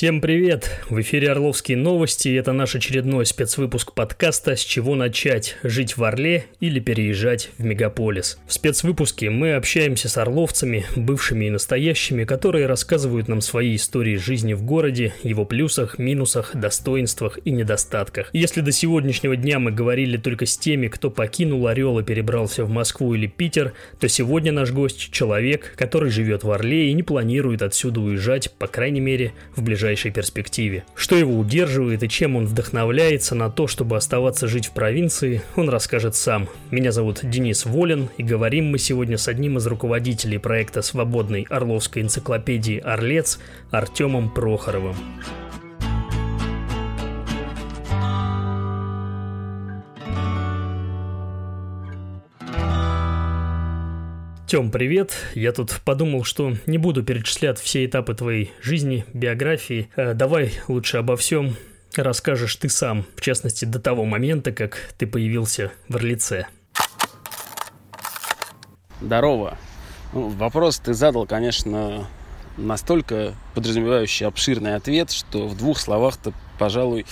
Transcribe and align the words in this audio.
Всем 0.00 0.22
привет! 0.22 0.80
В 0.88 0.98
эфире 1.02 1.30
Орловские 1.30 1.76
новости 1.76 2.28
и 2.28 2.34
это 2.34 2.54
наш 2.54 2.74
очередной 2.74 3.26
спецвыпуск 3.26 3.92
подкаста 3.92 4.56
«С 4.56 4.60
чего 4.60 4.94
начать? 4.94 5.58
Жить 5.62 5.98
в 5.98 6.04
Орле 6.04 6.46
или 6.58 6.80
переезжать 6.80 7.50
в 7.58 7.64
мегаполис?». 7.66 8.38
В 8.46 8.54
спецвыпуске 8.54 9.28
мы 9.28 9.56
общаемся 9.56 10.08
с 10.08 10.16
орловцами, 10.16 10.86
бывшими 10.96 11.44
и 11.44 11.50
настоящими, 11.50 12.24
которые 12.24 12.64
рассказывают 12.64 13.28
нам 13.28 13.42
свои 13.42 13.76
истории 13.76 14.16
жизни 14.16 14.54
в 14.54 14.62
городе, 14.62 15.12
его 15.22 15.44
плюсах, 15.44 15.98
минусах, 15.98 16.56
достоинствах 16.56 17.38
и 17.44 17.50
недостатках. 17.50 18.30
Если 18.32 18.62
до 18.62 18.72
сегодняшнего 18.72 19.36
дня 19.36 19.58
мы 19.58 19.70
говорили 19.70 20.16
только 20.16 20.46
с 20.46 20.56
теми, 20.56 20.88
кто 20.88 21.10
покинул 21.10 21.66
Орел 21.66 21.98
и 21.98 22.02
перебрался 22.02 22.64
в 22.64 22.70
Москву 22.70 23.14
или 23.14 23.26
Питер, 23.26 23.74
то 23.98 24.08
сегодня 24.08 24.50
наш 24.50 24.72
гость– 24.72 25.10
человек, 25.12 25.74
который 25.76 26.08
живет 26.08 26.42
в 26.42 26.50
Орле 26.50 26.88
и 26.88 26.94
не 26.94 27.02
планирует 27.02 27.60
отсюда 27.60 28.00
уезжать, 28.00 28.50
по 28.52 28.66
крайней 28.66 29.00
мере, 29.00 29.34
в 29.54 29.62
ближайшее 29.62 29.89
ближайшей 29.90 30.12
перспективе. 30.12 30.84
Что 30.94 31.16
его 31.16 31.36
удерживает 31.36 32.02
и 32.04 32.08
чем 32.08 32.36
он 32.36 32.46
вдохновляется 32.46 33.34
на 33.34 33.50
то, 33.50 33.66
чтобы 33.66 33.96
оставаться 33.96 34.46
жить 34.46 34.66
в 34.66 34.70
провинции, 34.70 35.42
он 35.56 35.68
расскажет 35.68 36.14
сам. 36.14 36.48
Меня 36.70 36.92
зовут 36.92 37.20
Денис 37.22 37.66
Волин, 37.66 38.08
и 38.16 38.22
говорим 38.22 38.70
мы 38.70 38.78
сегодня 38.78 39.18
с 39.18 39.26
одним 39.26 39.58
из 39.58 39.66
руководителей 39.66 40.38
проекта 40.38 40.82
свободной 40.82 41.46
Орловской 41.50 42.02
энциклопедии 42.02 42.78
«Орлец» 42.78 43.40
Артемом 43.72 44.30
Прохоровым. 44.30 44.94
Тем, 54.50 54.72
привет. 54.72 55.12
Я 55.36 55.52
тут 55.52 55.80
подумал, 55.84 56.24
что 56.24 56.54
не 56.66 56.76
буду 56.76 57.04
перечислять 57.04 57.60
все 57.60 57.86
этапы 57.86 58.16
твоей 58.16 58.52
жизни, 58.60 59.04
биографии. 59.14 59.88
Э, 59.94 60.12
давай 60.12 60.54
лучше 60.66 60.96
обо 60.96 61.16
всем 61.16 61.54
расскажешь 61.94 62.56
ты 62.56 62.68
сам, 62.68 63.06
в 63.14 63.20
частности, 63.20 63.64
до 63.64 63.78
того 63.78 64.04
момента, 64.04 64.50
как 64.50 64.76
ты 64.98 65.06
появился 65.06 65.70
в 65.88 65.94
Орлице. 65.94 66.48
Здорово. 69.00 69.56
Ну, 70.12 70.30
вопрос 70.30 70.80
ты 70.80 70.94
задал, 70.94 71.26
конечно, 71.26 72.08
настолько 72.56 73.34
подразумевающий 73.54 74.26
обширный 74.26 74.74
ответ, 74.74 75.12
что 75.12 75.46
в 75.46 75.56
двух 75.56 75.78
словах-то, 75.78 76.32
пожалуй, 76.58 77.06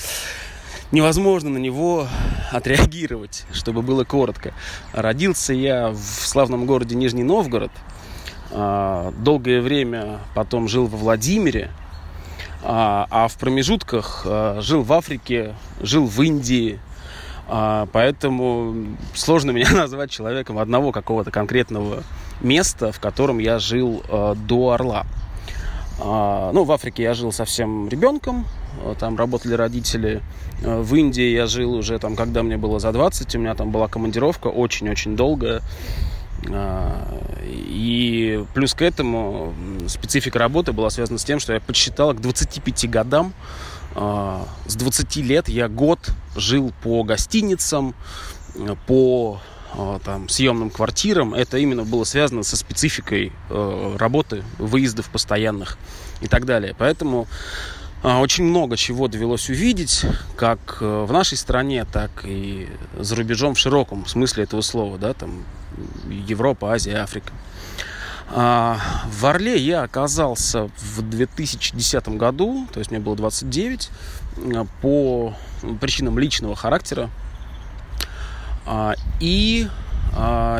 невозможно 0.92 1.50
на 1.50 1.58
него 1.58 2.06
отреагировать, 2.50 3.44
чтобы 3.52 3.82
было 3.82 4.04
коротко. 4.04 4.52
Родился 4.92 5.52
я 5.52 5.90
в 5.90 6.26
славном 6.26 6.66
городе 6.66 6.94
Нижний 6.94 7.24
Новгород. 7.24 7.72
А, 8.50 9.12
долгое 9.18 9.60
время 9.60 10.20
потом 10.34 10.68
жил 10.68 10.86
во 10.86 10.96
Владимире. 10.96 11.70
А, 12.62 13.06
а 13.10 13.28
в 13.28 13.36
промежутках 13.36 14.22
а, 14.24 14.60
жил 14.60 14.82
в 14.82 14.92
Африке, 14.92 15.54
жил 15.80 16.06
в 16.06 16.20
Индии. 16.22 16.80
Поэтому 17.46 18.98
сложно 19.14 19.52
меня 19.52 19.70
назвать 19.74 20.10
человеком 20.10 20.58
одного 20.58 20.92
какого-то 20.92 21.30
конкретного 21.30 22.02
места, 22.42 22.92
в 22.92 23.00
котором 23.00 23.38
я 23.38 23.58
жил 23.58 24.02
до 24.36 24.72
Орла. 24.72 25.06
Ну, 25.98 26.64
в 26.64 26.70
Африке 26.70 27.04
я 27.04 27.14
жил 27.14 27.32
совсем 27.32 27.88
ребенком, 27.88 28.44
там 28.98 29.16
работали 29.16 29.54
родители. 29.54 30.22
Э, 30.62 30.80
в 30.80 30.94
Индии 30.94 31.30
я 31.30 31.46
жил 31.46 31.74
уже 31.74 31.98
там, 31.98 32.16
когда 32.16 32.42
мне 32.42 32.56
было 32.56 32.78
за 32.78 32.92
20, 32.92 33.34
у 33.34 33.38
меня 33.38 33.54
там 33.54 33.70
была 33.70 33.88
командировка 33.88 34.48
очень-очень 34.48 35.16
долгая. 35.16 35.62
Э, 36.48 37.20
и 37.44 38.44
плюс 38.54 38.74
к 38.74 38.82
этому 38.82 39.54
специфика 39.86 40.38
работы 40.38 40.72
была 40.72 40.90
связана 40.90 41.18
с 41.18 41.24
тем, 41.24 41.40
что 41.40 41.52
я 41.52 41.60
подсчитал 41.60 42.14
к 42.14 42.20
25 42.20 42.90
годам, 42.90 43.32
с 43.94 44.76
20 44.76 45.16
лет 45.16 45.48
я 45.48 45.66
год 45.66 45.98
жил 46.36 46.72
по 46.82 47.02
гостиницам, 47.02 47.94
по 48.86 49.40
там, 50.04 50.28
съемным 50.28 50.70
квартирам. 50.70 51.34
Это 51.34 51.58
именно 51.58 51.84
было 51.84 52.04
связано 52.04 52.42
со 52.44 52.56
спецификой 52.56 53.32
работы, 53.48 54.44
выездов 54.58 55.10
постоянных 55.10 55.78
и 56.20 56.28
так 56.28 56.44
далее. 56.44 56.76
Поэтому 56.78 57.26
очень 58.02 58.44
много 58.44 58.76
чего 58.76 59.08
довелось 59.08 59.48
увидеть, 59.50 60.04
как 60.36 60.78
э, 60.80 61.04
в 61.08 61.12
нашей 61.12 61.36
стране, 61.36 61.84
так 61.84 62.10
и 62.24 62.68
за 62.96 63.16
рубежом 63.16 63.54
в 63.54 63.58
широком 63.58 64.06
смысле 64.06 64.44
этого 64.44 64.60
слова, 64.60 64.98
да, 64.98 65.14
там 65.14 65.42
Европа, 66.08 66.72
Азия, 66.72 66.98
Африка. 66.98 67.32
А, 68.30 68.78
в 69.10 69.24
Орле 69.26 69.56
я 69.56 69.82
оказался 69.82 70.70
в 70.78 71.02
2010 71.02 72.08
году, 72.10 72.68
то 72.72 72.78
есть 72.78 72.90
мне 72.90 73.00
было 73.00 73.16
29, 73.16 73.90
э, 74.36 74.64
по 74.80 75.34
причинам 75.80 76.18
личного 76.18 76.54
характера. 76.54 77.10
А, 78.64 78.94
и 79.18 79.66
а, 79.66 79.87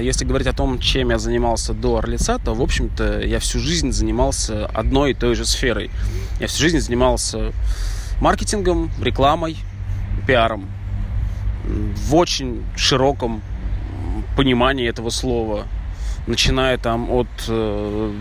если 0.00 0.24
говорить 0.24 0.46
о 0.46 0.52
том, 0.52 0.78
чем 0.78 1.10
я 1.10 1.18
занимался 1.18 1.72
до 1.74 1.98
Орлица, 1.98 2.38
то, 2.38 2.54
в 2.54 2.62
общем-то, 2.62 3.20
я 3.20 3.38
всю 3.38 3.58
жизнь 3.58 3.92
занимался 3.92 4.66
одной 4.66 5.12
и 5.12 5.14
той 5.14 5.34
же 5.34 5.44
сферой. 5.44 5.90
Я 6.40 6.46
всю 6.46 6.62
жизнь 6.62 6.80
занимался 6.80 7.52
маркетингом, 8.20 8.90
рекламой, 9.00 9.56
пиаром. 10.26 10.68
В 11.64 12.14
очень 12.14 12.64
широком 12.76 13.42
понимании 14.36 14.88
этого 14.88 15.10
слова. 15.10 15.66
Начиная 16.26 16.78
там 16.78 17.10
от 17.10 17.28
э, 17.48 18.12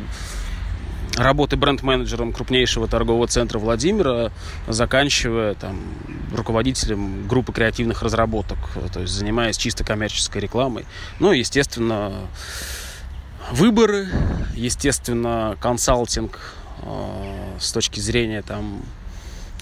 работы 1.17 1.57
бренд-менеджером 1.57 2.31
крупнейшего 2.31 2.88
торгового 2.88 3.28
центра 3.28 3.59
Владимира, 3.59 4.31
заканчивая 4.67 5.55
там, 5.55 5.79
руководителем 6.33 7.28
группы 7.28 7.51
креативных 7.51 8.03
разработок, 8.03 8.57
то 8.94 9.01
есть 9.01 9.13
занимаясь 9.13 9.57
чисто 9.57 9.83
коммерческой 9.83 10.41
рекламой. 10.41 10.85
Ну 11.19 11.33
и, 11.33 11.39
естественно, 11.39 12.13
выборы, 13.51 14.07
естественно, 14.56 15.57
консалтинг 15.59 16.39
э, 16.83 17.56
с 17.59 17.72
точки 17.72 18.00
зрения 18.00 18.41
там 18.41 18.81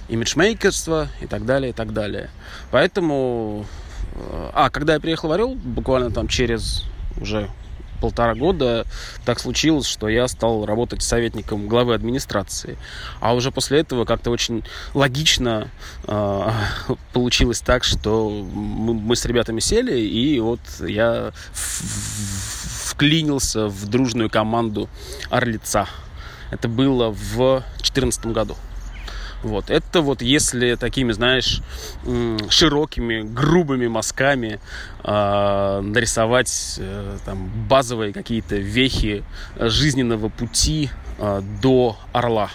имиджмейкерства 0.10 1.08
и 1.22 1.28
так 1.28 1.46
далее, 1.46 1.72
и 1.72 1.74
так 1.74 1.94
далее. 1.94 2.30
Поэтому... 2.72 3.66
Э, 4.16 4.50
а, 4.54 4.70
когда 4.70 4.96
я 4.96 5.00
приехал 5.00 5.30
в 5.30 5.32
Орел, 5.32 5.56
буквально 5.56 6.12
там 6.12 6.28
через 6.28 6.84
уже 7.20 7.50
полтора 8.06 8.36
года 8.36 8.86
так 9.26 9.40
случилось, 9.40 9.88
что 9.88 10.08
я 10.08 10.28
стал 10.28 10.68
работать 10.68 11.02
советником 11.02 11.68
главы 11.68 11.96
администрации. 11.96 12.78
А 13.20 13.34
уже 13.34 13.50
после 13.50 13.80
этого 13.80 14.06
как-то 14.06 14.30
очень 14.30 14.64
логично 14.94 15.72
э, 16.04 16.50
получилось 17.14 17.62
так, 17.62 17.84
что 17.84 18.30
мы, 18.30 18.94
мы 18.94 19.16
с 19.16 19.26
ребятами 19.26 19.60
сели, 19.60 20.00
и 20.00 20.40
вот 20.40 20.60
я 20.82 21.32
вклинился 21.52 23.70
в 23.70 23.88
дружную 23.88 24.30
команду 24.30 24.88
Орлица. 25.32 25.88
Это 26.52 26.68
было 26.68 27.10
в 27.10 27.64
2014 27.78 28.28
году. 28.28 28.56
Вот. 29.46 29.70
Это 29.70 30.02
вот 30.02 30.24
если 30.24 30.74
такими, 30.74 31.12
знаешь, 31.12 31.62
широкими, 32.50 33.22
грубыми 33.22 33.86
мазками 33.86 34.60
э, 35.04 35.82
нарисовать 35.84 36.78
э, 36.80 37.18
там, 37.26 37.52
базовые 37.70 38.12
какие-то 38.12 38.56
вехи 38.56 39.24
жизненного 39.60 40.30
пути 40.30 40.90
э, 41.20 41.44
до 41.62 41.96
Орла, 42.12 42.50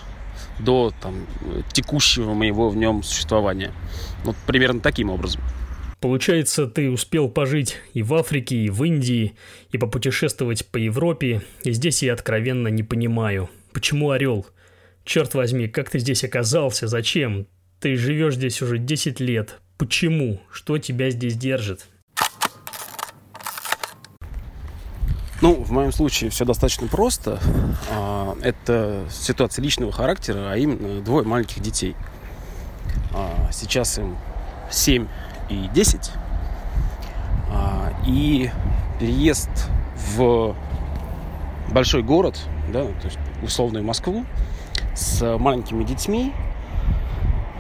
до 0.59 0.93
там, 1.01 1.27
текущего 1.73 2.35
моего 2.35 2.71
в 2.71 2.77
нем 2.77 3.05
существования. 3.05 3.71
Вот 4.25 4.35
примерно 4.49 4.81
таким 4.81 5.11
образом. 5.11 5.41
Получается, 6.01 6.67
ты 6.67 6.91
успел 6.91 7.29
пожить 7.29 7.77
и 7.95 8.03
в 8.03 8.13
Африке, 8.15 8.57
и 8.57 8.69
в 8.69 8.83
Индии, 8.83 9.37
и 9.71 9.79
попутешествовать 9.79 10.67
по 10.67 10.77
Европе, 10.77 11.43
и 11.63 11.71
здесь 11.71 12.03
я 12.03 12.15
откровенно 12.15 12.67
не 12.67 12.83
понимаю, 12.83 13.49
почему 13.73 14.11
орел– 14.11 14.45
Черт 15.11 15.35
возьми, 15.35 15.67
как 15.67 15.91
ты 15.91 15.99
здесь 15.99 16.23
оказался? 16.23 16.87
Зачем? 16.87 17.49
Ты 17.81 17.97
живешь 17.97 18.37
здесь 18.37 18.63
уже 18.63 18.79
10 18.79 19.19
лет. 19.19 19.59
Почему? 19.77 20.41
Что 20.53 20.79
тебя 20.79 21.11
здесь 21.11 21.35
держит? 21.35 21.89
Ну, 25.41 25.65
в 25.65 25.73
моем 25.73 25.91
случае 25.91 26.31
все 26.31 26.45
достаточно 26.45 26.87
просто. 26.87 27.41
А, 27.91 28.37
это 28.41 29.05
ситуация 29.11 29.65
личного 29.65 29.91
характера, 29.91 30.53
а 30.53 30.57
именно 30.57 31.03
двое 31.03 31.27
маленьких 31.27 31.61
детей. 31.61 31.97
А, 33.13 33.51
сейчас 33.53 33.99
им 33.99 34.17
7 34.71 35.09
и 35.49 35.69
10. 35.75 36.13
А, 37.49 37.93
и 38.07 38.49
переезд 39.01 39.51
в 40.15 40.55
большой 41.73 42.05
город, 42.05 42.39
да, 42.73 42.85
то 42.85 43.07
есть 43.07 43.19
условную 43.43 43.85
Москву, 43.85 44.25
с 45.01 45.39
маленькими 45.39 45.83
детьми. 45.83 46.33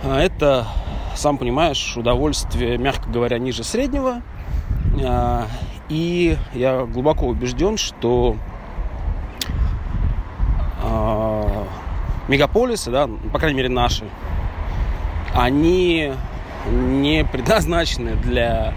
А, 0.04 0.20
это, 0.20 0.66
сам 1.14 1.38
понимаешь, 1.38 1.96
удовольствие, 1.96 2.76
мягко 2.78 3.08
говоря, 3.08 3.38
ниже 3.38 3.64
среднего. 3.64 4.22
А, 5.02 5.46
и 5.88 6.37
я 6.52 6.84
глубоко 6.84 7.26
убежден, 7.26 7.78
что 7.78 8.37
а, 10.84 11.66
мегаполисы, 12.28 12.90
да, 12.90 13.08
по 13.32 13.38
крайней 13.38 13.56
мере 13.56 13.69
наши, 13.70 14.04
они 15.34 16.12
не 16.70 17.25
предназначены 17.25 18.16
для 18.16 18.75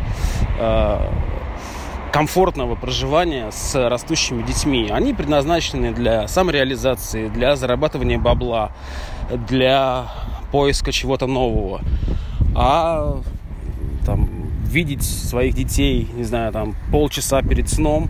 комфортного 2.14 2.76
проживания 2.76 3.50
с 3.52 3.90
растущими 3.90 4.44
детьми. 4.44 4.88
Они 4.92 5.16
предназначены 5.16 5.92
для 5.92 6.28
самореализации, 6.28 7.28
для 7.28 7.56
зарабатывания 7.56 8.20
бабла, 8.20 8.72
для 9.48 10.06
поиска 10.52 10.92
чего-то 10.92 11.26
нового. 11.26 11.82
А 12.56 13.20
там, 14.06 14.30
видеть 14.64 15.02
своих 15.04 15.56
детей, 15.56 16.08
не 16.14 16.24
знаю, 16.24 16.54
там 16.54 16.76
полчаса 16.92 17.42
перед 17.42 17.68
сном, 17.68 18.10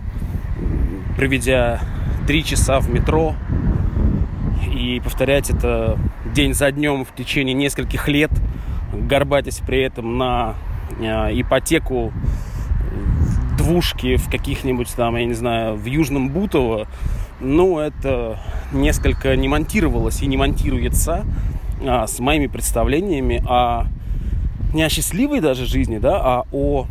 проведя 1.16 1.80
три 2.26 2.44
часа 2.44 2.80
в 2.80 2.90
метро 2.90 3.34
и 4.70 5.00
повторять 5.02 5.48
это 5.48 5.98
день 6.34 6.52
за 6.52 6.70
днем 6.72 7.06
в 7.06 7.14
течение 7.14 7.54
нескольких 7.54 8.06
лет, 8.08 8.30
горбатясь 8.92 9.60
при 9.66 9.80
этом 9.82 10.18
на 10.18 10.56
э, 11.00 11.40
ипотеку 11.40 12.12
двушки 13.56 14.16
в 14.16 14.28
каких-нибудь 14.30 14.92
там, 14.94 15.16
я 15.16 15.24
не 15.24 15.34
знаю, 15.34 15.76
в 15.76 15.84
Южном 15.84 16.30
Бутово, 16.30 16.86
ну, 17.40 17.78
это 17.78 18.40
несколько 18.72 19.34
не 19.36 19.48
монтировалось 19.48 20.22
и 20.22 20.26
не 20.26 20.36
монтируется 20.36 21.24
а, 21.86 22.06
с 22.06 22.18
моими 22.20 22.46
представлениями 22.46 23.42
о 23.46 23.86
не 24.72 24.82
о 24.82 24.88
счастливой 24.88 25.40
даже 25.40 25.66
жизни, 25.66 25.98
да, 25.98 26.20
а 26.20 26.44
о 26.50 26.86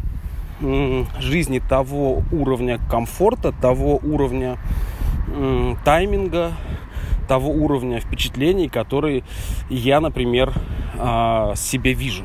м, 0.61 1.05
жизни 1.19 1.59
того 1.59 2.23
уровня 2.31 2.79
комфорта, 2.89 3.51
того 3.51 3.99
уровня 4.01 4.57
м, 5.27 5.77
тайминга, 5.83 6.53
того 7.27 7.51
уровня 7.51 7.99
впечатлений, 7.99 8.69
которые 8.69 9.23
я, 9.69 9.99
например, 9.99 10.53
а, 10.97 11.55
себе 11.55 11.93
вижу. 11.93 12.23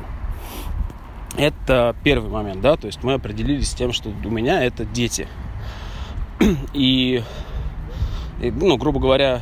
Это 1.39 1.95
первый 2.03 2.29
момент, 2.29 2.59
да, 2.59 2.75
то 2.75 2.87
есть 2.87 3.01
мы 3.01 3.13
определились 3.13 3.71
с 3.71 3.73
тем, 3.73 3.93
что 3.93 4.09
у 4.09 4.29
меня 4.29 4.61
это 4.61 4.83
дети. 4.83 5.25
И, 6.73 7.23
и 8.41 8.51
ну, 8.51 8.75
грубо 8.75 8.99
говоря, 8.99 9.41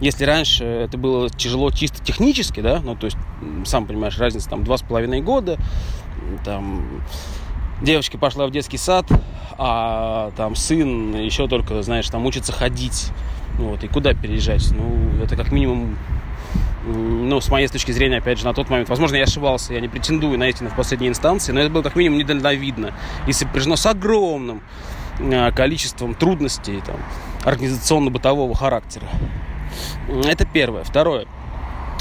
если 0.00 0.24
раньше 0.24 0.64
это 0.64 0.96
было 0.96 1.28
тяжело 1.28 1.72
чисто 1.72 2.02
технически, 2.04 2.60
да, 2.60 2.80
ну, 2.84 2.94
то 2.94 3.06
есть, 3.06 3.16
сам 3.64 3.86
понимаешь, 3.86 4.16
разница 4.18 4.48
там 4.48 4.62
два 4.62 4.76
с 4.76 4.82
половиной 4.82 5.20
года, 5.20 5.58
там, 6.44 7.02
девочка 7.82 8.16
пошла 8.16 8.46
в 8.46 8.52
детский 8.52 8.78
сад, 8.78 9.06
а 9.58 10.30
там 10.36 10.54
сын 10.54 11.16
еще 11.16 11.48
только, 11.48 11.82
знаешь, 11.82 12.08
там 12.08 12.26
учится 12.26 12.52
ходить, 12.52 13.10
вот, 13.58 13.82
и 13.82 13.88
куда 13.88 14.14
переезжать? 14.14 14.70
Ну, 14.70 15.20
это 15.22 15.36
как 15.36 15.50
минимум 15.50 15.98
ну, 16.84 17.40
с 17.40 17.48
моей 17.48 17.68
точки 17.68 17.92
зрения, 17.92 18.18
опять 18.18 18.38
же, 18.38 18.44
на 18.44 18.54
тот 18.54 18.70
момент, 18.70 18.88
возможно, 18.88 19.16
я 19.16 19.24
ошибался, 19.24 19.74
я 19.74 19.80
не 19.80 19.88
претендую 19.88 20.38
на 20.38 20.48
истину 20.48 20.70
в 20.70 20.74
последней 20.76 21.08
инстанции, 21.08 21.52
но 21.52 21.60
это 21.60 21.70
было 21.70 21.82
как 21.82 21.96
минимум 21.96 22.18
недальновидно 22.18 22.94
и 23.26 23.32
сопряжено 23.32 23.76
с 23.76 23.86
огромным 23.86 24.62
а, 25.20 25.50
количеством 25.50 26.14
трудностей 26.14 26.80
там, 26.86 26.96
организационно-бытового 27.44 28.54
характера. 28.54 29.06
Это 30.24 30.46
первое. 30.46 30.84
Второе. 30.84 31.26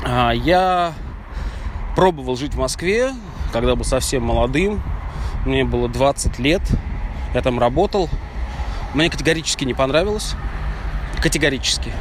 А, 0.03 0.31
я 0.31 0.94
пробовал 1.95 2.35
жить 2.38 2.53
в 2.53 2.59
Москве, 2.59 3.12
когда 3.51 3.75
был 3.75 3.85
совсем 3.85 4.24
молодым. 4.24 4.81
Мне 5.45 5.63
было 5.63 5.89
20 5.89 6.39
лет. 6.39 6.62
Я 7.33 7.41
там 7.41 7.59
работал. 7.59 8.09
Мне 8.94 9.09
категорически 9.09 9.65
не 9.65 9.74
понравилось. 9.74 10.35
Категорически. 11.21 11.91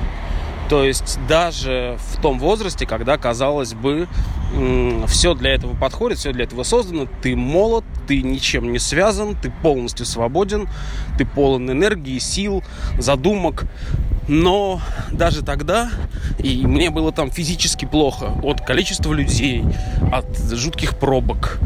То 0.68 0.84
есть 0.84 1.18
даже 1.28 1.96
в 2.12 2.20
том 2.20 2.38
возрасте, 2.38 2.86
когда, 2.86 3.16
казалось 3.18 3.74
бы, 3.74 4.08
все 5.06 5.34
для 5.34 5.54
этого 5.54 5.76
подходит, 5.76 6.18
все 6.18 6.32
для 6.32 6.44
этого 6.44 6.62
создано, 6.64 7.06
ты 7.22 7.36
молод, 7.36 7.84
ты 8.08 8.22
ничем 8.22 8.72
не 8.72 8.78
связан, 8.78 9.36
ты 9.36 9.50
полностью 9.62 10.06
свободен, 10.06 10.68
ты 11.18 11.24
полон 11.24 11.70
энергии, 11.70 12.18
сил, 12.18 12.64
задумок. 12.98 13.64
Но 14.28 14.80
даже 15.12 15.42
тогда, 15.42 15.88
и 16.40 16.66
мне 16.66 16.90
было 16.90 17.12
там 17.12 17.30
физически 17.30 17.84
плохо 17.84 18.32
от 18.42 18.60
количества 18.60 19.12
людей, 19.12 19.64
от 20.12 20.26
жутких 20.50 20.98
пробок, 20.98 21.60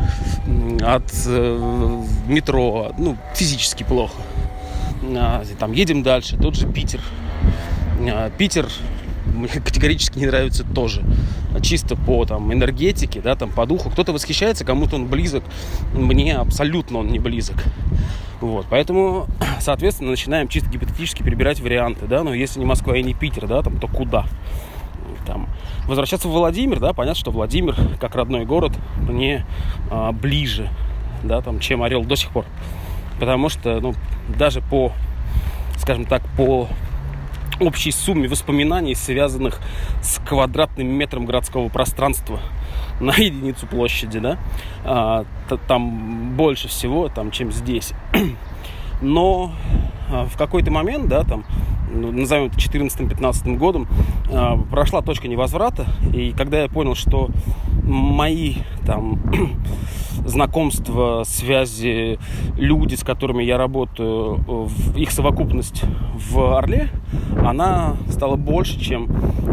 от 0.82 1.10
э, 1.26 2.02
метро, 2.28 2.92
ну, 2.98 3.16
физически 3.34 3.82
плохо. 3.82 4.20
А, 5.02 5.42
там 5.58 5.72
едем 5.72 6.02
дальше, 6.02 6.36
тот 6.36 6.54
же 6.54 6.66
Питер. 6.66 7.00
А, 8.08 8.30
Питер 8.30 8.66
мне 9.26 9.48
категорически 9.64 10.18
не 10.18 10.26
нравится 10.26 10.64
тоже. 10.64 11.02
Чисто 11.62 11.96
по 11.96 12.24
там, 12.24 12.52
энергетике, 12.52 13.20
да, 13.20 13.34
там, 13.34 13.50
по 13.50 13.66
духу. 13.66 13.90
Кто-то 13.90 14.12
восхищается, 14.12 14.64
кому-то 14.64 14.96
он 14.96 15.06
близок. 15.06 15.44
Мне 15.92 16.36
абсолютно 16.36 16.98
он 16.98 17.08
не 17.08 17.18
близок. 17.18 17.56
Вот, 18.40 18.66
поэтому, 18.70 19.26
соответственно, 19.60 20.10
начинаем 20.10 20.48
чисто 20.48 20.70
гипотетически 20.70 21.22
перебирать 21.22 21.60
варианты, 21.60 22.06
да, 22.06 22.22
но 22.22 22.32
если 22.32 22.58
не 22.60 22.66
Москва 22.66 22.96
и 22.96 23.02
не 23.02 23.14
Питер, 23.14 23.46
да, 23.46 23.62
там, 23.62 23.78
то 23.78 23.88
куда? 23.88 24.24
Там, 25.26 25.48
возвращаться 25.86 26.28
в 26.28 26.32
Владимир, 26.32 26.80
да, 26.80 26.92
понятно, 26.92 27.20
что 27.20 27.30
Владимир, 27.30 27.76
как 28.00 28.14
родной 28.14 28.46
город, 28.46 28.72
мне 28.96 29.44
а, 29.90 30.12
ближе, 30.12 30.70
да, 31.22 31.42
там, 31.42 31.60
чем 31.60 31.82
Орел 31.82 32.04
до 32.04 32.16
сих 32.16 32.30
пор. 32.30 32.46
Потому 33.18 33.50
что, 33.50 33.80
ну, 33.80 33.94
даже 34.28 34.62
по, 34.62 34.92
скажем 35.76 36.06
так, 36.06 36.22
по 36.36 36.68
общей 37.60 37.92
сумме 37.92 38.28
воспоминаний, 38.28 38.94
связанных 38.94 39.60
с 40.02 40.18
квадратным 40.18 40.88
метром 40.88 41.26
городского 41.26 41.68
пространства 41.68 42.40
на 43.00 43.12
единицу 43.12 43.66
площади, 43.66 44.18
да, 44.18 44.38
а, 44.84 45.24
там 45.68 46.36
больше 46.36 46.68
всего, 46.68 47.08
там, 47.08 47.30
чем 47.30 47.52
здесь. 47.52 47.92
Но 49.02 49.52
в 50.10 50.36
какой-то 50.36 50.70
момент, 50.70 51.08
да, 51.08 51.24
там, 51.24 51.44
ну, 51.92 52.12
назовем 52.12 52.46
это 52.46 52.58
14-15 52.58 53.56
годом, 53.56 53.88
а, 54.32 54.56
прошла 54.56 55.02
точка 55.02 55.28
невозврата, 55.28 55.86
и 56.12 56.32
когда 56.32 56.62
я 56.62 56.68
понял, 56.68 56.94
что 56.94 57.30
мои 57.82 58.56
там 58.86 59.20
знакомства, 60.26 61.22
связи, 61.24 62.18
люди, 62.56 62.94
с 62.94 63.02
которыми 63.02 63.42
я 63.42 63.58
работаю, 63.58 64.68
их 64.96 65.10
совокупность 65.10 65.82
в 66.14 66.56
Орле, 66.56 66.88
она 67.44 67.96
стала 68.08 68.36
больше, 68.36 68.78
чем 68.80 69.08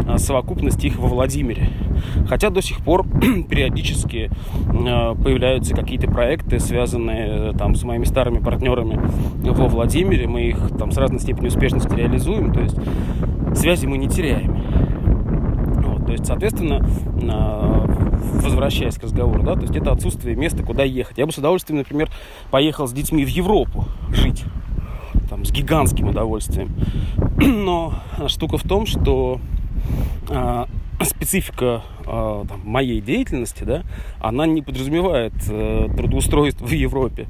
а, 0.06 0.18
совокупность 0.18 0.84
их 0.84 0.98
во 0.98 1.08
Владимире. 1.08 1.70
Хотя 2.28 2.50
до 2.50 2.62
сих 2.62 2.78
пор 2.78 3.06
периодически 3.48 4.30
а, 4.70 5.14
появляются 5.14 5.74
какие-то 5.74 6.08
проекты, 6.08 6.60
связанные 6.60 7.52
там 7.54 7.74
с 7.74 7.82
моими 7.82 8.04
старыми 8.04 8.38
партнерами 8.38 9.00
во 9.42 9.68
Владимире. 9.68 10.26
Мы 10.28 10.47
их 10.50 10.76
там 10.78 10.90
с 10.90 10.96
разной 10.96 11.20
степенью 11.20 11.48
успешности 11.48 11.94
реализуем, 11.94 12.52
то 12.52 12.60
есть 12.60 12.76
связи 13.54 13.86
мы 13.86 13.98
не 13.98 14.08
теряем. 14.08 14.56
Вот, 15.82 16.06
то 16.06 16.12
есть, 16.12 16.26
соответственно, 16.26 16.84
а, 17.30 17.84
возвращаясь 18.42 18.96
к 18.96 19.02
разговору, 19.02 19.42
да, 19.42 19.54
то 19.54 19.62
есть 19.62 19.76
это 19.76 19.92
отсутствие 19.92 20.36
места, 20.36 20.62
куда 20.62 20.84
ехать. 20.84 21.18
Я 21.18 21.26
бы 21.26 21.32
с 21.32 21.38
удовольствием, 21.38 21.78
например, 21.78 22.10
поехал 22.50 22.86
с 22.86 22.92
детьми 22.92 23.24
в 23.24 23.28
Европу 23.28 23.86
жить, 24.10 24.44
там, 25.28 25.44
с 25.44 25.52
гигантским 25.52 26.08
удовольствием. 26.08 26.74
Но 27.36 27.94
штука 28.28 28.58
в 28.58 28.62
том, 28.62 28.86
что 28.86 29.40
э, 30.28 30.64
специфика 31.04 31.82
э, 32.06 32.44
там, 32.48 32.60
моей 32.64 33.00
деятельности, 33.00 33.64
да, 33.64 33.82
она 34.20 34.46
не 34.46 34.62
подразумевает 34.62 35.34
э, 35.48 35.88
трудоустройство 35.96 36.66
в 36.66 36.72
Европе. 36.72 37.26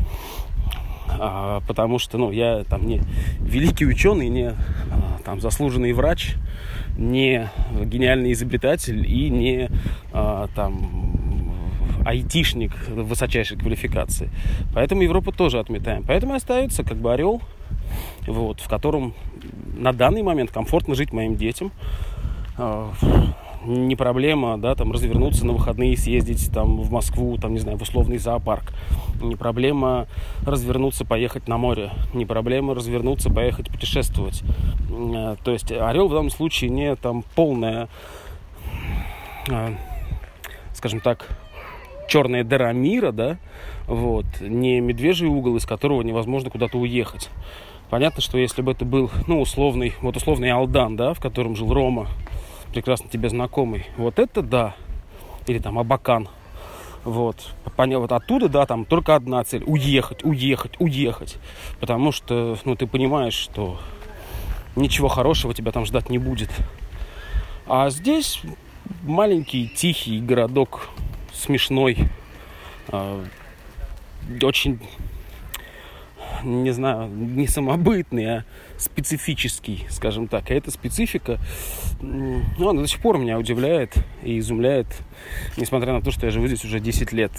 А, 1.10 1.60
потому 1.66 1.98
что, 1.98 2.18
ну, 2.18 2.30
я 2.30 2.64
там 2.64 2.86
не 2.86 3.00
великий 3.40 3.86
ученый, 3.86 4.28
не 4.28 4.48
а, 4.48 4.54
там 5.24 5.40
заслуженный 5.40 5.92
врач, 5.92 6.34
не 6.96 7.48
гениальный 7.84 8.32
изобретатель 8.32 9.06
и 9.10 9.30
не 9.30 9.70
а, 10.12 10.48
там 10.54 11.18
айтишник 12.04 12.72
высочайшей 12.88 13.58
квалификации. 13.58 14.30
Поэтому 14.74 15.02
Европу 15.02 15.32
тоже 15.32 15.58
отметаем. 15.58 16.04
Поэтому 16.06 16.34
остается 16.34 16.82
как 16.82 16.96
бы 16.96 17.12
орел, 17.12 17.42
вот, 18.26 18.60
в 18.60 18.68
котором 18.68 19.14
на 19.76 19.92
данный 19.92 20.22
момент 20.22 20.50
комфортно 20.50 20.94
жить 20.94 21.12
моим 21.12 21.36
детям. 21.36 21.72
Не 23.64 23.96
проблема, 23.96 24.56
да, 24.56 24.74
там 24.74 24.92
развернуться 24.92 25.44
на 25.44 25.52
выходные, 25.52 25.96
съездить 25.96 26.52
там 26.52 26.80
в 26.80 26.92
Москву, 26.92 27.36
там, 27.38 27.54
не 27.54 27.58
знаю, 27.58 27.76
в 27.76 27.82
условный 27.82 28.18
зоопарк. 28.18 28.72
Не 29.20 29.34
проблема 29.34 30.06
развернуться, 30.46 31.04
поехать 31.04 31.48
на 31.48 31.58
море. 31.58 31.90
Не 32.14 32.24
проблема 32.24 32.74
развернуться, 32.74 33.30
поехать 33.30 33.68
путешествовать. 33.68 34.42
Э, 34.90 35.36
то 35.42 35.50
есть 35.50 35.72
орел 35.72 36.08
в 36.08 36.12
данном 36.12 36.30
случае 36.30 36.70
не 36.70 36.94
там 36.94 37.24
полная, 37.34 37.88
э, 39.48 39.74
скажем 40.74 41.00
так, 41.00 41.28
черная 42.08 42.44
дыра 42.44 42.72
мира, 42.72 43.10
да, 43.10 43.38
вот, 43.86 44.26
не 44.40 44.80
медвежий 44.80 45.28
угол, 45.28 45.56
из 45.56 45.66
которого 45.66 46.02
невозможно 46.02 46.50
куда-то 46.50 46.78
уехать. 46.78 47.28
Понятно, 47.90 48.22
что 48.22 48.38
если 48.38 48.62
бы 48.62 48.72
это 48.72 48.84
был, 48.84 49.10
ну, 49.26 49.40
условный, 49.40 49.94
вот 50.00 50.16
условный 50.16 50.50
Алдан, 50.50 50.96
да, 50.96 51.14
в 51.14 51.20
котором 51.20 51.56
жил 51.56 51.72
Рома, 51.72 52.06
прекрасно 52.72 53.08
тебе 53.08 53.28
знакомый. 53.28 53.87
Вот 53.96 54.18
это 54.18 54.42
да. 54.42 54.75
Или 55.46 55.58
там 55.58 55.78
Абакан. 55.78 56.28
Вот. 57.04 57.54
Понял, 57.76 58.00
вот 58.00 58.12
оттуда, 58.12 58.48
да, 58.48 58.66
там 58.66 58.84
только 58.84 59.14
одна 59.14 59.42
цель. 59.44 59.64
Уехать, 59.64 60.25
уехать, 60.25 60.72
уехать. 60.78 61.38
Потому 61.80 62.12
что, 62.12 62.58
ну, 62.64 62.76
ты 62.76 62.87
понимаешь, 62.87 63.34
что 63.34 63.78
ничего 64.76 65.08
хорошего 65.08 65.54
тебя 65.54 65.72
там 65.72 65.84
ждать 65.87 66.10
не 66.10 66.18
будет. 66.18 66.50
А 67.66 67.90
здесь 67.90 68.42
маленький, 69.02 69.68
тихий 69.68 70.20
городок, 70.20 70.88
смешной, 71.32 71.96
э, 72.88 73.25
очень, 74.42 74.80
не 76.42 76.70
знаю, 76.70 77.08
не 77.08 77.46
самобытный, 77.46 78.38
а 78.38 78.44
специфический, 78.78 79.87
скажем 79.90 80.28
так. 80.28 80.50
И 80.50 80.54
эта 80.54 80.70
специфика, 80.70 81.38
ну, 82.00 82.70
она 82.70 82.82
до 82.82 82.88
сих 82.88 83.00
пор 83.00 83.18
меня 83.18 83.38
удивляет 83.38 83.94
и 84.23 84.38
изумляет, 84.38 84.87
несмотря 85.56 85.92
на 85.92 86.00
то, 86.00 86.11
что 86.11 86.26
я 86.26 86.32
живу 86.32 86.47
здесь 86.47 86.64
уже 86.64 86.80
10 86.80 87.12
лет. 87.12 87.32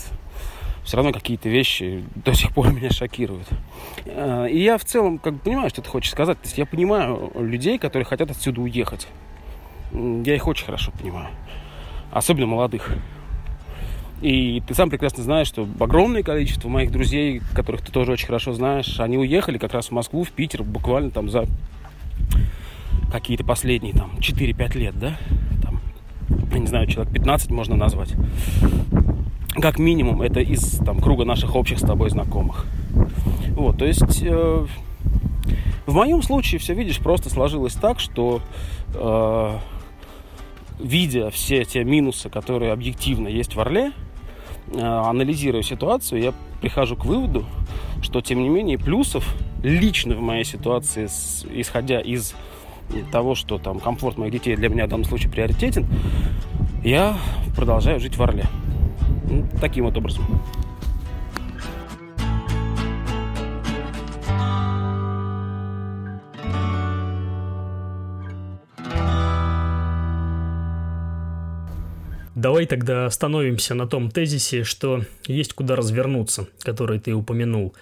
Все 0.84 0.98
равно 0.98 1.12
какие-то 1.12 1.50
вещи 1.50 2.04
до 2.16 2.34
сих 2.34 2.54
пор 2.54 2.72
меня 2.74 2.90
шокируют. 2.90 3.48
А, 4.08 4.46
и 4.46 4.60
я 4.60 4.78
в 4.78 4.86
целом 4.86 5.18
как 5.18 5.34
бы 5.34 5.40
понимаю, 5.40 5.70
что 5.70 5.82
ты 5.82 5.90
хочешь 5.90 6.12
сказать. 6.12 6.40
То 6.40 6.46
есть 6.46 6.58
я 6.58 6.66
понимаю 6.66 7.32
людей, 7.36 7.78
которые 7.78 8.06
хотят 8.06 8.30
отсюда 8.32 8.62
уехать. 8.62 9.08
Я 9.92 10.36
их 10.36 10.48
очень 10.48 10.66
хорошо 10.66 10.92
понимаю. 10.92 11.30
Особенно 12.12 12.48
молодых. 12.48 12.92
И 14.22 14.62
ты 14.68 14.74
сам 14.74 14.90
прекрасно 14.90 15.24
знаешь, 15.24 15.48
что 15.48 15.68
огромное 15.80 16.24
количество 16.24 16.68
моих 16.68 16.92
друзей, 16.92 17.42
которых 17.54 17.82
ты 17.82 17.92
тоже 17.92 18.12
очень 18.12 18.28
хорошо 18.28 18.54
знаешь, 18.54 19.00
они 19.00 19.18
уехали 19.18 19.58
как 19.58 19.74
раз 19.74 19.88
в 19.88 19.92
Москву, 19.92 20.24
в 20.24 20.32
Питер 20.32 20.64
буквально 20.64 21.10
там 21.10 21.30
за 21.30 21.46
какие-то 23.12 23.46
последние 23.46 23.94
там 23.94 24.12
4-5 24.20 24.78
лет, 24.78 25.00
да? 25.00 25.18
Там, 25.64 25.80
я 26.52 26.60
не 26.60 26.68
знаю, 26.68 26.88
человек 26.88 27.14
15 27.14 27.50
можно 27.52 27.76
назвать. 27.76 28.14
Как 29.62 29.80
минимум, 29.80 30.22
это 30.22 30.42
из 30.42 30.80
там, 30.80 31.00
круга 31.00 31.26
наших 31.26 31.56
общих 31.56 31.80
с 31.80 31.82
тобой 31.82 32.10
знакомых. 32.10 32.66
Вот, 33.56 33.78
то 33.78 33.86
есть 33.86 34.22
э, 34.22 34.66
в 35.86 35.94
моем 35.94 36.22
случае 36.22 36.60
все, 36.60 36.74
видишь, 36.74 37.00
просто 37.00 37.30
сложилось 37.30 37.74
так, 37.74 38.00
что 38.00 38.42
э, 38.94 39.58
видя 40.80 41.30
все 41.30 41.66
те 41.66 41.84
минусы, 41.84 42.30
которые 42.30 42.72
объективно 42.72 43.28
есть 43.28 43.56
в 43.56 43.60
Орле, 43.60 43.92
анализируя 44.78 45.62
ситуацию, 45.64 46.22
я 46.22 46.34
прихожу 46.62 46.96
к 46.96 47.06
выводу, 47.06 47.46
что, 48.02 48.22
тем 48.22 48.42
не 48.42 48.50
менее, 48.50 48.78
плюсов 48.78 49.36
лично 49.64 50.16
в 50.16 50.22
моей 50.22 50.44
ситуации, 50.44 51.06
исходя 51.06 52.00
из 52.00 52.36
того, 53.12 53.36
что 53.36 53.58
там 53.58 53.80
комфорт 53.80 54.18
моих 54.18 54.34
детей 54.34 54.56
для 54.56 54.70
меня 54.70 54.86
в 54.86 54.90
данном 54.90 55.06
случае 55.06 55.32
приоритетен, 55.32 55.86
я 56.84 57.18
продолжаю 57.56 58.00
жить 58.00 58.18
в 58.18 58.24
Орле. 58.24 58.46
Ну, 59.30 59.48
таким 59.60 59.86
вот 59.86 59.98
образом. 59.98 60.26
Давай 72.40 72.66
тогда 72.68 73.06
остановимся 73.06 73.76
на 73.76 73.86
том 73.86 74.10
тезисе, 74.10 74.64
что 74.64 75.04
есть 75.28 75.52
куда 75.52 75.76
развернуться, 75.76 76.48
который 76.62 76.98
ты 76.98 77.14
упомянул. 77.14 77.76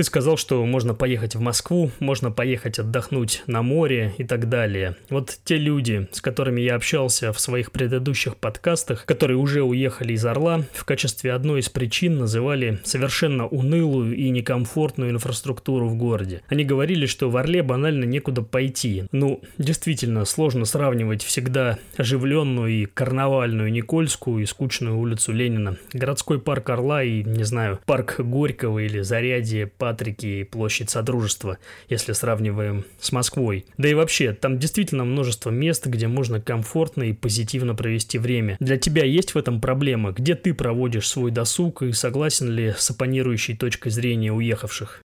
Ты 0.00 0.04
сказал, 0.04 0.38
что 0.38 0.64
можно 0.64 0.94
поехать 0.94 1.34
в 1.34 1.40
Москву, 1.40 1.90
можно 2.00 2.30
поехать 2.30 2.78
отдохнуть 2.78 3.42
на 3.46 3.60
море 3.60 4.14
и 4.16 4.24
так 4.24 4.48
далее. 4.48 4.96
Вот 5.10 5.38
те 5.44 5.58
люди, 5.58 6.08
с 6.10 6.22
которыми 6.22 6.62
я 6.62 6.76
общался 6.76 7.34
в 7.34 7.38
своих 7.38 7.70
предыдущих 7.70 8.38
подкастах, 8.38 9.04
которые 9.04 9.36
уже 9.36 9.62
уехали 9.62 10.14
из 10.14 10.24
Орла, 10.24 10.64
в 10.72 10.86
качестве 10.86 11.34
одной 11.34 11.60
из 11.60 11.68
причин 11.68 12.16
называли 12.16 12.80
совершенно 12.82 13.46
унылую 13.46 14.16
и 14.16 14.30
некомфортную 14.30 15.10
инфраструктуру 15.10 15.86
в 15.86 15.96
городе. 15.96 16.40
Они 16.48 16.64
говорили, 16.64 17.04
что 17.04 17.28
в 17.28 17.36
Орле 17.36 17.62
банально 17.62 18.04
некуда 18.04 18.40
пойти. 18.40 19.04
Ну, 19.12 19.42
действительно, 19.58 20.24
сложно 20.24 20.64
сравнивать 20.64 21.22
всегда 21.22 21.78
оживленную 21.98 22.70
и 22.70 22.86
карнавальную 22.86 23.70
Никольскую 23.70 24.44
и 24.44 24.46
скучную 24.46 24.96
улицу 24.98 25.32
Ленина, 25.32 25.76
городской 25.92 26.40
парк 26.40 26.70
Орла 26.70 27.04
и, 27.04 27.22
не 27.22 27.44
знаю, 27.44 27.80
парк 27.84 28.18
Горького 28.18 28.78
или 28.78 29.00
Зарядье 29.00 29.66
Патрики 29.90 30.26
и 30.26 30.44
площадь 30.44 30.88
Содружества, 30.88 31.58
если 31.88 32.12
сравниваем 32.12 32.84
с 33.00 33.10
Москвой. 33.10 33.66
Да 33.76 33.88
и 33.88 33.94
вообще, 33.94 34.32
там 34.32 34.56
действительно 34.56 35.04
множество 35.04 35.50
мест, 35.50 35.84
где 35.84 36.06
можно 36.06 36.40
комфортно 36.40 37.02
и 37.02 37.12
позитивно 37.12 37.74
провести 37.74 38.18
время. 38.18 38.56
Для 38.60 38.76
тебя 38.76 39.04
есть 39.04 39.34
в 39.34 39.36
этом 39.36 39.60
проблема? 39.60 40.12
Где 40.12 40.36
ты 40.36 40.54
проводишь 40.54 41.08
свой 41.08 41.32
досуг 41.32 41.82
и 41.82 41.90
согласен 41.90 42.50
ли 42.50 42.72
с 42.78 42.88
оппонирующей 42.88 43.56
точкой 43.56 43.90
зрения 43.90 44.32
уехавших? 44.32 45.02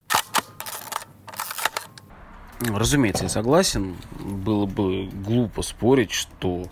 Разумеется, 2.61 3.25
я 3.25 3.29
согласен. 3.29 3.97
Было 4.17 4.65
бы 4.65 5.07
глупо 5.07 5.61
спорить, 5.61 6.13
что 6.13 6.67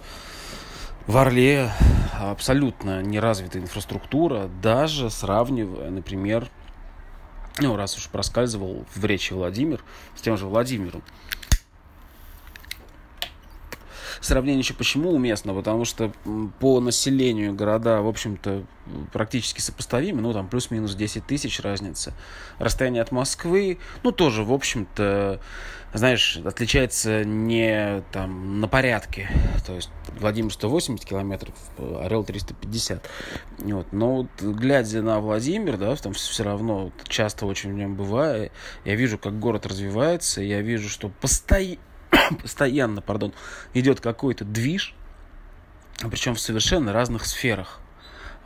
в 1.08 1.18
Орле 1.18 1.70
абсолютно 2.18 3.02
неразвитая 3.02 3.64
инфраструктура, 3.64 4.50
даже 4.62 5.10
сравнивая, 5.10 5.90
например, 5.90 6.48
ну, 7.60 7.76
раз 7.76 7.98
уж 7.98 8.08
проскальзывал 8.08 8.86
в 8.94 9.06
речи 9.06 9.34
Владимир, 9.34 9.84
с 10.16 10.22
тем 10.22 10.38
же 10.38 10.46
Владимиром. 10.46 11.04
Сравнение 14.22 14.60
еще 14.60 14.74
почему 14.74 15.12
уместно? 15.12 15.54
Потому 15.54 15.86
что 15.86 16.12
по 16.60 16.80
населению 16.80 17.54
города, 17.54 18.02
в 18.02 18.08
общем-то, 18.08 18.64
практически 19.14 19.62
сопоставимы. 19.62 20.22
Ну, 20.22 20.34
там 20.34 20.48
плюс-минус 20.48 20.96
10 20.96 21.26
тысяч 21.26 21.60
разница. 21.60 22.14
Расстояние 22.60 23.02
от 23.02 23.12
Москвы, 23.12 23.80
ну, 24.04 24.12
тоже, 24.12 24.44
в 24.44 24.54
общем-то, 24.54 25.40
знаешь, 25.94 26.38
отличается 26.38 27.24
не 27.24 28.04
там 28.12 28.60
на 28.60 28.68
порядке. 28.68 29.30
То 29.66 29.74
есть 29.74 29.90
Владимир 30.20 30.52
180 30.52 31.06
километров, 31.06 31.56
Орел 31.78 32.24
350. 32.24 33.10
Вот. 33.60 33.94
Но 33.94 34.16
вот, 34.16 34.28
глядя 34.42 35.02
на 35.02 35.20
Владимир, 35.20 35.78
да, 35.78 35.96
там 35.96 36.14
все 36.14 36.44
равно 36.44 36.92
часто 37.08 37.46
очень 37.46 37.72
в 37.74 37.76
нем 37.76 37.96
бываю, 37.96 38.52
я 38.86 38.96
вижу, 38.96 39.18
как 39.18 39.40
город 39.40 39.66
развивается, 39.66 40.42
я 40.42 40.62
вижу, 40.62 40.90
что 40.90 41.10
постоянно 41.10 41.80
постоянно, 42.42 43.02
пардон, 43.02 43.34
идет 43.74 44.02
какой-то 44.02 44.46
движ, 44.46 44.96
причем 46.10 46.36
в 46.36 46.40
совершенно 46.40 46.94
разных 46.94 47.26
сферах. 47.26 47.80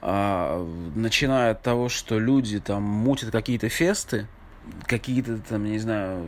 А, 0.02 0.66
начиная 0.96 1.52
от 1.52 1.62
того, 1.62 1.90
что 1.90 2.18
люди 2.18 2.60
там 2.60 2.84
мутят 2.84 3.32
какие-то 3.32 3.70
фесты, 3.70 4.28
какие-то 4.88 5.38
там, 5.38 5.64
не 5.64 5.80
знаю, 5.80 6.26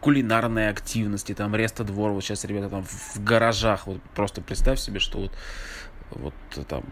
кулинарные 0.00 0.70
активности, 0.70 1.34
там 1.34 1.56
Реста 1.56 1.84
двор, 1.84 2.12
вот 2.12 2.22
сейчас 2.22 2.44
ребята 2.44 2.68
там 2.68 2.84
в 2.84 3.22
гаражах, 3.22 3.86
вот 3.86 4.00
просто 4.14 4.40
представь 4.40 4.78
себе, 4.78 5.00
что 5.00 5.18
вот, 5.18 5.32
вот 6.10 6.34
там 6.68 6.84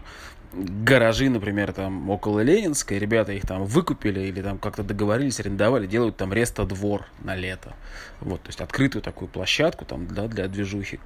гаражи, 0.53 1.29
например, 1.29 1.73
там 1.73 2.09
около 2.09 2.39
Ленинской, 2.39 2.99
ребята 2.99 3.33
их 3.33 3.45
там 3.45 3.65
выкупили 3.65 4.21
или 4.21 4.41
там 4.41 4.57
как-то 4.57 4.83
договорились, 4.83 5.39
арендовали, 5.39 5.87
делают 5.87 6.17
там 6.17 6.33
Реста 6.33 6.65
двор 6.65 7.05
на 7.23 7.35
лето. 7.35 7.75
Вот, 8.21 8.41
то 8.41 8.49
есть 8.49 8.61
открытую 8.61 9.01
такую 9.01 9.27
площадку 9.27 9.85
там 9.85 10.07
для, 10.07 10.27
для 10.27 10.47
движухи. 10.47 10.99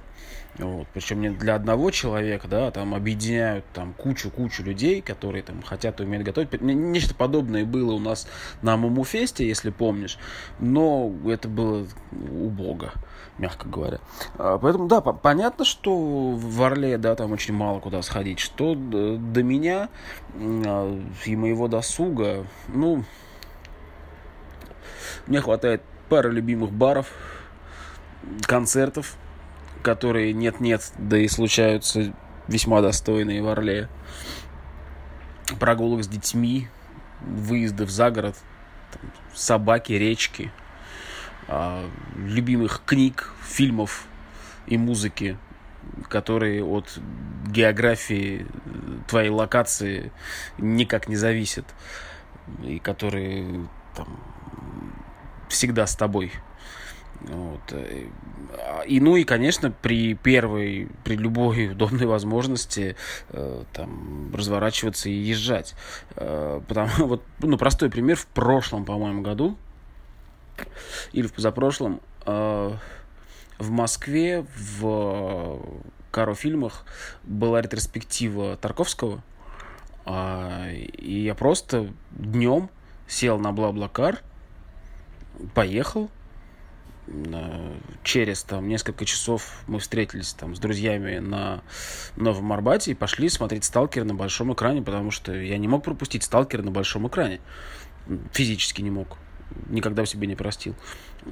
Вот. 0.58 0.86
Причем 0.92 1.20
не 1.22 1.30
для 1.30 1.54
одного 1.54 1.90
человека, 1.90 2.46
да, 2.46 2.70
там 2.70 2.94
объединяют 2.94 3.64
там 3.72 3.94
кучу-кучу 3.94 4.62
людей, 4.62 5.00
которые 5.00 5.42
там 5.42 5.62
хотят 5.62 6.00
и 6.00 6.04
умеют 6.04 6.26
готовить. 6.26 6.60
Нечто 6.60 7.14
подобное 7.14 7.64
было 7.64 7.92
у 7.92 7.98
нас 7.98 8.28
на 8.60 8.76
Мумуфесте, 8.76 9.46
если 9.46 9.70
помнишь, 9.70 10.18
но 10.58 11.12
это 11.26 11.48
было 11.48 11.86
убого, 12.10 12.92
мягко 13.38 13.68
говоря. 13.68 13.98
А, 14.38 14.58
поэтому, 14.58 14.88
да, 14.88 15.00
понятно, 15.00 15.64
что 15.64 16.32
в 16.32 16.62
Орле, 16.62 16.98
да, 16.98 17.14
там 17.14 17.32
очень 17.32 17.54
мало 17.54 17.80
куда 17.80 18.02
сходить. 18.02 18.38
Что 18.38 18.74
до 18.74 19.42
меня 19.42 19.88
а, 20.34 21.00
и 21.24 21.36
моего 21.36 21.68
досуга, 21.68 22.46
ну, 22.68 23.04
мне 25.26 25.40
хватает 25.40 25.82
пары 26.08 26.30
любимых 26.30 26.72
баров, 26.72 27.08
концертов, 28.42 29.16
которые 29.82 30.32
нет-нет, 30.32 30.92
да 30.98 31.18
и 31.18 31.28
случаются 31.28 32.12
весьма 32.48 32.80
достойные 32.80 33.42
в 33.42 33.48
Орле. 33.48 33.88
Прогулок 35.58 36.04
с 36.04 36.08
детьми, 36.08 36.68
выездов 37.20 37.90
за 37.90 38.10
город, 38.10 38.36
там, 38.92 39.10
собаки, 39.34 39.92
речки, 39.92 40.52
любимых 42.16 42.82
книг, 42.86 43.32
фильмов 43.42 44.06
и 44.66 44.78
музыки, 44.78 45.36
которые 46.08 46.64
от 46.64 46.98
географии 47.46 48.46
твоей 49.08 49.30
локации 49.30 50.12
никак 50.58 51.08
не 51.08 51.16
зависят 51.16 51.66
и 52.62 52.78
которые 52.78 53.68
там, 53.94 54.20
всегда 55.48 55.86
с 55.86 55.96
тобой 55.96 56.32
Вот. 57.20 57.60
Э, 57.70 58.06
и, 58.86 59.00
ну 59.00 59.16
и, 59.16 59.24
конечно, 59.24 59.70
при 59.70 60.14
первой, 60.14 60.88
при 61.04 61.16
любой 61.16 61.72
удобной 61.72 62.06
возможности 62.06 62.96
э, 63.28 63.64
там 63.72 64.34
разворачиваться 64.34 65.08
и 65.08 65.12
езжать. 65.12 65.74
Э, 66.16 66.60
потому 66.66 66.90
вот, 67.06 67.22
ну, 67.40 67.56
простой 67.58 67.90
пример, 67.90 68.16
в 68.16 68.26
прошлом, 68.26 68.84
по-моему, 68.84 69.22
году, 69.22 69.56
или 71.12 71.26
в 71.26 71.32
позапрошлом, 71.32 72.00
э, 72.26 72.76
в 73.58 73.70
Москве 73.70 74.44
в 74.56 75.60
Каро-фильмах 76.10 76.84
была 77.22 77.60
ретроспектива 77.62 78.56
Тарковского, 78.56 79.22
э, 80.06 80.74
и 80.74 81.20
я 81.22 81.34
просто 81.34 81.92
днем 82.10 82.70
сел 83.06 83.38
на 83.38 83.52
Бла-Блакар, 83.52 84.20
поехал, 85.54 86.10
через 88.04 88.44
там 88.44 88.68
несколько 88.68 89.04
часов 89.04 89.62
мы 89.66 89.80
встретились 89.80 90.32
там 90.34 90.54
с 90.54 90.58
друзьями 90.58 91.18
на 91.18 91.62
Новом 92.16 92.52
Арбате 92.52 92.92
и 92.92 92.94
пошли 92.94 93.28
смотреть 93.28 93.64
«Сталкер» 93.64 94.04
на 94.04 94.14
большом 94.14 94.52
экране, 94.52 94.82
потому 94.82 95.10
что 95.10 95.34
я 95.34 95.58
не 95.58 95.68
мог 95.68 95.84
пропустить 95.84 96.22
«Сталкер» 96.22 96.62
на 96.62 96.70
большом 96.70 97.08
экране. 97.08 97.40
Физически 98.32 98.82
не 98.82 98.90
мог. 98.90 99.18
Никогда 99.68 100.04
в 100.04 100.08
себе 100.08 100.26
не 100.26 100.34
простил. 100.34 100.74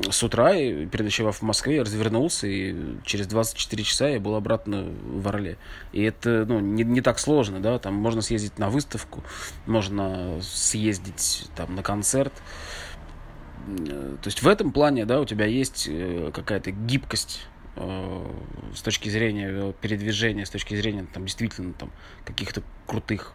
С 0.09 0.23
утра, 0.23 0.53
переночевав 0.53 1.39
в 1.39 1.43
Москве, 1.43 1.77
я 1.77 1.83
развернулся, 1.83 2.47
и 2.47 2.75
через 3.05 3.27
24 3.27 3.83
часа 3.83 4.09
я 4.09 4.21
был 4.21 4.35
обратно 4.35 4.85
в 4.85 5.27
Орле. 5.29 5.59
И 5.93 6.03
это 6.03 6.45
ну, 6.47 6.61
не, 6.61 6.85
не 6.85 7.01
так 7.01 7.19
сложно, 7.19 7.61
да, 7.61 7.79
там 7.79 7.95
можно 7.95 8.23
съездить 8.23 8.59
на 8.59 8.71
выставку, 8.71 9.23
можно 9.67 10.41
съездить 10.43 11.49
там 11.57 11.75
на 11.75 11.83
концерт, 11.83 12.33
то 13.67 14.27
есть 14.27 14.43
в 14.43 14.49
этом 14.49 14.73
плане, 14.73 15.05
да, 15.05 15.21
у 15.21 15.25
тебя 15.25 15.47
есть 15.47 15.87
э, 15.89 16.31
какая-то 16.33 16.71
гибкость 16.71 17.47
э, 17.77 18.27
с 18.75 18.83
точки 18.83 19.09
зрения 19.09 19.73
передвижения, 19.81 20.45
с 20.45 20.51
точки 20.51 20.75
зрения 20.75 21.07
там 21.13 21.25
действительно 21.25 21.73
там 21.75 21.93
каких-то 22.25 22.63
крутых 22.87 23.35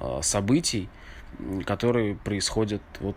э, 0.00 0.20
событий, 0.22 0.88
которые 1.66 2.14
происходят 2.14 2.82
вот 3.00 3.16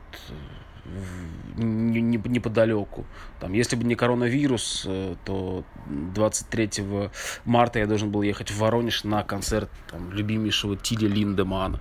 неподалеку. 1.57 3.05
Там, 3.39 3.53
если 3.53 3.75
бы 3.75 3.83
не 3.83 3.95
коронавирус, 3.95 4.87
то 5.25 5.63
23 5.87 6.71
марта 7.45 7.79
я 7.79 7.87
должен 7.87 8.11
был 8.11 8.21
ехать 8.21 8.51
в 8.51 8.57
Воронеж 8.57 9.03
на 9.03 9.23
концерт 9.23 9.69
там, 9.91 10.11
любимейшего 10.11 10.77
Тиля 10.77 11.07
Линдемана. 11.07 11.79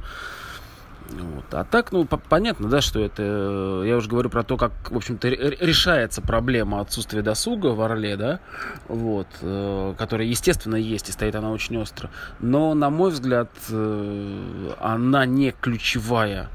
Вот. 1.11 1.45
А 1.53 1.65
так, 1.65 1.91
ну, 1.93 2.05
понятно, 2.05 2.69
да, 2.69 2.81
что 2.81 3.01
это, 3.01 3.83
я 3.87 3.97
уже 3.97 4.09
говорю 4.09 4.29
про 4.29 4.43
то, 4.43 4.57
как, 4.57 4.91
в 4.91 4.97
общем-то, 4.97 5.29
решается 5.29 6.21
проблема 6.21 6.81
отсутствия 6.81 7.23
досуга 7.23 7.69
в 7.69 7.81
Орле, 7.81 8.17
да, 8.17 8.41
вот, 8.89 9.27
э, 9.41 9.95
которая, 9.97 10.27
естественно, 10.27 10.77
есть, 10.77 11.09
и 11.09 11.13
стоит 11.13 11.35
она 11.35 11.51
очень 11.51 11.79
остро. 11.79 12.11
Но, 12.41 12.75
на 12.75 12.91
мой 12.91 13.11
взгляд, 13.11 13.51
э, 13.71 14.73
она 14.81 15.25
не 15.25 15.53
ключевая. 15.53 16.51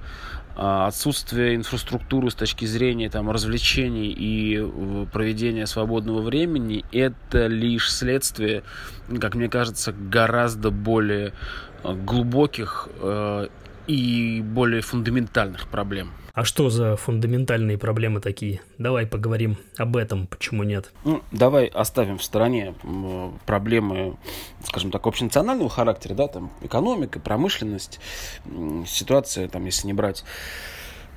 А 0.55 0.88
отсутствие 0.88 1.55
инфраструктуры 1.55 2.29
с 2.29 2.36
точки 2.36 2.65
зрения 2.65 3.10
там, 3.10 3.29
развлечений 3.31 4.13
и 4.15 4.63
проведения 5.12 5.65
свободного 5.65 6.22
времени– 6.22 6.86
это 6.91 7.48
лишь 7.48 7.91
следствие, 7.91 8.63
как 9.19 9.33
мне 9.33 9.50
кажется, 9.50 9.93
гораздо 9.93 10.70
более 10.70 11.33
глубоких 11.83 12.87
и 13.87 14.41
более 14.41 14.81
фундаментальных 14.81 15.67
проблем. 15.67 16.11
А 16.33 16.46
что 16.46 16.69
за 16.72 16.96
фундаментальные 16.96 17.77
проблемы 17.77 18.19
такие? 18.19 18.61
Давай 18.79 19.05
поговорим 19.05 19.57
об 19.77 19.96
этом, 19.96 20.25
почему 20.25 20.63
нет. 20.63 20.91
Ну, 21.05 21.22
давай 21.31 21.67
оставим 21.67 22.17
в 22.17 22.24
стороне 22.24 22.74
проблемы, 23.46 24.17
скажем 24.63 24.89
так, 24.89 25.05
общенационального 25.05 25.69
характера, 25.69 26.15
да, 26.15 26.27
там 26.27 26.51
экономика, 26.61 27.19
промышленность, 27.19 28.00
ситуация, 28.87 29.48
там, 29.48 29.65
если 29.65 29.85
не 29.85 29.93
брать 29.93 30.24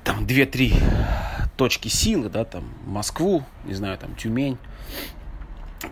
там 0.03 0.27
две-три 0.27 0.73
точки 1.57 1.87
силы, 1.87 2.29
да, 2.29 2.45
там 2.45 2.71
Москву, 2.85 3.43
не 3.65 3.73
знаю, 3.73 3.97
там 3.97 4.15
Тюмень, 4.15 4.57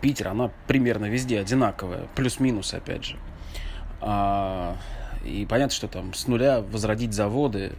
Питер, 0.02 0.28
она 0.28 0.52
примерно 0.68 1.06
везде 1.06 1.40
одинаковая, 1.40 2.08
плюс-минус, 2.16 2.74
опять 2.74 3.06
же. 3.06 3.18
А, 4.02 4.78
и 5.26 5.46
понятно, 5.46 5.76
что 5.76 5.88
там 5.88 6.14
с 6.14 6.28
нуля 6.28 6.62
возродить 6.62 7.14
заводы, 7.14 7.74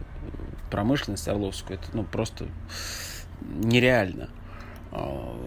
промышленность 0.70 1.28
Орловскую, 1.28 1.78
это 1.78 1.88
ну, 1.92 2.04
просто 2.04 2.48
нереально. 3.40 4.30
А, 4.90 5.38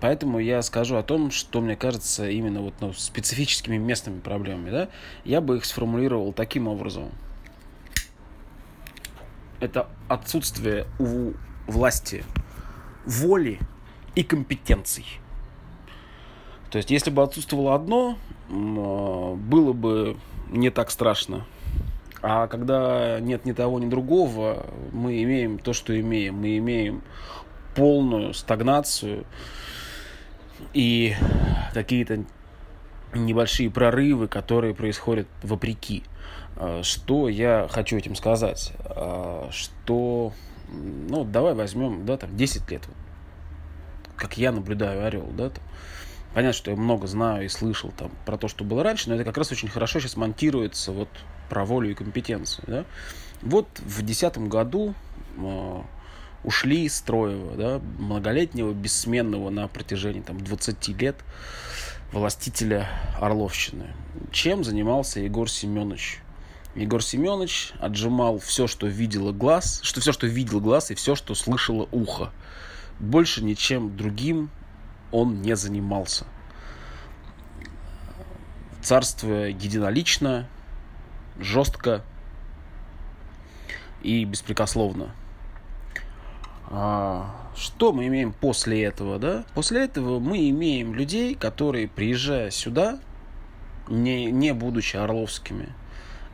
поэтому 0.00 0.38
я 0.38 0.62
скажу 0.62 0.96
о 0.96 1.02
том, 1.02 1.30
что 1.30 1.60
мне 1.60 1.76
кажется 1.76 2.28
именно 2.28 2.60
вот, 2.60 2.74
ну, 2.80 2.92
специфическими 2.92 3.76
местными 3.76 4.20
проблемами. 4.20 4.70
Да? 4.70 4.88
Я 5.24 5.40
бы 5.40 5.56
их 5.56 5.64
сформулировал 5.64 6.32
таким 6.32 6.68
образом. 6.68 7.10
Это 9.60 9.88
отсутствие 10.08 10.86
у 11.00 11.32
власти 11.66 12.24
воли 13.04 13.58
и 14.14 14.22
компетенций. 14.22 15.04
То 16.70 16.76
есть, 16.78 16.90
если 16.90 17.10
бы 17.10 17.22
отсутствовало 17.22 17.74
одно, 17.74 18.18
а, 18.50 19.34
было 19.34 19.72
бы 19.72 20.16
не 20.50 20.70
так 20.70 20.90
страшно. 20.90 21.46
А 22.20 22.48
когда 22.48 23.20
нет 23.20 23.44
ни 23.44 23.52
того, 23.52 23.78
ни 23.78 23.88
другого, 23.88 24.66
мы 24.92 25.22
имеем 25.22 25.58
то, 25.58 25.72
что 25.72 25.98
имеем. 25.98 26.36
Мы 26.36 26.58
имеем 26.58 27.02
полную 27.74 28.34
стагнацию 28.34 29.24
и 30.72 31.14
какие-то 31.72 32.24
небольшие 33.14 33.70
прорывы, 33.70 34.28
которые 34.28 34.74
происходят 34.74 35.28
вопреки. 35.42 36.02
А, 36.56 36.82
что 36.82 37.28
я 37.28 37.68
хочу 37.70 37.96
этим 37.96 38.16
сказать? 38.16 38.72
А, 38.84 39.48
что, 39.52 40.32
ну, 40.68 41.24
давай 41.24 41.54
возьмем, 41.54 42.04
да, 42.04 42.16
там, 42.16 42.36
10 42.36 42.70
лет, 42.70 42.82
как 44.16 44.36
я 44.36 44.50
наблюдаю 44.50 45.06
Орел, 45.06 45.28
да, 45.36 45.50
там, 45.50 45.62
Понятно, 46.34 46.52
что 46.52 46.70
я 46.70 46.76
много 46.76 47.06
знаю 47.06 47.44
и 47.44 47.48
слышал 47.48 47.92
там 47.96 48.10
про 48.26 48.36
то, 48.36 48.48
что 48.48 48.64
было 48.64 48.82
раньше, 48.82 49.08
но 49.08 49.14
это 49.14 49.24
как 49.24 49.38
раз 49.38 49.50
очень 49.50 49.68
хорошо 49.68 49.98
сейчас 49.98 50.16
монтируется 50.16 50.92
вот 50.92 51.08
про 51.48 51.64
волю 51.64 51.90
и 51.90 51.94
компетенцию. 51.94 52.64
Да? 52.66 52.84
Вот 53.42 53.66
в 53.78 54.02
2010 54.02 54.38
году 54.48 54.94
э, 55.36 55.82
ушли 56.44 56.84
из 56.84 56.96
Строева, 56.96 57.56
да, 57.56 57.80
многолетнего, 57.98 58.72
бессменного 58.72 59.50
на 59.50 59.68
протяжении 59.68 60.20
там, 60.20 60.40
20 60.40 60.88
лет 61.00 61.16
властителя 62.12 62.88
Орловщины. 63.18 63.94
Чем 64.30 64.64
занимался 64.64 65.20
Егор 65.20 65.48
Семенович? 65.48 66.20
Егор 66.74 67.02
Семенович 67.02 67.72
отжимал 67.80 68.38
все, 68.38 68.66
что 68.66 68.86
видело 68.86 69.32
глаз, 69.32 69.80
что 69.82 70.00
все, 70.00 70.12
что 70.12 70.26
видел 70.26 70.60
глаз 70.60 70.90
и 70.90 70.94
все, 70.94 71.14
что 71.14 71.34
слышало 71.34 71.88
ухо. 71.90 72.30
Больше 73.00 73.42
ничем 73.42 73.96
другим 73.96 74.50
он 75.12 75.42
не 75.42 75.56
занимался. 75.56 76.26
Царство 78.82 79.46
единолично, 79.46 80.48
жестко 81.38 82.02
и 84.02 84.24
беспрекословно. 84.24 85.10
А, 86.70 87.34
что 87.56 87.92
мы 87.92 88.06
имеем 88.06 88.32
после 88.32 88.84
этого, 88.84 89.18
да? 89.18 89.44
После 89.54 89.84
этого 89.84 90.18
мы 90.18 90.48
имеем 90.50 90.94
людей, 90.94 91.34
которые, 91.34 91.88
приезжая 91.88 92.50
сюда, 92.50 93.00
не, 93.88 94.26
не 94.26 94.52
будучи 94.52 94.96
орловскими, 94.96 95.70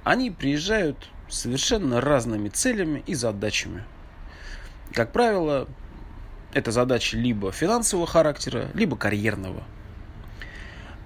они 0.02 0.30
приезжают 0.30 1.08
совершенно 1.28 2.00
разными 2.00 2.48
целями 2.48 3.02
и 3.06 3.14
задачами. 3.14 3.84
Как 4.92 5.12
правило, 5.12 5.68
это 6.54 6.70
задачи 6.70 7.16
либо 7.16 7.52
финансового 7.52 8.06
характера, 8.06 8.70
либо 8.74 8.96
карьерного. 8.96 9.64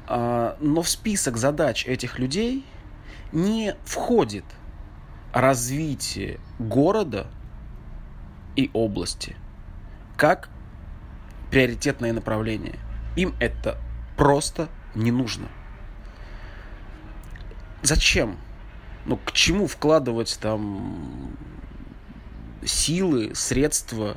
А, 0.06 0.56
но 0.60 0.82
в 0.82 0.88
список 0.88 1.36
задач 1.36 1.86
этих 1.86 2.18
людей 2.18 2.64
не 3.32 3.74
входит 3.84 4.44
развитие 5.32 6.40
города 6.58 7.26
и 8.56 8.70
области 8.72 9.36
как 10.16 10.48
приоритетное 11.50 12.12
направление. 12.12 12.78
Им 13.16 13.34
это 13.40 13.78
просто 14.16 14.68
не 14.94 15.10
нужно. 15.10 15.48
Зачем? 17.82 18.36
Ну, 19.06 19.16
к 19.16 19.32
чему 19.32 19.66
вкладывать 19.66 20.38
там 20.40 21.36
силы, 22.64 23.34
средства, 23.34 24.16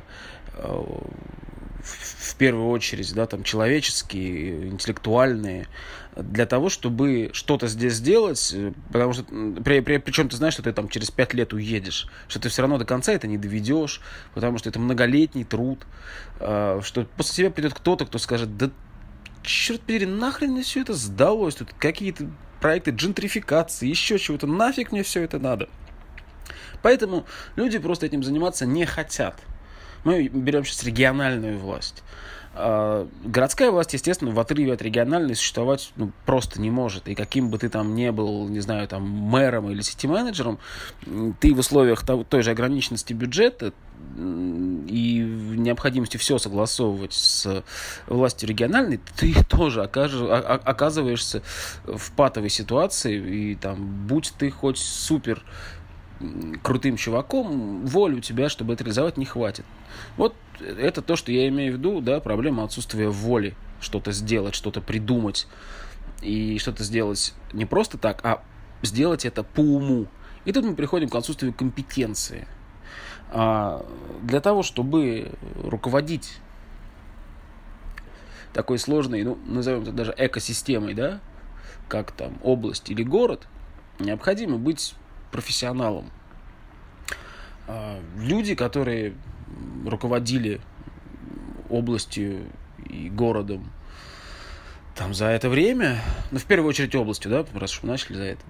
в 0.54 2.36
первую 2.36 2.68
очередь, 2.68 3.12
да, 3.14 3.26
там, 3.26 3.42
человеческие, 3.42 4.68
интеллектуальные, 4.68 5.66
для 6.16 6.46
того, 6.46 6.68
чтобы 6.68 7.30
что-то 7.32 7.68
здесь 7.68 7.94
сделать, 7.94 8.52
э, 8.54 8.72
потому 8.92 9.12
что, 9.12 9.24
при, 9.24 9.80
при, 9.80 9.96
причем 9.98 10.28
ты 10.28 10.36
знаешь, 10.36 10.54
что 10.54 10.62
ты 10.62 10.72
там 10.72 10.88
через 10.88 11.10
пять 11.10 11.34
лет 11.34 11.52
уедешь, 11.52 12.06
что 12.28 12.38
ты 12.38 12.48
все 12.48 12.62
равно 12.62 12.78
до 12.78 12.84
конца 12.84 13.12
это 13.12 13.26
не 13.26 13.38
доведешь, 13.38 14.00
потому 14.34 14.58
что 14.58 14.68
это 14.68 14.78
многолетний 14.78 15.44
труд, 15.44 15.86
э, 16.38 16.80
что 16.82 17.06
после 17.16 17.44
тебя 17.44 17.50
придет 17.50 17.74
кто-то, 17.74 18.06
кто 18.06 18.18
скажет, 18.18 18.56
да 18.56 18.70
черт 19.42 19.80
подери, 19.80 20.06
нахрен 20.06 20.52
мне 20.52 20.62
все 20.62 20.82
это 20.82 20.94
сдалось, 20.94 21.56
тут 21.56 21.72
какие-то 21.78 22.30
проекты 22.60 22.92
джентрификации, 22.92 23.88
еще 23.88 24.18
чего-то, 24.18 24.46
нафиг 24.46 24.92
мне 24.92 25.02
все 25.02 25.22
это 25.22 25.38
надо. 25.38 25.68
Поэтому 26.82 27.26
люди 27.56 27.78
просто 27.78 28.06
этим 28.06 28.22
заниматься 28.22 28.66
не 28.66 28.84
хотят. 28.84 29.40
Мы 30.04 30.28
берем 30.28 30.64
сейчас 30.64 30.84
региональную 30.84 31.58
власть. 31.58 32.02
А, 32.54 33.08
городская 33.24 33.70
власть, 33.70 33.94
естественно, 33.94 34.30
в 34.30 34.38
отрыве 34.38 34.74
от 34.74 34.82
региональной 34.82 35.34
существовать 35.34 35.92
ну, 35.96 36.12
просто 36.26 36.60
не 36.60 36.70
может. 36.70 37.08
И 37.08 37.14
каким 37.14 37.48
бы 37.48 37.58
ты 37.58 37.68
там 37.68 37.94
не 37.94 38.12
был, 38.12 38.48
не 38.48 38.60
знаю, 38.60 38.86
там, 38.88 39.08
мэром 39.08 39.70
или 39.70 39.80
сети-менеджером, 39.80 40.58
ты 41.40 41.54
в 41.54 41.58
условиях 41.58 42.04
того, 42.04 42.24
той 42.24 42.42
же 42.42 42.50
ограниченности 42.50 43.14
бюджета 43.14 43.72
и 44.16 45.18
необходимости 45.56 46.18
все 46.18 46.36
согласовывать 46.36 47.14
с 47.14 47.64
властью 48.06 48.48
региональной, 48.48 49.00
ты 49.16 49.34
тоже 49.48 49.82
окажешь, 49.82 50.20
оказываешься 50.28 51.42
в 51.84 52.12
патовой 52.12 52.50
ситуации, 52.50 53.52
и 53.52 53.54
там, 53.54 54.06
будь 54.06 54.34
ты 54.36 54.50
хоть 54.50 54.78
супер 54.78 55.42
крутым 56.62 56.96
чуваком, 56.96 57.86
воли 57.86 58.16
у 58.16 58.20
тебя, 58.20 58.48
чтобы 58.48 58.74
это 58.74 58.84
реализовать, 58.84 59.16
не 59.16 59.24
хватит. 59.24 59.64
Вот 60.16 60.34
это 60.60 61.02
то, 61.02 61.16
что 61.16 61.32
я 61.32 61.48
имею 61.48 61.74
в 61.74 61.76
виду, 61.78 62.00
да, 62.00 62.20
проблема 62.20 62.64
отсутствия 62.64 63.08
воли 63.08 63.54
что-то 63.80 64.12
сделать, 64.12 64.54
что-то 64.54 64.80
придумать 64.80 65.46
и 66.20 66.58
что-то 66.58 66.84
сделать 66.84 67.34
не 67.52 67.66
просто 67.66 67.98
так, 67.98 68.24
а 68.24 68.42
сделать 68.82 69.24
это 69.24 69.42
по 69.42 69.60
уму. 69.60 70.06
И 70.44 70.52
тут 70.52 70.64
мы 70.64 70.74
приходим 70.74 71.08
к 71.08 71.14
отсутствию 71.14 71.52
компетенции. 71.52 72.46
А 73.30 73.84
для 74.22 74.40
того, 74.40 74.62
чтобы 74.62 75.32
руководить 75.62 76.38
такой 78.52 78.78
сложной, 78.78 79.22
ну, 79.24 79.38
назовем 79.46 79.82
это 79.82 79.92
даже 79.92 80.14
экосистемой, 80.16 80.94
да, 80.94 81.20
как 81.88 82.12
там 82.12 82.38
область 82.42 82.90
или 82.90 83.02
город, 83.02 83.46
необходимо 83.98 84.58
быть 84.58 84.94
профессионалом. 85.32 86.10
А, 87.66 88.00
люди, 88.18 88.54
которые 88.54 89.14
руководили 89.84 90.60
областью 91.68 92.46
и 92.88 93.08
городом 93.08 93.70
там 94.94 95.14
за 95.14 95.26
это 95.26 95.48
время, 95.48 95.98
ну, 96.30 96.38
в 96.38 96.44
первую 96.44 96.68
очередь 96.68 96.94
областью, 96.94 97.30
да, 97.30 97.44
раз 97.58 97.72
уж 97.72 97.82
мы 97.82 97.88
начали 97.88 98.14
за 98.14 98.22
это, 98.24 98.42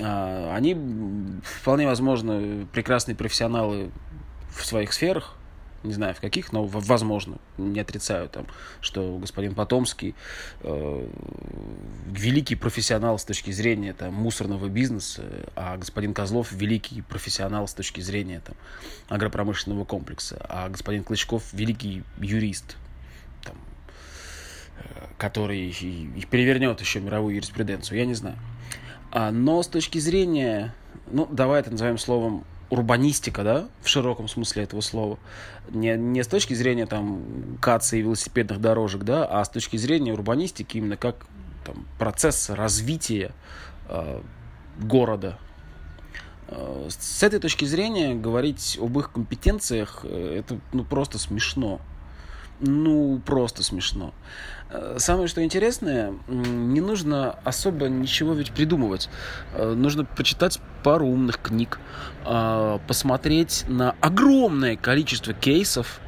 а, 0.00 0.54
они 0.54 0.76
вполне 1.42 1.86
возможно 1.86 2.66
прекрасные 2.72 3.14
профессионалы 3.14 3.90
в 4.50 4.64
своих 4.64 4.92
сферах, 4.92 5.37
не 5.82 5.92
знаю 5.92 6.14
в 6.14 6.20
каких, 6.20 6.52
но 6.52 6.64
возможно, 6.64 7.38
не 7.56 7.80
отрицаю 7.80 8.28
там, 8.28 8.46
что 8.80 9.16
господин 9.18 9.54
Потомский 9.54 10.14
э, 10.62 11.08
великий 12.10 12.56
профессионал 12.56 13.18
с 13.18 13.24
точки 13.24 13.50
зрения 13.50 13.92
там, 13.92 14.12
мусорного 14.14 14.68
бизнеса, 14.68 15.24
а 15.54 15.76
господин 15.76 16.14
Козлов 16.14 16.52
великий 16.52 17.02
профессионал 17.02 17.68
с 17.68 17.74
точки 17.74 18.00
зрения 18.00 18.40
там, 18.44 18.56
агропромышленного 19.08 19.84
комплекса, 19.84 20.44
а 20.48 20.68
господин 20.68 21.04
Клычков 21.04 21.52
великий 21.52 22.02
юрист, 22.18 22.76
там, 23.44 23.54
э, 24.78 25.06
который 25.16 25.68
их 25.68 26.28
перевернет 26.28 26.80
еще 26.80 27.00
мировую 27.00 27.36
юриспруденцию, 27.36 27.98
я 27.98 28.06
не 28.06 28.14
знаю. 28.14 28.36
А, 29.10 29.30
но 29.30 29.62
с 29.62 29.68
точки 29.68 29.98
зрения, 29.98 30.74
ну, 31.10 31.26
давай 31.30 31.60
это 31.60 31.70
назовем 31.70 31.98
словом 31.98 32.44
урбанистика, 32.70 33.42
да, 33.44 33.68
в 33.82 33.88
широком 33.88 34.28
смысле 34.28 34.64
этого 34.64 34.80
слова, 34.80 35.18
не, 35.70 35.96
не 35.96 36.22
с 36.22 36.26
точки 36.26 36.54
зрения 36.54 36.86
там 36.86 37.58
КАЦа 37.60 37.96
и 37.96 38.02
велосипедных 38.02 38.60
дорожек, 38.60 39.04
да, 39.04 39.24
а 39.24 39.44
с 39.44 39.48
точки 39.48 39.76
зрения 39.76 40.12
урбанистики 40.12 40.76
именно 40.76 40.96
как 40.96 41.26
там, 41.64 41.86
процесс 41.98 42.50
развития 42.50 43.32
э, 43.88 44.20
города. 44.78 45.38
Э, 46.48 46.88
с 46.90 47.22
этой 47.22 47.40
точки 47.40 47.64
зрения 47.64 48.14
говорить 48.14 48.78
об 48.80 48.98
их 48.98 49.12
компетенциях 49.12 50.00
э, 50.04 50.40
это 50.40 50.58
ну, 50.72 50.84
просто 50.84 51.18
смешно. 51.18 51.80
Ну, 52.60 53.20
просто 53.24 53.62
смешно. 53.62 54.12
Э, 54.12 54.57
самое 54.98 55.28
что 55.28 55.42
интересное, 55.42 56.14
не 56.28 56.80
нужно 56.80 57.38
особо 57.44 57.88
ничего 57.88 58.34
ведь 58.34 58.52
придумывать. 58.52 59.08
Э, 59.54 59.72
нужно 59.72 60.04
почитать 60.04 60.60
пару 60.82 61.06
умных 61.06 61.40
книг, 61.40 61.78
э, 62.26 62.78
посмотреть 62.86 63.64
на 63.68 63.94
огромное 64.00 64.76
количество 64.76 65.32
кейсов 65.32 66.00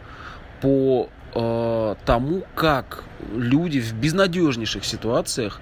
по 0.61 1.09
тому, 1.33 2.43
как 2.57 3.05
люди 3.33 3.79
в 3.79 3.93
безнадежнейших 3.95 4.85
ситуациях 4.85 5.61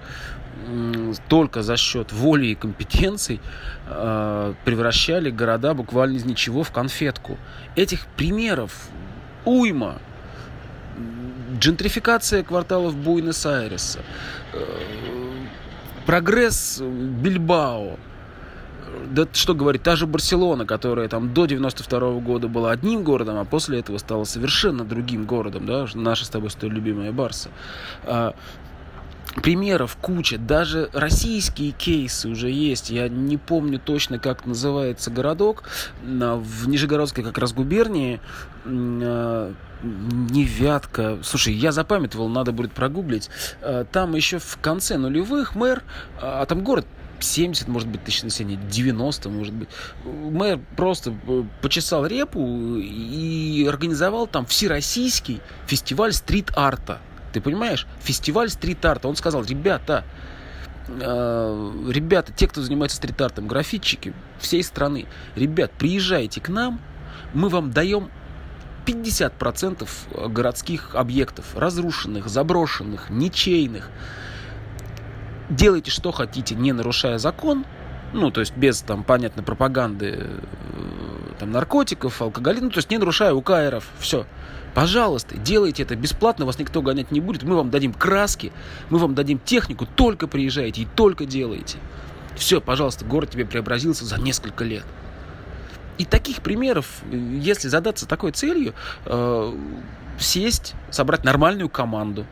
только 1.27 1.61
за 1.61 1.77
счет 1.77 2.11
воли 2.11 2.47
и 2.47 2.55
компетенций 2.55 3.39
превращали 3.85 5.29
города 5.29 5.75
буквально 5.75 6.17
из 6.17 6.25
ничего 6.25 6.63
в 6.63 6.71
конфетку. 6.71 7.37
Этих 7.75 8.07
примеров 8.17 8.87
уйма 9.45 10.01
джентрификация 11.59 12.43
кварталов 12.43 12.95
Буэнос-Айреса, 12.95 13.99
э, 14.53 14.65
прогресс 16.05 16.81
Бильбао, 16.81 17.97
да 19.11 19.27
что 19.31 19.53
говорить, 19.53 19.83
та 19.83 19.95
же 19.95 20.07
Барселона, 20.07 20.65
которая 20.65 21.07
там 21.07 21.33
до 21.33 21.45
92 21.45 21.99
-го 21.99 22.21
года 22.21 22.47
была 22.47 22.71
одним 22.71 23.03
городом, 23.03 23.37
а 23.37 23.45
после 23.45 23.79
этого 23.79 23.97
стала 23.97 24.23
совершенно 24.23 24.83
другим 24.83 25.25
городом, 25.25 25.65
да, 25.65 25.85
наша 25.93 26.25
с 26.25 26.29
тобой 26.29 26.49
столь 26.49 26.73
любимая 26.73 27.11
Барса. 27.11 27.49
А, 29.35 29.41
примеров 29.41 29.97
куча, 30.01 30.37
даже 30.37 30.89
российские 30.93 31.71
кейсы 31.71 32.29
уже 32.29 32.49
есть. 32.49 32.89
Я 32.89 33.09
не 33.09 33.37
помню 33.37 33.79
точно, 33.79 34.19
как 34.19 34.45
называется 34.45 35.11
городок. 35.11 35.63
В 36.01 36.67
Нижегородской 36.67 37.23
как 37.23 37.37
раз 37.37 37.53
губернии 37.53 38.19
а, 38.65 39.53
Невятка. 39.81 41.19
Слушай, 41.23 41.53
я 41.53 41.71
запамятовал, 41.71 42.27
надо 42.27 42.51
будет 42.51 42.73
прогуглить. 42.73 43.29
А, 43.61 43.85
там 43.85 44.15
еще 44.15 44.39
в 44.39 44.57
конце 44.61 44.97
нулевых 44.97 45.55
мэр, 45.55 45.83
а 46.21 46.45
там 46.45 46.63
город 46.63 46.85
70, 47.23 47.67
может 47.67 47.87
быть, 47.89 48.03
тысяч 48.03 48.23
населения, 48.23 48.59
90, 48.69 49.29
может 49.29 49.53
быть. 49.53 49.69
Мэр 50.05 50.59
просто 50.75 51.13
э, 51.27 51.43
почесал 51.61 52.05
репу 52.05 52.77
и 52.77 53.65
организовал 53.67 54.27
там 54.27 54.45
всероссийский 54.45 55.41
фестиваль 55.67 56.13
стрит-арта. 56.13 56.99
Ты 57.31 57.41
понимаешь? 57.41 57.87
Фестиваль 58.01 58.49
стрит-арта. 58.49 59.07
Он 59.07 59.15
сказал, 59.15 59.43
ребята, 59.43 60.03
э, 60.87 61.71
ребята, 61.89 62.31
те, 62.33 62.47
кто 62.47 62.61
занимается 62.61 62.97
стрит-артом, 62.97 63.47
графитчики 63.47 64.13
всей 64.39 64.63
страны, 64.63 65.05
ребят, 65.35 65.71
приезжайте 65.71 66.41
к 66.41 66.49
нам, 66.49 66.81
мы 67.33 67.49
вам 67.49 67.71
даем 67.71 68.09
50% 68.85 69.87
городских 70.29 70.95
объектов, 70.95 71.55
разрушенных, 71.55 72.27
заброшенных, 72.27 73.09
ничейных. 73.09 73.89
Делайте, 75.49 75.91
что 75.91 76.11
хотите, 76.11 76.55
не 76.55 76.73
нарушая 76.73 77.17
закон, 77.17 77.65
ну, 78.13 78.31
то 78.31 78.39
есть 78.39 78.55
без, 78.55 78.81
там, 78.81 79.03
понятно, 79.03 79.43
пропаганды 79.43 80.15
э, 80.17 80.39
там, 81.37 81.51
наркотиков, 81.51 82.21
алкоголя, 82.21 82.61
ну, 82.61 82.69
то 82.69 82.77
есть 82.77 82.89
не 82.89 82.97
нарушая 82.97 83.33
УКРов, 83.33 83.87
все. 83.99 84.25
Пожалуйста, 84.73 85.37
делайте 85.37 85.83
это 85.83 85.95
бесплатно, 85.95 86.45
вас 86.45 86.59
никто 86.59 86.81
гонять 86.81 87.11
не 87.11 87.19
будет. 87.19 87.43
Мы 87.43 87.55
вам 87.55 87.69
дадим 87.69 87.93
краски, 87.93 88.51
мы 88.89 88.99
вам 88.99 89.15
дадим 89.15 89.39
технику, 89.39 89.87
только 89.95 90.27
приезжайте 90.27 90.83
и 90.83 90.85
только 90.85 91.25
делайте. 91.25 91.77
Все, 92.35 92.61
пожалуйста, 92.61 93.03
город 93.05 93.31
тебе 93.31 93.45
преобразился 93.45 94.05
за 94.05 94.19
несколько 94.19 94.63
лет. 94.63 94.85
И 95.97 96.05
таких 96.05 96.41
примеров, 96.41 97.01
если 97.11 97.67
задаться 97.67 98.07
такой 98.07 98.31
целью, 98.31 98.73
э, 99.05 99.53
сесть, 100.17 100.75
собрать 100.91 101.25
нормальную 101.25 101.67
команду, 101.67 102.25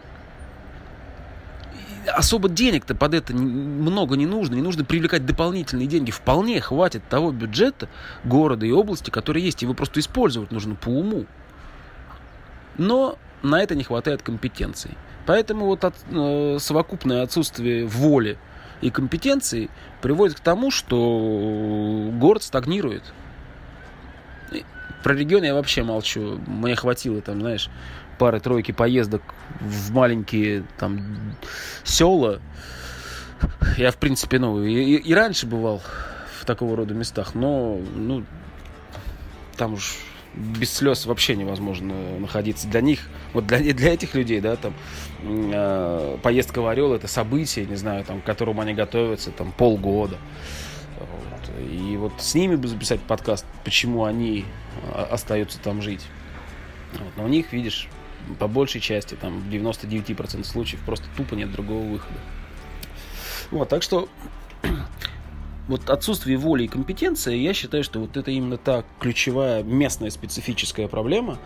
особо 2.08 2.48
денег-то 2.48 2.96
под 2.96 3.14
это 3.14 3.34
много 3.34 4.16
не 4.16 4.26
нужно, 4.26 4.56
не 4.56 4.62
нужно 4.62 4.86
привлекать 4.86 5.26
дополнительные 5.26 5.88
деньги. 5.88 6.12
Вполне 6.12 6.62
хватит 6.62 7.04
того 7.10 7.32
бюджета 7.32 7.90
города 8.24 8.66
и 8.66 8.72
области, 8.72 9.10
который 9.10 9.42
есть, 9.42 9.62
его 9.64 9.74
просто 9.74 10.00
использовать 10.00 10.52
нужно 10.52 10.76
по 10.76 10.88
уму 10.88 11.26
но 12.78 13.18
на 13.44 13.62
это 13.62 13.76
не 13.76 13.84
хватает 13.84 14.22
компетенций. 14.22 14.92
Поэтому 15.26 15.66
вот 15.66 15.84
от, 15.84 15.96
э, 16.10 16.58
совокупное 16.60 17.24
отсутствие 17.24 17.86
воли 17.86 18.38
и 18.82 18.90
компетенции 18.90 19.70
приводит 20.02 20.38
к 20.38 20.40
тому, 20.40 20.72
что 20.72 22.10
город 22.14 22.44
стагнирует. 22.44 23.04
И 24.52 24.64
про 25.04 25.14
регион 25.14 25.44
я 25.44 25.54
вообще 25.54 25.84
молчу. 25.84 26.40
Мне 26.48 26.76
хватило 26.76 27.22
там, 27.22 27.42
знаешь, 27.42 27.70
пары-тройки 28.18 28.72
поездок 28.72 29.22
в 29.60 29.92
маленькие 29.92 30.64
там 30.78 31.36
села. 31.84 32.40
Я, 33.78 33.92
в 33.92 33.98
принципе, 33.98 34.40
ну, 34.40 34.64
и, 34.64 34.96
и 34.96 35.14
раньше 35.14 35.46
бывал 35.46 35.82
в 36.40 36.46
такого 36.46 36.76
рода 36.76 36.94
местах, 36.94 37.36
но, 37.36 37.80
ну, 37.96 38.24
там 39.58 39.74
уж 39.74 39.98
без 40.38 40.74
слез 40.74 41.06
вообще 41.06 41.36
невозможно 41.36 41.94
находиться. 42.20 42.68
Для 42.68 42.82
них, 42.82 43.08
вот 43.34 43.48
для, 43.48 43.60
для 43.74 43.94
этих 43.94 44.14
людей, 44.16 44.40
да, 44.40 44.56
там, 44.56 44.74
э, 45.24 46.18
поездка 46.22 46.62
в 46.62 46.68
Орел 46.68 46.94
это 46.94 47.08
событие, 47.08 47.66
не 47.66 47.76
знаю, 47.76 48.04
там, 48.06 48.22
к 48.22 48.24
которому 48.24 48.62
они 48.62 48.74
готовятся 48.74 49.32
там 49.32 49.52
полгода. 49.52 50.18
Вот. 51.00 51.70
И 51.70 51.98
вот 51.98 52.14
с 52.20 52.36
ними 52.36 52.56
бы 52.56 52.68
записать 52.68 53.02
подкаст, 53.02 53.46
почему 53.64 54.06
они 54.06 54.46
а, 54.94 55.10
остаются 55.12 55.60
там 55.60 55.82
жить. 55.82 56.06
Вот. 56.94 57.12
Но 57.18 57.26
у 57.26 57.28
них, 57.28 57.52
видишь, 57.52 57.88
по 58.40 58.48
большей 58.48 58.82
части, 58.82 59.16
там, 59.16 59.40
в 59.40 59.50
99% 59.50 60.44
случаев 60.44 60.82
просто 60.86 61.06
тупо 61.16 61.36
нет 61.36 61.52
другого 61.52 61.84
выхода. 61.84 62.20
Вот, 63.52 63.70
так 63.70 63.82
что 63.82 64.10
вот 65.68 65.90
отсутствие 65.90 66.38
воли 66.38 66.64
и 66.64 66.68
компетенции, 66.68 67.36
я 67.38 67.54
считаю, 67.54 67.84
что 67.84 68.00
вот 68.00 68.18
это 68.18 68.32
именно 68.32 68.58
та 68.58 68.84
ключевая 69.00 69.64
местная 69.64 70.10
специфическая 70.10 70.88
проблема, 70.88 71.38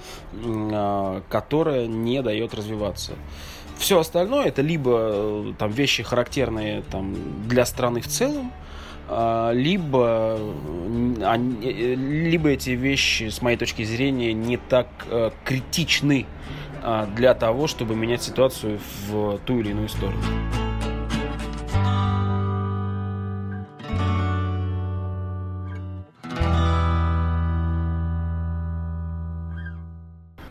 а, 0.43 1.21
которая 1.29 1.87
не 1.87 2.21
дает 2.21 2.53
развиваться. 2.53 3.13
Все 3.77 3.99
остальное 3.99 4.45
это 4.45 4.61
либо 4.61 5.09
э, 5.11 5.53
там 5.57 5.71
вещи 5.71 6.03
характерные 6.03 6.83
там, 6.83 7.15
для 7.47 7.65
страны 7.65 8.01
в 8.01 8.07
целом, 8.07 8.51
а, 9.09 9.51
либо, 9.51 10.37
э, 10.39 11.95
либо 11.95 12.49
эти 12.49 12.69
вещи, 12.71 13.29
с 13.29 13.41
моей 13.41 13.57
точки 13.57 13.83
зрения, 13.83 14.33
не 14.33 14.57
так 14.57 14.87
э, 15.09 15.31
критичны 15.43 16.27
а, 16.83 17.07
для 17.07 17.33
того, 17.33 17.67
чтобы 17.67 17.95
менять 17.95 18.21
ситуацию 18.21 18.79
в 19.07 19.39
ту 19.39 19.59
или 19.59 19.71
иную 19.71 19.89
сторону. 19.89 20.21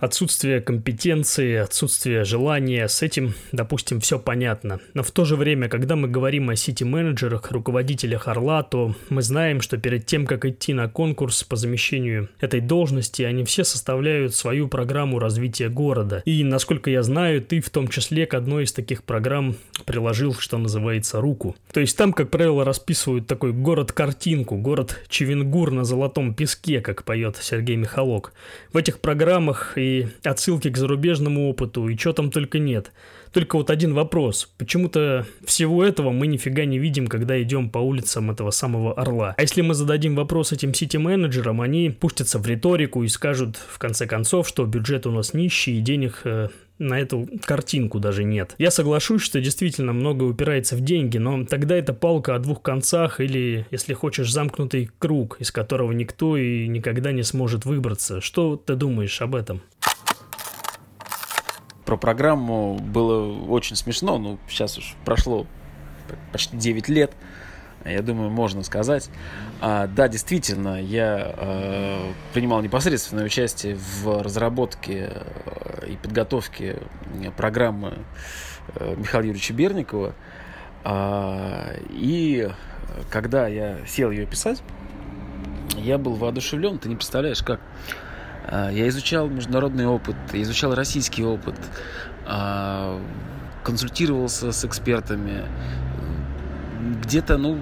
Отсутствие 0.00 0.62
компетенции, 0.62 1.56
отсутствие 1.56 2.24
желания, 2.24 2.88
с 2.88 3.02
этим, 3.02 3.34
допустим, 3.52 4.00
все 4.00 4.18
понятно. 4.18 4.80
Но 4.94 5.02
в 5.02 5.10
то 5.10 5.26
же 5.26 5.36
время, 5.36 5.68
когда 5.68 5.94
мы 5.94 6.08
говорим 6.08 6.48
о 6.48 6.56
сити-менеджерах, 6.56 7.50
руководителях 7.50 8.26
Орла, 8.26 8.62
то 8.62 8.94
мы 9.10 9.20
знаем, 9.20 9.60
что 9.60 9.76
перед 9.76 10.06
тем, 10.06 10.24
как 10.24 10.46
идти 10.46 10.72
на 10.72 10.88
конкурс 10.88 11.44
по 11.44 11.56
замещению 11.56 12.30
этой 12.40 12.60
должности, 12.60 13.22
они 13.22 13.44
все 13.44 13.62
составляют 13.62 14.34
свою 14.34 14.68
программу 14.68 15.18
развития 15.18 15.68
города. 15.68 16.22
И, 16.24 16.44
насколько 16.44 16.88
я 16.88 17.02
знаю, 17.02 17.42
ты 17.42 17.60
в 17.60 17.68
том 17.68 17.86
числе 17.88 18.24
к 18.24 18.32
одной 18.32 18.64
из 18.64 18.72
таких 18.72 19.04
программ 19.04 19.56
приложил, 19.84 20.34
что 20.34 20.56
называется, 20.56 21.20
руку. 21.20 21.56
То 21.72 21.80
есть 21.80 21.98
там, 21.98 22.14
как 22.14 22.30
правило, 22.30 22.64
расписывают 22.64 23.26
такой 23.26 23.52
город-картинку, 23.52 24.56
город 24.56 24.98
Чевенгур 25.10 25.72
на 25.72 25.84
золотом 25.84 26.32
песке, 26.32 26.80
как 26.80 27.04
поет 27.04 27.36
Сергей 27.42 27.76
Михалок. 27.76 28.32
В 28.72 28.78
этих 28.78 29.00
программах 29.00 29.76
и 29.76 29.89
отсылки 30.22 30.70
к 30.70 30.76
зарубежному 30.76 31.48
опыту, 31.48 31.88
и 31.88 31.96
что 31.96 32.12
там 32.12 32.30
только 32.30 32.58
нет. 32.58 32.92
Только 33.32 33.56
вот 33.56 33.70
один 33.70 33.94
вопрос. 33.94 34.50
Почему-то 34.58 35.26
всего 35.44 35.84
этого 35.84 36.10
мы 36.10 36.26
нифига 36.26 36.64
не 36.64 36.78
видим, 36.78 37.06
когда 37.06 37.40
идем 37.40 37.70
по 37.70 37.78
улицам 37.78 38.30
этого 38.30 38.50
самого 38.50 38.92
Орла. 38.94 39.34
А 39.36 39.42
если 39.42 39.62
мы 39.62 39.74
зададим 39.74 40.16
вопрос 40.16 40.52
этим 40.52 40.74
сити-менеджерам, 40.74 41.60
они 41.60 41.90
пустятся 41.90 42.38
в 42.38 42.46
риторику 42.46 43.04
и 43.04 43.08
скажут 43.08 43.56
в 43.56 43.78
конце 43.78 44.06
концов, 44.06 44.48
что 44.48 44.66
бюджет 44.66 45.06
у 45.06 45.12
нас 45.12 45.32
нищий 45.32 45.78
и 45.78 45.80
денег 45.80 46.22
э, 46.24 46.48
на 46.80 46.98
эту 46.98 47.28
картинку 47.44 48.00
даже 48.00 48.24
нет. 48.24 48.54
Я 48.58 48.70
соглашусь, 48.70 49.22
что 49.22 49.40
действительно 49.40 49.92
много 49.92 50.24
упирается 50.24 50.74
в 50.74 50.80
деньги, 50.80 51.18
но 51.18 51.44
тогда 51.44 51.76
это 51.76 51.92
палка 51.92 52.34
о 52.34 52.38
двух 52.38 52.62
концах 52.62 53.20
или, 53.20 53.66
если 53.70 53.92
хочешь, 53.92 54.32
замкнутый 54.32 54.90
круг, 54.98 55.36
из 55.40 55.52
которого 55.52 55.92
никто 55.92 56.36
и 56.36 56.66
никогда 56.66 57.12
не 57.12 57.22
сможет 57.22 57.66
выбраться. 57.66 58.20
Что 58.20 58.56
ты 58.56 58.74
думаешь 58.74 59.20
об 59.20 59.34
этом? 59.34 59.60
Про 61.84 61.96
программу 61.96 62.78
было 62.78 63.30
очень 63.48 63.76
смешно, 63.76 64.18
ну, 64.18 64.38
сейчас 64.48 64.78
уж 64.78 64.94
прошло 65.04 65.46
почти 66.32 66.56
9 66.56 66.88
лет, 66.88 67.12
я 67.84 68.02
думаю, 68.02 68.30
можно 68.30 68.62
сказать. 68.62 69.10
А, 69.60 69.86
да, 69.86 70.08
действительно, 70.08 70.80
я 70.80 71.34
э, 71.36 72.12
принимал 72.34 72.60
непосредственное 72.60 73.24
участие 73.24 73.76
в 73.76 74.22
разработке 74.22 75.10
э, 75.12 75.86
и 75.88 75.96
подготовке 75.96 76.78
программы 77.36 77.98
э, 78.74 78.94
Михаила 78.96 79.24
Юрьевича 79.24 79.54
Берникова. 79.54 80.14
А, 80.84 81.72
и 81.90 82.50
когда 83.10 83.46
я 83.46 83.78
сел 83.86 84.10
ее 84.10 84.26
писать, 84.26 84.62
я 85.76 85.96
был 85.96 86.14
воодушевлен, 86.14 86.78
ты 86.78 86.88
не 86.88 86.96
представляешь, 86.96 87.42
как. 87.42 87.60
Я 88.50 88.88
изучал 88.88 89.28
международный 89.28 89.86
опыт, 89.86 90.16
изучал 90.32 90.74
российский 90.74 91.22
опыт, 91.22 91.54
а, 92.26 93.00
консультировался 93.62 94.52
с 94.52 94.64
экспертами. 94.64 95.44
Где-то, 97.02 97.38
ну, 97.38 97.58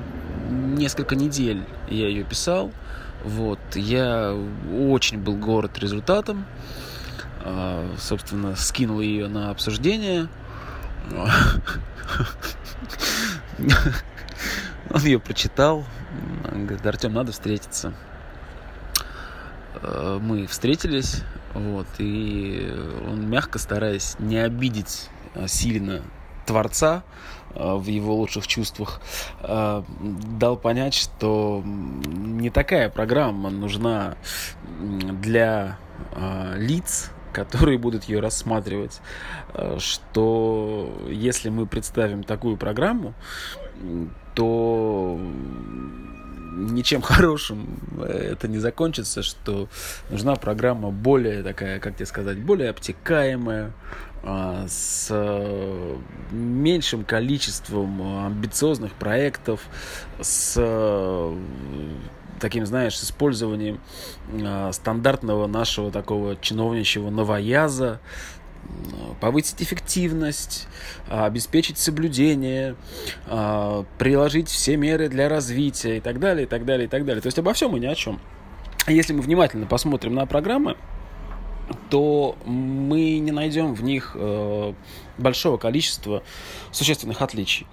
несколько 0.50 1.16
недель 1.16 1.64
я 1.88 2.08
ее 2.08 2.24
писал. 2.24 2.72
Вот, 3.24 3.58
я 3.74 4.34
очень 4.72 5.18
был 5.18 5.36
горд 5.36 5.78
результатом. 5.78 6.46
А, 7.40 7.94
собственно, 7.98 8.56
скинул 8.56 9.00
ее 9.00 9.28
на 9.28 9.50
обсуждение. 9.50 10.28
Он 14.90 15.02
ее 15.02 15.18
прочитал. 15.18 15.84
Он 16.50 16.66
говорит, 16.66 16.86
Артем, 16.86 17.12
надо 17.12 17.32
встретиться. 17.32 17.92
Э, 19.82 20.18
мы 20.20 20.46
встретились, 20.46 21.22
вот, 21.54 21.86
и 21.98 22.74
он 23.06 23.28
мягко 23.28 23.58
стараясь 23.58 24.16
не 24.18 24.38
обидеть 24.38 25.08
а, 25.34 25.46
сильно 25.48 26.02
Творца 26.46 27.02
в 27.54 27.86
его 27.86 28.14
лучших 28.14 28.46
чувствах, 28.46 29.00
э, 29.40 29.82
дал 30.38 30.56
понять, 30.56 30.94
что 30.94 31.62
не 31.64 32.50
такая 32.50 32.88
программа 32.88 33.50
нужна 33.50 34.16
для 34.80 35.78
лиц, 36.56 37.10
которые 37.32 37.78
будут 37.78 38.04
ее 38.04 38.20
рассматривать, 38.20 39.00
что 39.78 40.96
если 41.08 41.48
мы 41.48 41.66
представим 41.66 42.22
такую 42.22 42.56
программу, 42.56 43.14
то 44.34 45.18
ничем 46.78 47.02
хорошим 47.02 47.80
это 48.02 48.48
не 48.48 48.58
закончится, 48.58 49.22
что 49.22 49.68
нужна 50.10 50.36
программа 50.36 50.90
более 50.90 51.42
такая, 51.42 51.80
как 51.80 51.96
тебе 51.96 52.06
сказать, 52.06 52.38
более 52.38 52.70
обтекаемая, 52.70 53.72
а, 54.22 54.66
с 54.68 55.12
меньшим 56.30 57.04
количеством 57.04 58.26
амбициозных 58.26 58.92
проектов, 58.92 59.60
с 60.20 60.60
таким, 62.40 62.66
знаешь, 62.66 62.96
с 62.96 63.04
использованием 63.04 63.80
стандартного 64.72 65.46
нашего 65.46 65.90
такого 65.90 66.36
чиновничьего 66.36 67.10
новояза, 67.10 68.00
повысить 69.20 69.62
эффективность, 69.62 70.66
а, 71.08 71.26
обеспечить 71.26 71.78
соблюдение, 71.78 72.76
а, 73.26 73.84
приложить 73.98 74.48
все 74.48 74.76
меры 74.76 75.08
для 75.08 75.28
развития 75.28 75.98
и 75.98 76.00
так 76.00 76.20
далее, 76.20 76.44
и 76.44 76.48
так 76.48 76.64
далее, 76.64 76.86
и 76.86 76.88
так 76.88 77.04
далее. 77.04 77.20
То 77.20 77.26
есть 77.26 77.38
обо 77.38 77.52
всем 77.52 77.76
и 77.76 77.80
ни 77.80 77.86
о 77.86 77.94
чем. 77.94 78.20
Если 78.86 79.12
мы 79.12 79.22
внимательно 79.22 79.66
посмотрим 79.66 80.14
на 80.14 80.26
программы, 80.26 80.76
то 81.90 82.36
мы 82.46 83.18
не 83.18 83.32
найдем 83.32 83.74
в 83.74 83.82
них 83.82 84.12
э, 84.14 84.72
большого 85.18 85.58
количества 85.58 86.22
существенных 86.70 87.20
отличий. 87.20 87.66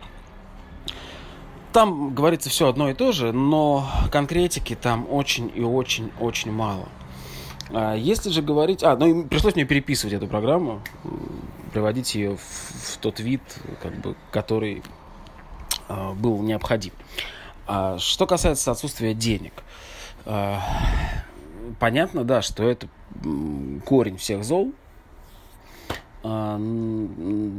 Там 1.71 2.13
говорится 2.13 2.49
все 2.49 2.67
одно 2.67 2.89
и 2.89 2.93
то 2.93 3.11
же, 3.11 3.31
но 3.31 3.89
конкретики 4.11 4.75
там 4.75 5.07
очень 5.09 5.51
и 5.53 5.61
очень 5.61 6.11
очень 6.19 6.51
мало. 6.51 6.87
А 7.71 7.95
если 7.95 8.29
же 8.29 8.41
говорить... 8.41 8.83
А, 8.83 8.95
ну 8.95 9.25
пришлось 9.25 9.55
мне 9.55 9.65
переписывать 9.65 10.13
эту 10.13 10.27
программу, 10.27 10.81
приводить 11.73 12.15
ее 12.15 12.37
в, 12.37 12.39
в 12.39 12.97
тот 12.97 13.19
вид, 13.19 13.41
как 13.81 13.93
бы, 13.95 14.15
который 14.31 14.83
э, 15.89 16.13
был 16.13 16.41
необходим. 16.41 16.93
А, 17.67 17.97
что 17.97 18.27
касается 18.27 18.71
отсутствия 18.71 19.13
денег. 19.13 19.63
Э, 20.25 20.57
понятно, 21.79 22.23
да, 22.23 22.41
что 22.41 22.63
это 22.63 22.87
корень 23.85 24.17
всех 24.17 24.43
зол. 24.43 24.73
А, 26.27 26.59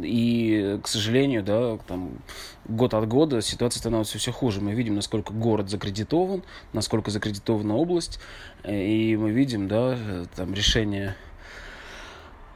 и, 0.02 0.80
к 0.82 0.88
сожалению, 0.88 1.44
да, 1.44 1.78
там, 1.86 2.18
год 2.66 2.94
от 2.94 3.06
года 3.06 3.40
ситуация 3.40 3.78
становится 3.78 4.18
все 4.18 4.32
хуже. 4.32 4.60
Мы 4.60 4.74
видим, 4.74 4.96
насколько 4.96 5.32
город 5.32 5.70
закредитован, 5.70 6.42
насколько 6.72 7.12
закредитована 7.12 7.76
область, 7.76 8.18
и 8.66 9.16
мы 9.16 9.30
видим, 9.30 9.68
да, 9.68 9.96
там 10.34 10.52
решение 10.52 11.14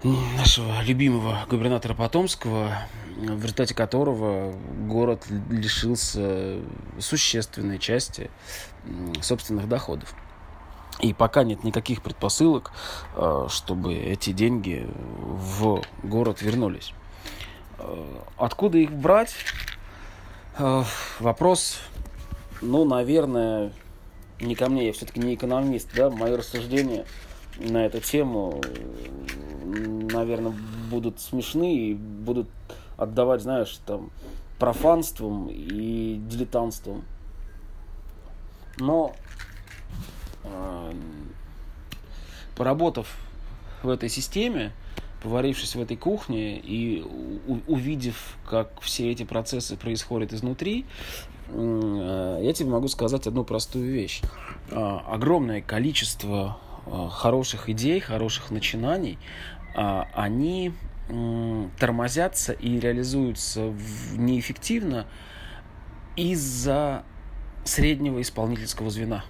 нашего 0.03 0.83
любимого 0.83 1.47
губернатора 1.49 1.95
Потомского, 1.95 2.77
в 3.17 3.43
результате 3.43 3.77
которого 3.77 4.53
город 4.89 5.27
лишился 5.49 6.59
существенной 6.99 7.79
части 7.79 8.31
собственных 9.23 9.69
доходов. 9.69 10.13
И 11.03 11.15
пока 11.15 11.45
нет 11.45 11.65
никаких 11.65 12.03
предпосылок, 12.03 12.73
э, 13.17 13.47
чтобы 13.49 13.95
эти 13.95 14.33
деньги 14.33 14.87
в 14.97 15.83
город 16.03 16.43
вернулись. 16.43 16.93
Э, 17.79 18.05
откуда 18.37 18.79
их 18.79 18.93
брать? 18.93 19.35
Э, 20.59 20.85
вопрос, 21.19 21.79
ну, 22.61 22.85
наверное, 22.85 23.73
не 24.41 24.55
ко 24.55 24.69
мне, 24.69 24.87
я 24.89 24.93
все-таки 24.93 25.21
не 25.21 25.35
экономист, 25.35 25.89
да, 25.95 26.11
мои 26.11 26.35
рассуждения 26.35 27.07
на 27.59 27.87
эту 27.87 28.01
тему, 28.01 28.61
наверное, 29.65 30.53
будут 30.91 31.21
смешны 31.21 31.75
и 31.75 31.95
будут 31.95 32.49
отдавать, 32.97 33.43
знаешь, 33.43 33.81
там, 33.87 34.11
профанством 34.59 35.49
и 35.51 36.21
дилетантством. 36.29 37.05
Но 38.79 39.15
поработав 42.57 43.07
в 43.83 43.89
этой 43.89 44.09
системе, 44.09 44.73
поварившись 45.23 45.75
в 45.75 45.81
этой 45.81 45.97
кухне 45.97 46.59
и 46.59 47.03
увидев, 47.67 48.37
как 48.49 48.81
все 48.81 49.11
эти 49.11 49.23
процессы 49.25 49.77
происходят 49.77 50.33
изнутри, 50.33 50.87
э, 51.49 52.41
я 52.43 52.53
тебе 52.53 52.71
могу 52.71 52.89
сказать 52.89 53.27
одну 53.27 53.45
простую 53.45 53.91
вещь. 53.91 54.23
А, 54.71 55.05
огромное 55.09 55.61
количество 55.61 56.59
а, 56.87 57.09
хороших 57.09 57.69
идей, 57.69 58.01
хороших 58.01 58.51
начинаний, 58.51 59.19
они 59.73 60.73
тормозятся 61.79 62.53
и 62.53 62.81
реализуются 62.81 63.73
неэффективно 64.17 65.07
из-за 66.17 67.05
среднего 67.65 68.21
исполнительского 68.21 68.91
звена. 68.91 69.25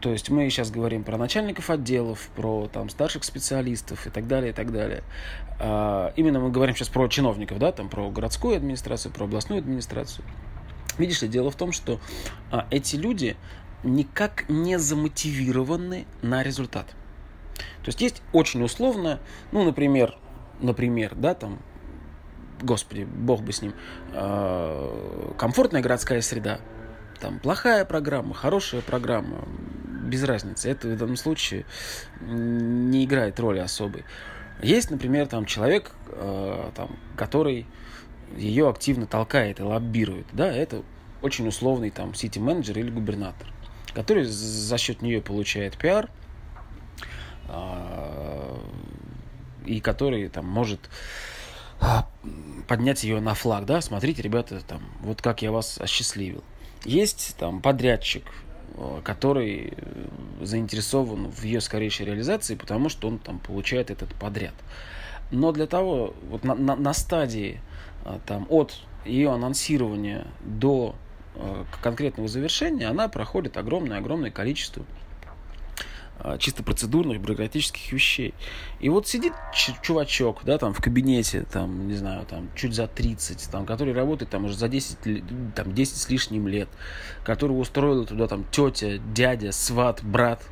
То 0.00 0.10
есть 0.10 0.30
мы 0.30 0.48
сейчас 0.48 0.70
говорим 0.70 1.04
про 1.04 1.18
начальников 1.18 1.68
отделов, 1.68 2.28
про 2.34 2.68
там 2.72 2.88
старших 2.88 3.22
специалистов 3.22 4.06
и 4.06 4.10
так 4.10 4.26
далее, 4.26 4.50
и 4.50 4.54
так 4.54 4.72
далее. 4.72 5.02
А, 5.58 6.12
именно 6.16 6.40
мы 6.40 6.50
говорим 6.50 6.74
сейчас 6.74 6.88
про 6.88 7.06
чиновников, 7.08 7.58
да, 7.58 7.70
там 7.70 7.90
про 7.90 8.10
городскую 8.10 8.56
администрацию, 8.56 9.12
про 9.12 9.24
областную 9.24 9.58
администрацию. 9.58 10.24
Видишь 10.96 11.20
ли, 11.20 11.28
дело 11.28 11.50
в 11.50 11.56
том, 11.56 11.72
что 11.72 12.00
а, 12.50 12.66
эти 12.70 12.96
люди 12.96 13.36
никак 13.84 14.48
не 14.48 14.78
замотивированы 14.78 16.06
на 16.22 16.42
результат. 16.42 16.86
То 17.82 17.88
есть 17.88 18.00
есть 18.00 18.22
очень 18.32 18.62
условно, 18.62 19.20
ну, 19.52 19.64
например, 19.64 20.16
например, 20.60 21.14
да, 21.14 21.34
там, 21.34 21.58
господи, 22.62 23.04
бог 23.04 23.42
бы 23.42 23.52
с 23.52 23.62
ним, 23.62 23.74
э, 24.12 25.32
комфортная 25.38 25.80
городская 25.80 26.20
среда, 26.20 26.60
там 27.20 27.38
плохая 27.38 27.84
программа, 27.84 28.34
хорошая 28.34 28.82
программа, 28.82 29.46
без 30.10 30.24
разницы. 30.24 30.70
Это 30.70 30.88
в 30.88 30.96
данном 30.96 31.16
случае 31.16 31.64
не 32.20 33.04
играет 33.04 33.38
роли 33.40 33.60
особой. 33.60 34.04
Есть, 34.62 34.90
например, 34.90 35.26
там 35.26 35.46
человек, 35.46 35.92
э, 36.08 36.70
там, 36.74 36.96
который 37.16 37.66
ее 38.36 38.68
активно 38.68 39.06
толкает 39.06 39.60
и 39.60 39.62
лоббирует. 39.62 40.26
Да, 40.32 40.52
это 40.52 40.82
очень 41.22 41.48
условный 41.48 41.90
там 41.90 42.14
сити-менеджер 42.14 42.78
или 42.78 42.90
губернатор, 42.90 43.48
который 43.94 44.24
за 44.24 44.78
счет 44.78 45.02
нее 45.02 45.22
получает 45.22 45.78
пиар, 45.78 46.10
э, 47.48 48.56
и 49.66 49.80
который 49.80 50.28
там 50.28 50.46
может 50.46 50.90
а, 51.80 52.06
поднять 52.68 53.04
ее 53.04 53.20
на 53.20 53.34
флаг, 53.34 53.64
да, 53.64 53.80
смотрите, 53.80 54.22
ребята, 54.22 54.60
там, 54.60 54.82
вот 55.00 55.22
как 55.22 55.42
я 55.42 55.50
вас 55.50 55.78
осчастливил. 55.78 56.44
Есть 56.84 57.36
там 57.38 57.60
подрядчик, 57.60 58.24
который 59.04 59.74
э, 59.76 60.06
заинтересован 60.40 61.30
в 61.30 61.42
ее 61.42 61.60
скорейшей 61.60 62.06
реализации, 62.06 62.54
потому 62.54 62.88
что 62.88 63.08
он 63.08 63.18
там 63.18 63.38
получает 63.38 63.90
этот 63.90 64.14
подряд. 64.14 64.54
Но 65.30 65.52
для 65.52 65.66
того, 65.66 66.14
вот 66.28 66.44
на, 66.44 66.54
на, 66.54 66.76
на 66.76 66.92
стадии 66.92 67.60
э, 68.04 68.18
там, 68.26 68.46
от 68.48 68.74
ее 69.04 69.32
анонсирования 69.32 70.26
до 70.40 70.94
конкретного 71.80 72.28
завершения, 72.28 72.86
она 72.86 73.08
проходит 73.08 73.56
огромное-огромное 73.56 74.30
количество 74.30 74.84
чисто 76.38 76.62
процедурных, 76.62 77.20
бюрократических 77.20 77.92
вещей. 77.92 78.34
И 78.80 78.88
вот 78.88 79.06
сидит 79.08 79.32
чувачок, 79.82 80.42
да, 80.44 80.58
там 80.58 80.72
в 80.72 80.80
кабинете, 80.80 81.46
там, 81.50 81.88
не 81.88 81.94
знаю, 81.94 82.26
там, 82.26 82.50
чуть 82.54 82.74
за 82.74 82.86
30, 82.86 83.50
там, 83.50 83.66
который 83.66 83.92
работает 83.94 84.30
там 84.30 84.44
уже 84.44 84.56
за 84.56 84.68
10, 84.68 85.54
там, 85.54 85.74
10 85.74 85.96
с 85.96 86.08
лишним 86.08 86.48
лет, 86.48 86.68
которого 87.24 87.58
устроила 87.58 88.06
туда 88.06 88.26
там 88.26 88.44
тетя, 88.50 88.98
дядя, 88.98 89.52
сват, 89.52 90.02
брат, 90.02 90.42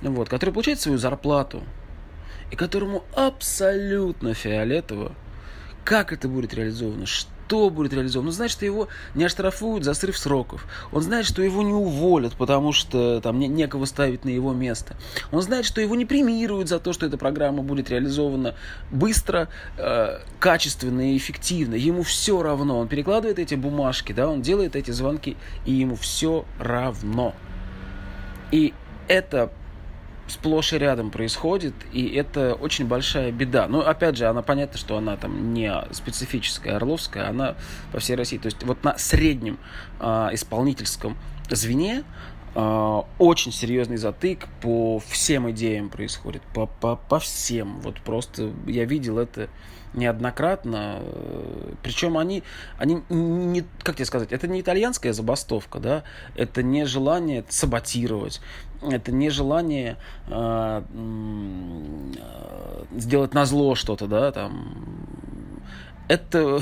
вот, 0.00 0.28
который 0.28 0.50
получает 0.50 0.80
свою 0.80 0.98
зарплату, 0.98 1.62
и 2.50 2.56
которому 2.56 3.04
абсолютно 3.14 4.34
фиолетово, 4.34 5.14
как 5.84 6.12
это 6.12 6.28
будет 6.28 6.54
реализовано, 6.54 7.06
что 7.06 7.30
что 7.52 7.68
будет 7.68 7.92
реализовано. 7.92 8.30
Он 8.30 8.34
знает, 8.34 8.50
что 8.50 8.64
его 8.64 8.88
не 9.14 9.24
оштрафуют 9.24 9.84
за 9.84 9.92
срыв 9.92 10.16
сроков. 10.16 10.64
Он 10.90 11.02
знает, 11.02 11.26
что 11.26 11.42
его 11.42 11.62
не 11.62 11.74
уволят, 11.74 12.32
потому 12.32 12.72
что 12.72 13.20
там 13.20 13.38
не, 13.38 13.46
некого 13.46 13.84
ставить 13.84 14.24
на 14.24 14.30
его 14.30 14.54
место. 14.54 14.96
Он 15.32 15.42
знает, 15.42 15.66
что 15.66 15.82
его 15.82 15.94
не 15.94 16.06
премируют 16.06 16.70
за 16.70 16.78
то, 16.78 16.94
что 16.94 17.04
эта 17.04 17.18
программа 17.18 17.62
будет 17.62 17.90
реализована 17.90 18.54
быстро, 18.90 19.48
э, 19.76 20.20
качественно 20.40 21.12
и 21.12 21.16
эффективно. 21.18 21.74
Ему 21.74 22.04
все 22.04 22.42
равно. 22.42 22.78
Он 22.78 22.88
перекладывает 22.88 23.38
эти 23.38 23.54
бумажки, 23.54 24.14
да, 24.14 24.28
он 24.28 24.40
делает 24.40 24.74
эти 24.74 24.90
звонки, 24.90 25.36
и 25.66 25.74
ему 25.74 25.96
все 25.96 26.46
равно. 26.58 27.34
И 28.50 28.72
это 29.08 29.52
сплошь 30.28 30.72
и 30.72 30.78
рядом 30.78 31.10
происходит, 31.10 31.74
и 31.92 32.06
это 32.08 32.54
очень 32.54 32.86
большая 32.86 33.32
беда. 33.32 33.68
Но, 33.68 33.80
опять 33.80 34.16
же, 34.16 34.26
она 34.26 34.42
понятно, 34.42 34.78
что 34.78 34.96
она 34.96 35.16
там 35.16 35.52
не 35.52 35.72
специфическая, 35.90 36.76
орловская, 36.76 37.28
она 37.28 37.56
по 37.92 37.98
всей 37.98 38.16
России. 38.16 38.38
То 38.38 38.46
есть 38.46 38.62
вот 38.62 38.84
на 38.84 38.96
среднем 38.98 39.58
э, 40.00 40.28
исполнительском 40.32 41.16
звене 41.50 42.04
э, 42.54 43.02
очень 43.18 43.52
серьезный 43.52 43.96
затык 43.96 44.46
по 44.60 44.98
всем 45.00 45.50
идеям 45.50 45.90
происходит, 45.90 46.42
по, 46.54 46.66
по, 46.66 46.96
по 46.96 47.18
всем. 47.18 47.80
Вот 47.80 48.00
просто 48.00 48.52
я 48.66 48.84
видел 48.84 49.18
это 49.18 49.48
неоднократно. 49.94 51.02
Причем 51.82 52.16
они, 52.16 52.42
они 52.78 53.02
не, 53.08 53.64
как 53.82 53.96
тебе 53.96 54.06
сказать, 54.06 54.32
это 54.32 54.48
не 54.48 54.60
итальянская 54.60 55.12
забастовка, 55.12 55.78
да, 55.78 56.04
это 56.36 56.62
не 56.62 56.86
желание 56.86 57.44
саботировать, 57.48 58.40
это 58.90 59.12
не 59.12 59.30
желание 59.30 59.96
э, 60.28 60.82
сделать 62.96 63.34
на 63.34 63.44
зло 63.44 63.74
что-то, 63.74 64.06
да, 64.06 64.32
там. 64.32 65.06
Это 66.08 66.60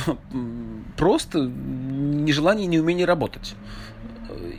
просто 0.97 1.41
нежелание 1.41 2.67
и 2.67 2.69
неумение 2.69 3.07
работать. 3.07 3.55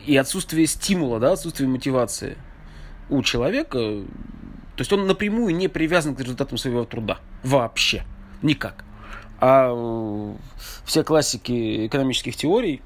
И 0.06 0.17
отсутствие 0.17 0.67
стимула, 0.67 1.19
да, 1.19 1.34
отсутствие 1.34 1.69
мотивации 1.69 2.38
у 3.10 3.21
человека. 3.21 3.78
То 3.78 4.80
есть 4.80 4.91
он 4.91 5.06
напрямую 5.06 5.56
не 5.56 5.67
привязан 5.67 6.15
к 6.15 6.19
результатам 6.19 6.58
своего 6.58 6.86
труда. 6.86 7.19
Вообще. 7.43 8.04
Никак. 8.41 8.84
А 9.39 9.69
э, 9.71 10.36
все 10.86 11.04
классики 11.04 11.88
экономических 11.88 12.36
теорий 12.36 12.82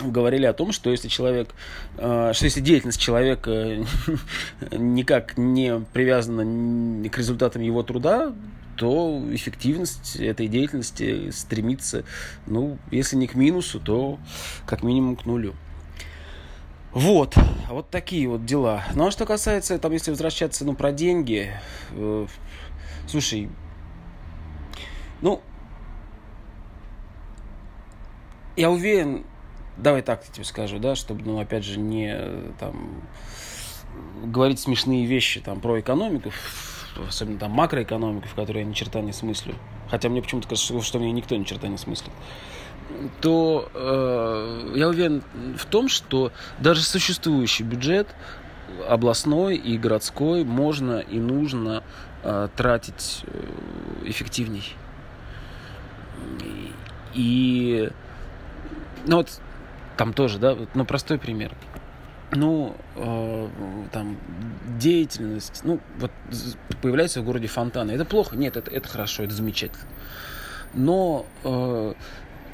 говорили 0.00 0.46
о 0.46 0.52
том, 0.52 0.72
что 0.72 0.90
если 0.90 1.08
человек, 1.08 1.54
э, 1.98 2.32
что 2.34 2.44
если 2.44 2.60
деятельность 2.60 3.00
человека 3.00 3.84
никак 4.72 5.36
не 5.36 5.80
привязана 5.92 7.08
к 7.08 7.18
результатам 7.18 7.62
его 7.62 7.82
труда, 7.82 8.34
то 8.76 9.22
эффективность 9.30 10.16
этой 10.16 10.48
деятельности 10.48 11.30
стремится, 11.30 12.04
ну, 12.46 12.78
если 12.90 13.16
не 13.16 13.26
к 13.26 13.34
минусу, 13.34 13.80
то 13.80 14.18
как 14.66 14.82
минимум 14.82 15.16
к 15.16 15.26
нулю. 15.26 15.54
Вот, 16.92 17.34
вот 17.70 17.88
такие 17.90 18.28
вот 18.28 18.44
дела. 18.44 18.84
Ну 18.94 19.06
а 19.06 19.10
что 19.10 19.24
касается, 19.24 19.78
там, 19.78 19.92
если 19.92 20.10
возвращаться, 20.10 20.64
ну, 20.64 20.74
про 20.74 20.92
деньги, 20.92 21.50
э, 21.92 22.26
слушай, 23.06 23.48
ну, 25.22 25.40
я 28.56 28.70
уверен, 28.70 29.24
давай 29.76 30.02
так 30.02 30.24
тебе 30.24 30.44
скажу, 30.44 30.78
да, 30.78 30.94
чтобы, 30.94 31.22
ну, 31.24 31.40
опять 31.40 31.64
же, 31.64 31.78
не 31.78 32.16
там 32.58 33.02
говорить 34.24 34.60
смешные 34.60 35.06
вещи 35.06 35.40
там 35.40 35.60
про 35.60 35.80
экономику, 35.80 36.32
особенно 37.08 37.38
там 37.38 37.52
макроэкономику, 37.52 38.28
в 38.28 38.34
которой 38.34 38.58
я 38.58 38.64
ни 38.64 38.72
черта 38.72 39.00
не 39.00 39.12
смыслю, 39.12 39.54
хотя 39.90 40.08
мне 40.08 40.22
почему-то 40.22 40.48
кажется, 40.48 40.80
что 40.82 40.98
мне 40.98 41.12
никто 41.12 41.36
ни 41.36 41.44
черта 41.44 41.68
не 41.68 41.78
смыслит, 41.78 42.12
то 43.20 43.70
э, 43.74 44.72
я 44.76 44.88
уверен 44.88 45.22
в 45.56 45.64
том, 45.66 45.88
что 45.88 46.32
даже 46.58 46.82
существующий 46.82 47.64
бюджет 47.64 48.08
областной 48.88 49.56
и 49.56 49.78
городской 49.78 50.44
можно 50.44 51.00
и 51.00 51.18
нужно 51.18 51.82
э, 52.22 52.48
тратить 52.56 53.24
э, 53.26 53.46
эффективней. 54.04 54.74
И, 57.14 57.90
ну 59.06 59.16
вот, 59.16 59.40
там 59.96 60.12
тоже, 60.12 60.38
да, 60.38 60.56
ну, 60.74 60.84
простой 60.84 61.18
пример. 61.18 61.52
Ну, 62.34 62.74
э, 62.96 63.48
там, 63.92 64.16
деятельность, 64.78 65.60
ну, 65.64 65.80
вот 65.98 66.10
появляется 66.80 67.20
в 67.20 67.24
городе 67.24 67.46
фонтаны. 67.46 67.92
Это 67.92 68.04
плохо? 68.04 68.36
Нет, 68.36 68.56
это, 68.56 68.70
это 68.70 68.88
хорошо, 68.88 69.22
это 69.24 69.34
замечательно. 69.34 69.84
Но 70.72 71.26
э, 71.44 71.92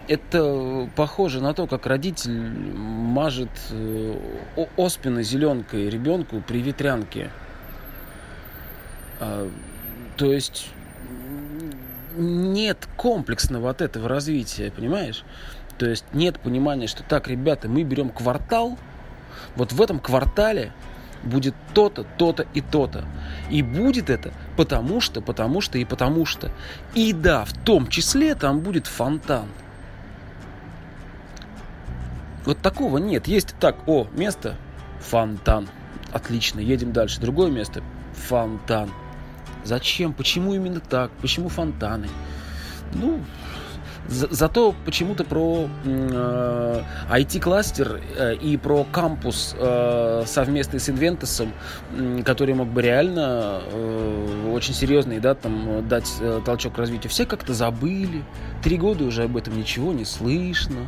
это 0.09 0.89
похоже 0.97 1.41
на 1.41 1.55
то, 1.55 1.66
как 1.66 1.86
родитель 1.86 2.32
мажет 2.74 3.51
э, 3.70 4.16
оспины 4.76 5.22
зеленкой 5.22 5.89
ребенку 5.89 6.43
при 6.47 6.61
ветрянке. 6.61 7.30
Э, 9.20 9.49
то 10.16 10.32
есть 10.32 10.70
нет 12.16 12.89
комплексного 12.97 13.70
от 13.70 13.82
этого 13.82 14.09
развития, 14.09 14.72
понимаешь? 14.74 15.24
То 15.79 15.89
есть 15.89 16.05
нет 16.12 16.41
понимания, 16.41 16.89
что 16.89 17.03
так, 17.03 17.29
ребята, 17.29 17.68
мы 17.68 17.85
берем 17.85 18.11
квартал, 18.11 18.76
вот 19.55 19.72
в 19.72 19.81
этом 19.81 20.01
квартале 20.01 20.72
будет 21.22 21.55
то-то, 21.74 22.05
то-то 22.16 22.47
и 22.55 22.61
то-то. 22.61 23.05
И 23.51 23.62
будет 23.62 24.11
это 24.11 24.33
потому 24.57 25.01
что, 25.01 25.20
потому 25.20 25.61
что 25.61 25.79
и 25.79 25.85
потому 25.85 26.26
что. 26.26 26.51
И 26.95 27.12
да, 27.12 27.45
в 27.45 27.53
том 27.53 27.89
числе 27.89 28.35
там 28.35 28.61
будет 28.61 28.87
фонтан. 28.87 29.47
Вот 32.45 32.59
такого 32.59 32.99
нет. 32.99 33.26
Есть 33.26 33.55
так, 33.61 33.76
о, 33.87 34.07
место, 34.12 34.57
фонтан. 35.01 35.68
Отлично, 36.12 36.61
едем 36.61 36.93
дальше. 36.93 37.20
Другое 37.20 37.51
место, 37.51 37.83
фонтан. 38.14 38.91
Зачем? 39.64 40.12
Почему 40.12 40.55
именно 40.55 40.81
так? 40.81 41.11
Почему 41.20 41.49
фонтаны? 41.49 42.09
Ну, 42.95 43.20
за, 44.09 44.28
зато 44.30 44.74
почему-то 44.84 45.24
про 45.24 45.68
э, 45.84 46.82
IT-кластер 47.11 48.00
э, 48.16 48.34
и 48.36 48.56
про 48.56 48.84
кампус 48.84 49.54
э, 49.59 50.24
совместный 50.26 50.80
с 50.80 50.88
Инвентосом, 50.88 51.52
э, 51.92 52.22
который 52.24 52.54
мог 52.54 52.68
бы 52.68 52.80
реально 52.82 53.61
э, 53.70 54.50
очень 54.52 54.74
серьезный, 54.74 55.20
да, 55.20 55.34
там, 55.34 55.86
дать 55.86 56.11
э, 56.20 56.40
толчок 56.44 56.78
развитию, 56.78 57.11
все 57.11 57.26
как-то 57.26 57.52
забыли. 57.52 58.24
Три 58.62 58.78
года 58.78 59.04
уже 59.04 59.24
об 59.24 59.36
этом 59.36 59.59
ничего 59.59 59.92
не 59.92 60.04
слышно. 60.04 60.86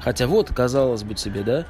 Хотя 0.00 0.26
вот, 0.26 0.48
казалось 0.54 1.02
бы 1.02 1.16
себе, 1.16 1.42
да, 1.42 1.66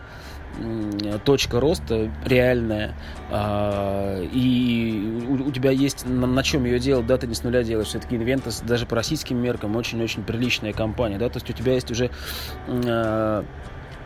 точка 1.24 1.60
роста 1.60 2.10
реальная, 2.24 2.94
а, 3.30 4.22
и 4.22 5.26
у, 5.28 5.50
тебя 5.50 5.70
есть 5.70 6.06
на, 6.06 6.42
чем 6.42 6.64
ее 6.64 6.78
делать, 6.78 7.06
да, 7.06 7.16
ты 7.16 7.26
не 7.26 7.34
с 7.34 7.42
нуля 7.42 7.62
делаешь, 7.62 7.88
все-таки 7.88 8.16
Inventus 8.16 8.64
даже 8.64 8.86
по 8.86 8.96
российским 8.96 9.38
меркам 9.38 9.76
очень-очень 9.76 10.22
приличная 10.22 10.72
компания, 10.72 11.18
да, 11.18 11.28
то 11.28 11.36
есть 11.38 11.48
у 11.48 11.52
тебя 11.52 11.74
есть 11.74 11.90
уже 11.90 12.10
а, 12.66 13.44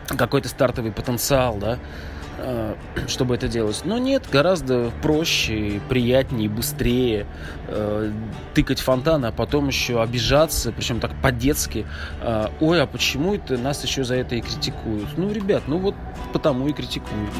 какой-то 0.07 0.47
стартовый 0.49 0.91
потенциал, 0.91 1.57
да, 1.57 1.79
чтобы 3.07 3.35
это 3.35 3.47
делать. 3.47 3.81
Но 3.85 3.97
нет, 3.97 4.23
гораздо 4.31 4.91
проще, 5.01 5.81
приятнее, 5.89 6.49
быстрее 6.49 7.25
э, 7.67 8.11
тыкать 8.53 8.79
фонтаны, 8.79 9.27
а 9.27 9.31
потом 9.31 9.67
еще 9.67 10.01
обижаться, 10.01 10.71
причем 10.71 10.99
так 10.99 11.11
по-детски. 11.21 11.85
Э, 12.21 12.47
Ой, 12.59 12.81
а 12.81 12.87
почему 12.87 13.35
это 13.35 13.57
нас 13.57 13.83
еще 13.83 14.03
за 14.03 14.15
это 14.15 14.35
и 14.35 14.41
критикуют? 14.41 15.17
Ну, 15.17 15.31
ребят, 15.31 15.63
ну 15.67 15.77
вот 15.77 15.95
потому 16.33 16.67
и 16.67 16.73
критикуют. 16.73 17.31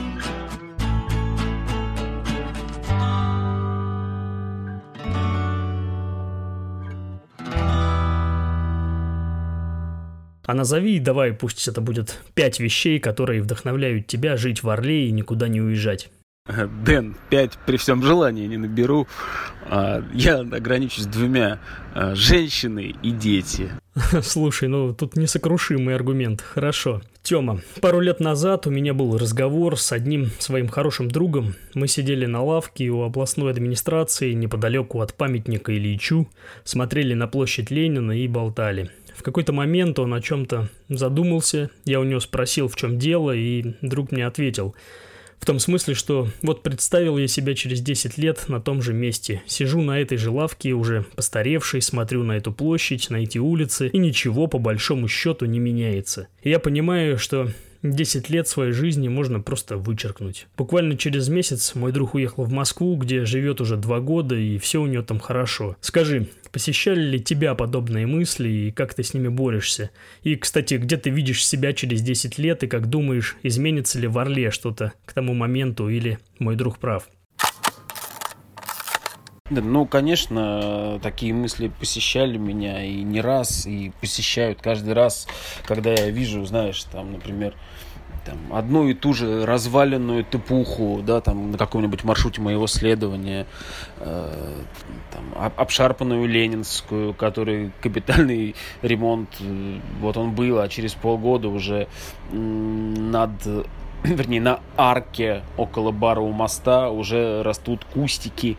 А 10.45 10.53
назови, 10.53 10.99
давай, 10.99 11.33
пусть 11.33 11.67
это 11.67 11.81
будет 11.81 12.19
пять 12.33 12.59
вещей, 12.59 12.99
которые 12.99 13.41
вдохновляют 13.41 14.07
тебя 14.07 14.37
жить 14.37 14.63
в 14.63 14.69
Орле 14.69 15.07
и 15.07 15.11
никуда 15.11 15.47
не 15.47 15.61
уезжать. 15.61 16.09
Дэн, 16.47 17.15
пять 17.31 17.57
при 17.65 17.77
всем 17.77 18.03
желании 18.03 18.45
не 18.45 18.57
наберу. 18.57 19.07
А, 19.67 20.03
я 20.13 20.41
ограничусь 20.41 21.07
двумя. 21.07 21.59
А, 21.95 22.13
женщины 22.13 22.93
и 23.01 23.09
дети. 23.09 23.71
Слушай, 24.21 24.69
ну 24.69 24.93
тут 24.93 25.15
несокрушимый 25.15 25.95
аргумент. 25.95 26.41
Хорошо. 26.41 27.01
Тёма, 27.23 27.61
пару 27.81 27.99
лет 27.99 28.19
назад 28.19 28.67
у 28.67 28.69
меня 28.69 28.93
был 28.93 29.17
разговор 29.17 29.79
с 29.79 29.91
одним 29.91 30.29
своим 30.37 30.67
хорошим 30.67 31.09
другом. 31.09 31.55
Мы 31.73 31.87
сидели 31.87 32.27
на 32.27 32.43
лавке 32.43 32.89
у 32.89 33.01
областной 33.01 33.51
администрации 33.51 34.33
неподалеку 34.33 35.01
от 35.01 35.15
памятника 35.15 35.75
Ильичу, 35.75 36.29
смотрели 36.63 37.15
на 37.15 37.27
площадь 37.27 37.71
Ленина 37.71 38.11
и 38.11 38.27
болтали. 38.27 38.91
В 39.16 39.24
какой-то 39.24 39.53
момент 39.53 39.97
он 39.99 40.13
о 40.13 40.22
чем-то 40.22 40.70
задумался, 40.89 41.70
я 41.86 41.99
у 41.99 42.03
него 42.03 42.20
спросил, 42.20 42.68
в 42.68 42.76
чем 42.76 42.99
дело, 42.99 43.36
и 43.36 43.74
друг 43.82 44.11
мне 44.11 44.26
ответил. 44.26 44.76
В 45.39 45.45
том 45.45 45.59
смысле, 45.59 45.93
что 45.93 46.28
вот 46.41 46.63
представил 46.63 47.18
я 47.18 47.28
себя 47.28 47.53
через 47.53 47.82
10 47.82 48.18
лет 48.18 48.45
на 48.47 48.59
том 48.59 48.82
же 48.82 48.93
месте. 48.93 49.43
Сижу 49.45 49.82
на 49.82 49.99
этой 49.99 50.18
же 50.18 50.32
лавке, 50.32 50.72
уже 50.72 51.05
постаревший, 51.16 51.82
смотрю 51.82 52.24
на 52.24 52.38
эту 52.38 52.51
площадь, 52.51 53.09
на 53.09 53.18
эти 53.18 53.38
улицы, 53.38 53.88
и 53.88 53.97
ничего 53.97 54.47
по 54.47 54.57
большому 54.57 55.07
счету 55.07 55.45
не 55.45 55.59
меняется. 55.59 56.28
И 56.41 56.49
я 56.49 56.59
понимаю, 56.59 57.18
что 57.18 57.49
10 57.91 58.29
лет 58.29 58.47
своей 58.47 58.71
жизни 58.71 59.07
можно 59.07 59.39
просто 59.39 59.77
вычеркнуть. 59.77 60.47
Буквально 60.57 60.97
через 60.97 61.29
месяц 61.29 61.75
мой 61.75 61.91
друг 61.91 62.13
уехал 62.15 62.43
в 62.43 62.51
Москву, 62.51 62.95
где 62.95 63.25
живет 63.25 63.61
уже 63.61 63.77
два 63.77 63.99
года, 63.99 64.36
и 64.36 64.57
все 64.57 64.81
у 64.81 64.88
него 64.88 65.03
там 65.03 65.19
хорошо. 65.19 65.77
Скажи, 65.81 66.27
посещали 66.51 67.01
ли 67.01 67.19
тебя 67.19 67.55
подобные 67.55 68.07
мысли, 68.07 68.49
и 68.49 68.71
как 68.71 68.93
ты 68.93 69.03
с 69.03 69.13
ними 69.13 69.27
борешься? 69.27 69.91
И, 70.23 70.36
кстати, 70.36 70.75
где 70.75 70.97
ты 70.97 71.09
видишь 71.09 71.45
себя 71.45 71.73
через 71.73 72.01
10 72.01 72.38
лет, 72.38 72.63
и 72.63 72.67
как 72.67 72.89
думаешь, 72.89 73.38
изменится 73.43 73.99
ли 73.99 74.07
в 74.07 74.17
Орле 74.17 74.51
что-то 74.51 74.93
к 75.05 75.13
тому 75.13 75.33
моменту, 75.33 75.89
или 75.89 76.19
мой 76.39 76.55
друг 76.55 76.79
прав? 76.79 77.07
Да, 79.51 79.61
ну, 79.61 79.85
конечно, 79.85 80.99
такие 81.03 81.31
мысли 81.31 81.67
посещали 81.67 82.35
меня 82.35 82.83
и 82.83 83.03
не 83.03 83.21
раз, 83.21 83.67
и 83.67 83.91
посещают 84.01 84.59
каждый 84.59 84.95
раз, 84.95 85.27
когда 85.67 85.91
я 85.91 86.09
вижу, 86.09 86.43
знаешь, 86.45 86.83
там, 86.85 87.11
например, 87.11 87.53
там, 88.25 88.39
одну 88.51 88.87
и 88.87 88.95
ту 88.95 89.13
же 89.13 89.45
разваленную 89.45 90.25
тыпуху, 90.25 91.03
да, 91.05 91.21
там, 91.21 91.51
на 91.51 91.59
каком-нибудь 91.59 92.03
маршруте 92.03 92.41
моего 92.41 92.65
следования, 92.65 93.45
э, 93.99 94.63
там, 95.13 95.51
обшарпанную 95.55 96.27
Ленинскую, 96.27 97.13
который 97.13 97.71
капитальный 97.81 98.55
ремонт, 98.81 99.29
э, 99.41 99.79
вот 100.01 100.17
он 100.17 100.31
был, 100.31 100.57
а 100.57 100.67
через 100.69 100.95
полгода 100.95 101.49
уже 101.49 101.87
над 102.31 103.29
вернее, 104.03 104.41
на 104.41 104.59
арке 104.75 105.43
около 105.57 105.91
бара 105.91 106.21
моста 106.21 106.89
уже 106.89 107.43
растут 107.43 107.85
кустики, 107.85 108.57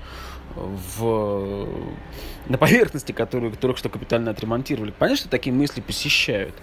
в, 0.56 1.68
на 2.48 2.58
поверхности, 2.58 3.12
которую 3.12 3.52
только 3.52 3.78
что 3.78 3.88
капитально 3.88 4.30
отремонтировали. 4.30 4.90
Понятно, 4.90 5.16
что 5.18 5.28
такие 5.28 5.54
мысли 5.54 5.80
посещают. 5.80 6.54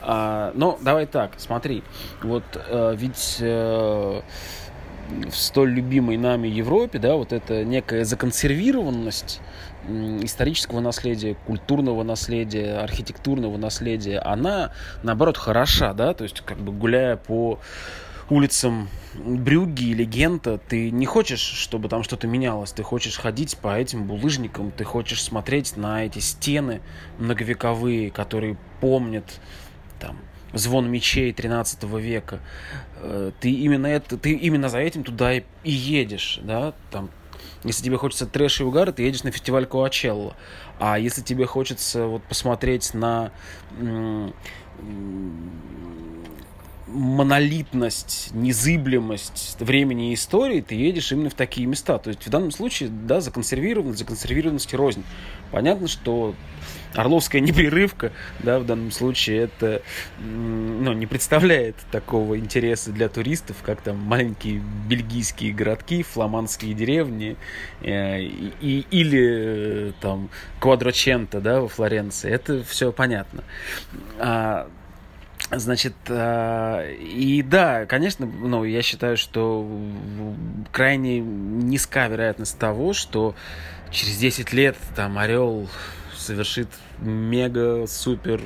А, 0.00 0.52
но 0.54 0.78
давай 0.80 1.06
так, 1.06 1.32
смотри. 1.38 1.82
Вот 2.22 2.44
а, 2.54 2.92
ведь 2.94 3.38
а, 3.40 4.22
в 5.08 5.34
столь 5.34 5.72
любимой 5.72 6.16
нами 6.16 6.48
Европе, 6.48 6.98
да, 6.98 7.14
вот 7.14 7.32
эта 7.32 7.64
некая 7.64 8.04
законсервированность 8.04 9.40
исторического 10.22 10.80
наследия, 10.80 11.34
культурного 11.46 12.02
наследия, 12.04 12.78
архитектурного 12.78 13.56
наследия, 13.56 14.20
она, 14.20 14.70
наоборот, 15.02 15.36
хороша, 15.36 15.92
да, 15.92 16.14
то 16.14 16.24
есть, 16.24 16.40
как 16.42 16.58
бы 16.58 16.72
гуляя 16.72 17.16
по 17.16 17.58
улицам 18.32 18.88
Брюгги 19.14 19.90
или 19.90 20.04
Гента, 20.04 20.56
ты 20.56 20.90
не 20.90 21.04
хочешь, 21.04 21.40
чтобы 21.40 21.90
там 21.90 22.02
что-то 22.02 22.26
менялось, 22.26 22.72
ты 22.72 22.82
хочешь 22.82 23.18
ходить 23.18 23.58
по 23.58 23.78
этим 23.78 24.06
булыжникам, 24.06 24.70
ты 24.70 24.84
хочешь 24.84 25.22
смотреть 25.22 25.76
на 25.76 26.06
эти 26.06 26.18
стены 26.18 26.80
многовековые, 27.18 28.10
которые 28.10 28.56
помнят 28.80 29.24
там 30.00 30.18
звон 30.54 30.90
мечей 30.90 31.32
13 31.32 31.82
века. 31.84 32.40
Э, 32.96 33.32
ты 33.38 33.50
именно 33.50 33.86
это, 33.86 34.16
ты 34.16 34.32
именно 34.32 34.70
за 34.70 34.78
этим 34.78 35.04
туда 35.04 35.34
и, 35.34 35.42
и 35.62 35.70
едешь, 35.70 36.40
да, 36.42 36.72
там 36.90 37.10
если 37.64 37.84
тебе 37.84 37.96
хочется 37.96 38.26
трэш 38.26 38.60
и 38.60 38.64
угара, 38.64 38.92
ты 38.92 39.02
едешь 39.02 39.22
на 39.22 39.30
фестиваль 39.30 39.66
Коачелло. 39.66 40.34
А 40.80 40.98
если 40.98 41.22
тебе 41.22 41.46
хочется 41.46 42.06
вот 42.06 42.22
посмотреть 42.24 42.92
на 42.92 43.30
монолитность, 46.92 48.30
незыблемость 48.32 49.56
времени 49.60 50.10
и 50.10 50.14
истории, 50.14 50.60
ты 50.60 50.74
едешь 50.74 51.12
именно 51.12 51.30
в 51.30 51.34
такие 51.34 51.66
места. 51.66 51.98
То 51.98 52.08
есть 52.10 52.26
в 52.26 52.30
данном 52.30 52.50
случае, 52.50 52.90
да, 52.90 53.20
законсервированность, 53.20 53.98
законсервированность 53.98 54.72
и 54.72 54.76
рознь. 54.76 55.04
Понятно, 55.50 55.88
что 55.88 56.34
Орловская 56.94 57.40
непрерывка, 57.40 58.12
да, 58.40 58.58
в 58.58 58.66
данном 58.66 58.90
случае 58.90 59.42
это, 59.42 59.82
ну, 60.20 60.92
не 60.92 61.06
представляет 61.06 61.76
такого 61.90 62.38
интереса 62.38 62.92
для 62.92 63.08
туристов, 63.08 63.56
как 63.62 63.80
там 63.80 63.98
маленькие 63.98 64.62
бельгийские 64.88 65.52
городки, 65.52 66.02
фламандские 66.02 66.74
деревни 66.74 67.36
э, 67.80 68.20
и, 68.22 68.86
или 68.90 69.88
э, 69.88 69.92
там 70.00 70.28
Квадроченто, 70.60 71.40
да, 71.40 71.60
во 71.60 71.68
Флоренции. 71.68 72.30
Это 72.30 72.62
все 72.62 72.92
понятно. 72.92 73.42
А, 74.18 74.68
Значит, 75.54 75.92
э, 76.08 76.94
и 76.94 77.42
да, 77.42 77.84
конечно, 77.84 78.24
ну, 78.24 78.64
я 78.64 78.80
считаю, 78.80 79.18
что 79.18 79.68
крайне 80.72 81.20
низка 81.20 82.06
вероятность 82.06 82.58
того, 82.58 82.94
что 82.94 83.34
через 83.90 84.16
10 84.16 84.54
лет 84.54 84.76
там 84.96 85.18
Орел 85.18 85.68
совершит 86.16 86.68
мега-супер 87.00 88.40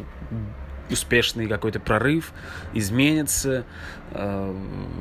успешный 0.90 1.46
какой-то 1.46 1.78
прорыв, 1.78 2.32
изменится, 2.74 3.64
э, 4.10 4.54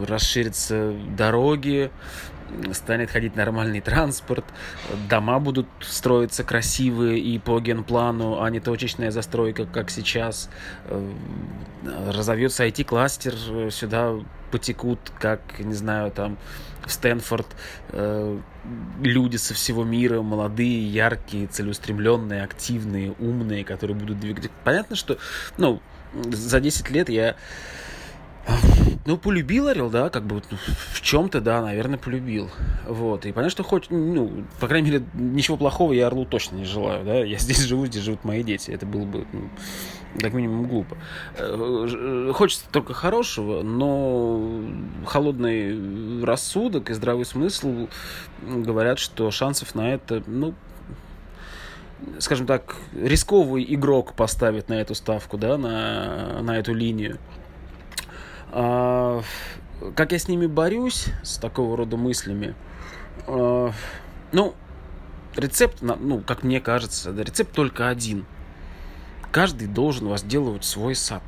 расширятся 0.07 0.93
дороги, 1.17 1.89
станет 2.73 3.09
ходить 3.09 3.35
нормальный 3.35 3.81
транспорт, 3.81 4.45
дома 5.09 5.39
будут 5.39 5.67
строиться 5.81 6.43
красивые 6.43 7.19
и 7.19 7.39
по 7.39 7.59
генплану, 7.59 8.41
а 8.41 8.49
не 8.49 8.59
точечная 8.59 9.11
застройка, 9.11 9.65
как 9.65 9.89
сейчас. 9.89 10.49
Э, 10.85 11.11
разовьется 12.07 12.65
IT-кластер, 12.65 13.71
сюда 13.71 14.15
потекут, 14.51 14.99
как, 15.19 15.41
не 15.59 15.73
знаю, 15.73 16.11
там, 16.11 16.37
в 16.85 16.91
Стэнфорд 16.91 17.47
э, 17.89 18.39
люди 19.01 19.37
со 19.37 19.53
всего 19.53 19.83
мира, 19.83 20.21
молодые, 20.21 20.87
яркие, 20.87 21.47
целеустремленные, 21.47 22.43
активные, 22.43 23.13
умные, 23.19 23.63
которые 23.63 23.97
будут 23.97 24.19
двигать. 24.19 24.51
Понятно, 24.63 24.95
что, 24.95 25.17
ну, 25.57 25.81
за 26.13 26.59
10 26.59 26.89
лет 26.91 27.09
я 27.09 27.35
ну, 29.05 29.17
полюбил 29.17 29.67
Орел, 29.67 29.89
да, 29.89 30.09
как 30.09 30.23
бы 30.23 30.41
в 30.93 31.01
чем-то, 31.01 31.39
да, 31.41 31.61
наверное, 31.61 31.97
полюбил. 31.97 32.49
Вот. 32.87 33.25
И 33.25 33.31
понятно, 33.31 33.51
что 33.51 33.63
хоть, 33.63 33.89
ну, 33.89 34.45
по 34.59 34.67
крайней 34.67 34.91
мере, 34.91 35.05
ничего 35.13 35.57
плохого 35.57 35.93
я 35.93 36.07
Орлу 36.07 36.25
точно 36.25 36.55
не 36.55 36.65
желаю, 36.65 37.05
да. 37.05 37.23
Я 37.23 37.37
здесь 37.39 37.59
живу, 37.59 37.85
здесь 37.85 38.03
живут 38.03 38.23
мои 38.23 38.43
дети. 38.43 38.71
Это 38.71 38.85
было 38.85 39.05
бы, 39.05 39.27
ну, 39.31 39.49
как 40.19 40.33
минимум, 40.33 40.67
глупо. 40.67 40.97
Э, 41.37 42.31
хочется 42.33 42.65
только 42.71 42.93
хорошего, 42.93 43.61
но 43.61 44.61
холодный 45.05 46.23
рассудок 46.23 46.89
и 46.89 46.93
здравый 46.93 47.25
смысл 47.25 47.87
говорят, 48.41 48.97
что 48.97 49.29
шансов 49.29 49.75
на 49.75 49.93
это, 49.93 50.23
ну, 50.25 50.55
скажем 52.19 52.47
так, 52.47 52.75
рисковый 52.95 53.65
игрок 53.73 54.13
поставит 54.13 54.69
на 54.69 54.73
эту 54.73 54.95
ставку, 54.95 55.37
да, 55.37 55.57
на, 55.57 56.41
на 56.41 56.57
эту 56.57 56.73
линию. 56.73 57.19
А, 58.57 59.21
как 59.97 60.13
я 60.13 60.17
с 60.17 60.29
ними 60.29 60.45
борюсь, 60.47 61.07
с 61.23 61.37
такого 61.37 61.75
рода 61.75 61.97
мыслями? 61.97 62.55
А, 63.27 63.71
ну, 64.31 64.55
рецепт, 65.35 65.81
ну, 65.81 66.21
как 66.21 66.43
мне 66.43 66.61
кажется, 66.61 67.11
рецепт 67.11 67.51
только 67.51 67.89
один. 67.89 68.25
Каждый 69.33 69.67
должен 69.67 70.07
возделывать 70.07 70.63
свой 70.63 70.95
сад. 70.95 71.21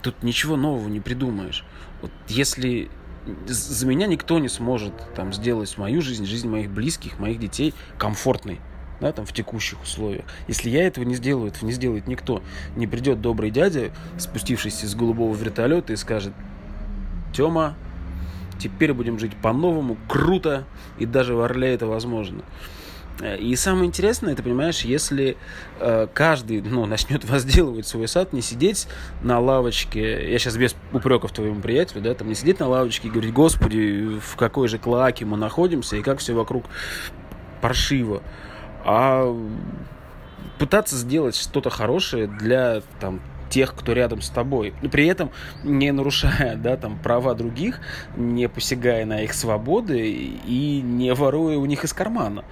Тут 0.00 0.22
ничего 0.22 0.56
нового 0.56 0.88
не 0.88 1.00
придумаешь. 1.00 1.66
Вот 2.00 2.10
если 2.28 2.90
за 3.46 3.86
меня 3.86 4.06
никто 4.06 4.38
не 4.38 4.48
сможет 4.48 4.94
там 5.14 5.34
сделать 5.34 5.76
мою 5.76 6.00
жизнь, 6.00 6.24
жизнь 6.24 6.48
моих 6.48 6.70
близких, 6.70 7.18
моих 7.18 7.38
детей 7.38 7.74
комфортной 7.98 8.62
да, 9.02 9.12
там, 9.12 9.26
в 9.26 9.32
текущих 9.32 9.82
условиях. 9.82 10.24
Если 10.48 10.70
я 10.70 10.86
этого 10.86 11.04
не 11.04 11.16
сделаю, 11.16 11.48
этого 11.48 11.66
не 11.66 11.72
сделает 11.72 12.06
никто. 12.06 12.42
Не 12.76 12.86
придет 12.86 13.20
добрый 13.20 13.50
дядя, 13.50 13.90
спустившийся 14.16 14.86
с 14.86 14.94
голубого 14.94 15.34
вертолета 15.34 15.92
и 15.92 15.96
скажет, 15.96 16.32
Тёма, 17.34 17.74
теперь 18.58 18.92
будем 18.92 19.18
жить 19.18 19.34
по-новому, 19.34 19.96
круто, 20.08 20.64
и 20.98 21.06
даже 21.06 21.34
в 21.34 21.40
Орле 21.40 21.74
это 21.74 21.86
возможно. 21.86 22.42
И 23.40 23.54
самое 23.56 23.86
интересное, 23.86 24.34
ты 24.34 24.42
понимаешь, 24.42 24.82
если 24.82 25.36
э, 25.80 26.06
каждый 26.14 26.62
ну, 26.62 26.86
начнет 26.86 27.24
возделывать 27.24 27.86
свой 27.86 28.08
сад, 28.08 28.32
не 28.32 28.40
сидеть 28.40 28.88
на 29.22 29.38
лавочке, 29.38 30.30
я 30.30 30.38
сейчас 30.38 30.56
без 30.56 30.74
упреков 30.92 31.32
твоему 31.32 31.60
приятелю, 31.60 32.00
да, 32.00 32.14
там 32.14 32.28
не 32.28 32.34
сидеть 32.34 32.60
на 32.60 32.68
лавочке 32.68 33.08
и 33.08 33.10
говорить, 33.10 33.32
господи, 33.32 34.18
в 34.18 34.36
какой 34.36 34.68
же 34.68 34.78
клаке 34.78 35.24
мы 35.24 35.36
находимся 35.36 35.96
и 35.96 36.02
как 36.02 36.20
все 36.20 36.34
вокруг 36.34 36.64
паршиво 37.60 38.22
а 38.84 39.34
пытаться 40.58 40.96
сделать 40.96 41.36
что-то 41.36 41.70
хорошее 41.70 42.26
для 42.26 42.82
там, 43.00 43.20
тех, 43.50 43.74
кто 43.74 43.92
рядом 43.92 44.22
с 44.22 44.30
тобой. 44.30 44.74
При 44.90 45.06
этом 45.06 45.30
не 45.62 45.92
нарушая 45.92 46.56
да, 46.62 46.76
там, 46.76 46.98
права 46.98 47.34
других, 47.34 47.80
не 48.16 48.48
посягая 48.48 49.04
на 49.04 49.22
их 49.22 49.34
свободы 49.34 50.10
и 50.10 50.80
не 50.82 51.12
воруя 51.14 51.58
у 51.58 51.66
них 51.66 51.84
из 51.84 51.92
кармана 51.92 52.44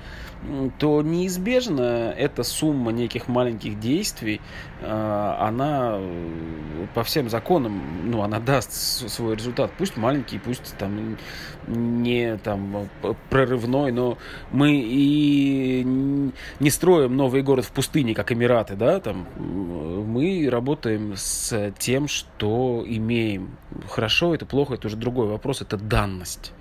то 0.78 1.02
неизбежно 1.02 2.14
эта 2.16 2.42
сумма 2.42 2.92
неких 2.92 3.28
маленьких 3.28 3.78
действий, 3.78 4.40
а, 4.80 5.36
она 5.48 5.96
э, 5.98 6.86
по 6.94 7.04
всем 7.04 7.28
законам, 7.28 8.10
ну, 8.10 8.22
она 8.22 8.40
даст 8.40 8.72
свой 8.72 9.36
результат. 9.36 9.70
Пусть 9.76 9.98
маленький, 9.98 10.38
пусть 10.38 10.74
там 10.78 11.18
не 11.66 12.38
там 12.38 12.88
прорывной, 13.28 13.92
но 13.92 14.16
мы 14.50 14.80
и 14.82 15.82
не 16.58 16.70
строим 16.70 17.16
новый 17.16 17.42
город 17.42 17.66
в 17.66 17.72
пустыне, 17.72 18.14
как 18.14 18.32
Эмираты, 18.32 18.76
да, 18.76 18.98
там 19.00 19.26
мы 19.36 20.48
работаем 20.50 21.14
с 21.16 21.72
тем, 21.78 22.08
что 22.08 22.82
имеем. 22.86 23.56
Хорошо, 23.88 24.34
это 24.34 24.46
плохо, 24.46 24.74
это 24.74 24.86
уже 24.86 24.96
другой 24.96 25.26
вопрос, 25.26 25.60
это 25.60 25.76
данность. 25.76 26.52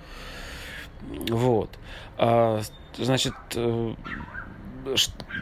Вот. 1.30 1.78
А 2.18 2.60
значит, 2.96 3.34
э, 3.54 3.94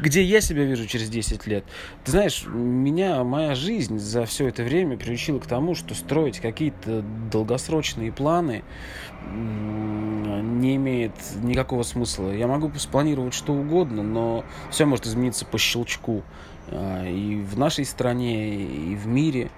где 0.02 0.22
я 0.22 0.40
себя 0.40 0.64
вижу 0.64 0.86
через 0.86 1.08
10 1.08 1.46
лет. 1.46 1.64
Ты 2.04 2.12
знаешь, 2.12 2.44
меня, 2.46 3.22
моя 3.24 3.54
жизнь 3.54 3.98
за 3.98 4.24
все 4.26 4.48
это 4.48 4.62
время 4.62 4.96
приучила 4.96 5.38
к 5.38 5.46
тому, 5.46 5.74
что 5.74 5.94
строить 5.94 6.40
какие-то 6.40 7.02
долгосрочные 7.30 8.12
планы 8.12 8.64
не 9.30 10.76
имеет 10.76 11.12
никакого 11.42 11.82
смысла. 11.82 12.30
Я 12.30 12.46
могу 12.46 12.70
спланировать 12.78 13.34
что 13.34 13.52
угодно, 13.52 14.02
но 14.02 14.44
все 14.70 14.84
может 14.84 15.06
измениться 15.06 15.44
по 15.44 15.58
щелчку. 15.58 16.22
А, 16.70 17.06
и 17.06 17.36
в 17.36 17.58
нашей 17.58 17.84
стране, 17.84 18.54
и 18.56 18.94
в 18.94 19.06
мире. 19.06 19.50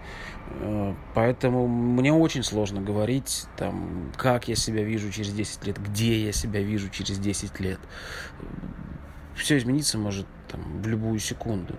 Э, 0.51 0.95
поэтому 1.15 1.67
мне 1.67 2.13
очень 2.13 2.43
сложно 2.43 2.81
говорить, 2.81 3.47
там, 3.57 4.13
как 4.17 4.49
я 4.49 4.57
себя 4.57 4.83
вижу 4.83 5.11
через 5.11 5.33
10 5.33 5.67
лет, 5.67 5.79
где 5.79 6.25
я 6.25 6.33
себя 6.33 6.61
вижу 6.61 6.89
через 6.91 7.19
10 7.19 7.61
лет. 7.61 7.81
Все 9.35 9.59
измениться 9.59 9.99
может 9.99 10.27
там, 10.49 10.83
в 10.83 10.87
любую 10.87 11.19
секунду. 11.19 11.77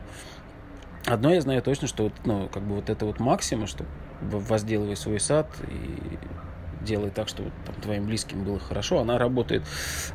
Одно 1.06 1.34
я 1.34 1.42
знаю 1.42 1.62
точно, 1.62 1.88
что 1.88 2.12
ну, 2.26 2.48
как 2.48 2.64
бы 2.64 2.76
вот 2.76 2.90
это 2.90 3.06
вот 3.06 3.20
максима, 3.20 3.68
что 3.68 3.86
возделывай 4.22 4.96
свой 4.96 5.20
сад 5.20 5.48
и 5.68 6.18
делай 6.84 7.10
так, 7.10 7.28
чтобы 7.28 7.52
там, 7.66 7.76
твоим 7.76 8.06
близким 8.06 8.44
было 8.44 8.60
хорошо, 8.60 9.00
она 9.00 9.18
работает, 9.18 9.64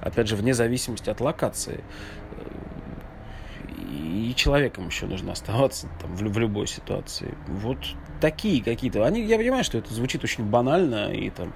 опять 0.00 0.28
же, 0.28 0.36
вне 0.36 0.54
зависимости 0.54 1.10
от 1.10 1.20
локации 1.20 1.82
и 4.26 4.34
человеком 4.36 4.86
еще 4.86 5.06
нужно 5.06 5.32
оставаться 5.32 5.88
там, 6.00 6.14
в, 6.14 6.20
в 6.20 6.38
любой 6.38 6.66
ситуации. 6.66 7.34
Вот 7.46 7.78
такие 8.20 8.62
какие-то. 8.62 9.04
Они, 9.04 9.22
я 9.22 9.36
понимаю, 9.36 9.64
что 9.64 9.78
это 9.78 9.92
звучит 9.92 10.24
очень 10.24 10.44
банально 10.44 11.12
и 11.12 11.30
там 11.30 11.52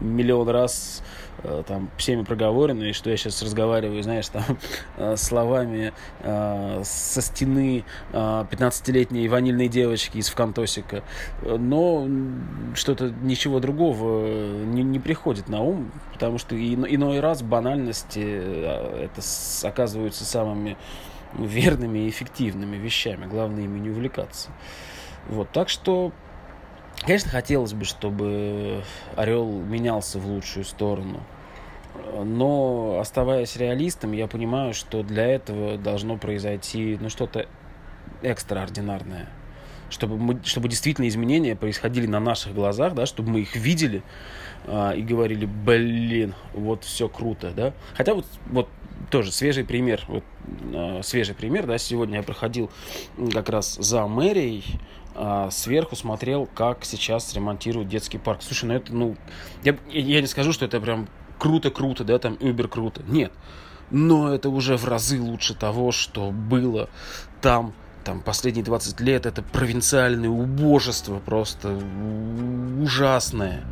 миллион 0.00 0.48
раз 0.48 1.02
э, 1.42 1.62
там 1.66 1.90
всеми 1.96 2.22
проговорено, 2.22 2.84
и 2.84 2.92
что 2.92 3.10
я 3.10 3.16
сейчас 3.16 3.42
разговариваю, 3.42 4.02
знаешь, 4.02 4.28
там 4.28 4.58
э, 4.96 5.16
словами 5.16 5.92
э, 6.20 6.82
со 6.84 7.22
стены 7.22 7.84
15-летней 8.12 9.28
ванильной 9.28 9.68
девочки 9.68 10.18
из 10.18 10.28
Вконтосика, 10.28 11.02
но 11.42 12.06
что-то 12.74 13.12
ничего 13.22 13.60
другого 13.60 14.26
не, 14.64 14.82
не 14.82 14.98
приходит 14.98 15.48
на 15.48 15.62
ум, 15.62 15.92
потому 16.12 16.38
что 16.38 16.56
иной 16.56 17.20
раз 17.20 17.42
банальности 17.42 18.20
это 18.20 19.22
оказываются 19.66 20.24
самыми 20.24 20.76
верными 21.38 22.00
и 22.00 22.10
эффективными 22.10 22.76
вещами. 22.76 23.26
Главное 23.26 23.64
ими 23.64 23.78
не 23.78 23.90
увлекаться. 23.90 24.50
Вот, 25.28 25.50
так 25.50 25.68
что, 25.68 26.12
конечно, 27.00 27.30
хотелось 27.30 27.72
бы, 27.72 27.84
чтобы 27.84 28.82
Орел 29.16 29.48
менялся 29.50 30.18
в 30.18 30.26
лучшую 30.26 30.64
сторону. 30.64 31.20
Но, 32.24 32.98
оставаясь 33.00 33.56
реалистом, 33.56 34.12
я 34.12 34.26
понимаю, 34.26 34.74
что 34.74 35.02
для 35.02 35.26
этого 35.26 35.76
должно 35.76 36.16
произойти 36.16 36.98
ну, 37.00 37.08
что-то 37.08 37.46
экстраординарное. 38.22 39.28
чтобы, 39.90 40.16
мы, 40.16 40.40
чтобы 40.44 40.68
действительно 40.68 41.06
изменения 41.08 41.54
происходили 41.54 42.06
на 42.06 42.18
наших 42.18 42.54
глазах, 42.54 42.94
да, 42.94 43.06
чтобы 43.06 43.30
мы 43.30 43.40
их 43.40 43.56
видели 43.56 44.02
а, 44.66 44.92
и 44.92 45.02
говорили, 45.02 45.44
блин, 45.46 46.34
вот 46.54 46.84
все 46.84 47.08
круто, 47.08 47.52
да. 47.54 47.74
Хотя 47.94 48.14
вот, 48.14 48.26
вот 48.46 48.68
тоже 49.10 49.32
свежий 49.32 49.64
пример, 49.64 50.02
вот, 50.08 50.24
э, 50.72 51.00
свежий 51.02 51.34
пример, 51.34 51.66
да, 51.66 51.76
сегодня 51.78 52.18
я 52.18 52.22
проходил 52.22 52.70
как 53.32 53.50
раз 53.50 53.74
за 53.74 54.06
мэрией, 54.06 54.64
э, 55.14 55.48
сверху 55.50 55.96
смотрел, 55.96 56.46
как 56.46 56.84
сейчас 56.84 57.32
ремонтируют 57.34 57.88
детский 57.88 58.18
парк. 58.18 58.40
Слушай, 58.42 58.66
ну 58.66 58.74
это, 58.74 58.94
ну, 58.94 59.16
я, 59.62 59.76
я 59.90 60.20
не 60.20 60.26
скажу, 60.26 60.52
что 60.52 60.64
это 60.64 60.80
прям 60.80 61.08
круто-круто, 61.38 62.04
да, 62.04 62.18
там, 62.18 62.36
убер 62.40 62.68
круто, 62.68 63.02
нет. 63.06 63.32
Но 63.90 64.32
это 64.32 64.48
уже 64.48 64.76
в 64.76 64.86
разы 64.86 65.20
лучше 65.20 65.54
того, 65.54 65.92
что 65.92 66.30
было 66.30 66.88
там 67.40 67.74
там 68.04 68.20
последние 68.20 68.64
20 68.64 69.00
лет 69.00 69.26
это 69.26 69.42
провинциальное 69.42 70.28
убожество 70.28 71.20
просто 71.20 71.78
ужасное. 72.80 73.62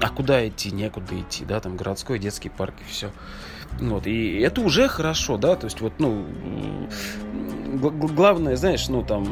А 0.00 0.08
куда 0.08 0.46
идти? 0.46 0.70
Некуда 0.70 1.20
идти, 1.20 1.44
да, 1.44 1.60
там 1.60 1.76
городской 1.76 2.18
детский 2.18 2.48
парк 2.48 2.74
и 2.80 2.90
все. 2.90 3.10
Вот, 3.80 4.06
и 4.06 4.38
это 4.40 4.60
уже 4.60 4.88
хорошо, 4.88 5.36
да, 5.36 5.56
то 5.56 5.64
есть 5.66 5.80
вот, 5.80 5.94
ну, 5.98 6.26
главное, 7.80 8.56
знаешь, 8.56 8.88
ну, 8.88 9.02
там, 9.02 9.24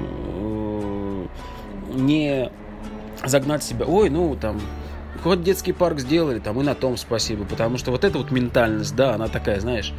не 1.93 2.51
загнать 3.25 3.63
себя, 3.63 3.87
ой, 3.87 4.11
ну, 4.11 4.37
там, 4.37 4.61
хоть 5.23 5.43
детский 5.43 5.73
парк 5.73 5.99
сделали, 6.01 6.39
там, 6.39 6.61
и 6.61 6.65
на 6.65 6.75
том 6.75 6.97
спасибо, 6.97 7.45
потому 7.45 7.77
что 7.79 7.91
вот 7.91 8.05
эта 8.05 8.19
вот 8.19 8.31
ментальность, 8.31 8.95
да, 8.97 9.15
она 9.15 9.29
такая, 9.29 9.61
знаешь, 9.61 9.93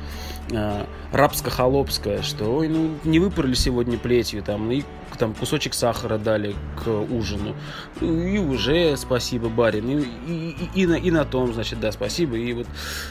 э, 0.51 0.85
рабско-холопская, 1.11 2.23
что, 2.23 2.45
ой, 2.45 2.67
ну, 2.67 2.91
не 3.03 3.19
выпороли 3.19 3.53
сегодня 3.53 3.97
плетью, 3.97 4.41
там, 4.43 4.71
и 4.71 4.83
там 5.17 5.33
кусочек 5.35 5.73
сахара 5.73 6.17
дали 6.17 6.55
к 6.83 6.89
ужину, 6.89 7.55
и 7.99 8.39
уже 8.39 8.97
спасибо, 8.97 9.49
барин, 9.49 9.89
и, 9.89 10.03
и, 10.27 10.49
и, 10.49 10.81
и, 10.81 10.85
на, 10.87 10.95
и 10.95 11.11
на 11.11 11.25
том, 11.25 11.53
значит, 11.53 11.79
да, 11.79 11.91
спасибо, 11.91 12.37
и 12.37 12.53
вот 12.53 12.67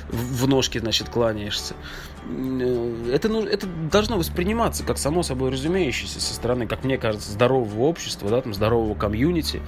в 0.09 0.49
ножки, 0.49 0.79
значит, 0.79 1.09
кланяешься. 1.09 1.75
Э, 2.29 3.11
это, 3.13 3.29
ну, 3.29 3.45
это 3.45 3.67
должно 3.67 4.17
восприниматься 4.17 4.85
как 4.85 4.99
само 4.99 5.23
собой 5.23 5.51
разумеющееся 5.51 6.21
со 6.21 6.35
стороны, 6.35 6.67
как 6.67 6.85
мне 6.85 6.99
кажется, 6.99 7.33
здорового 7.33 7.83
общества, 7.83 8.31
да, 8.31 8.41
там, 8.41 8.55
здорового 8.55 8.95
комьюнити, 8.95 9.61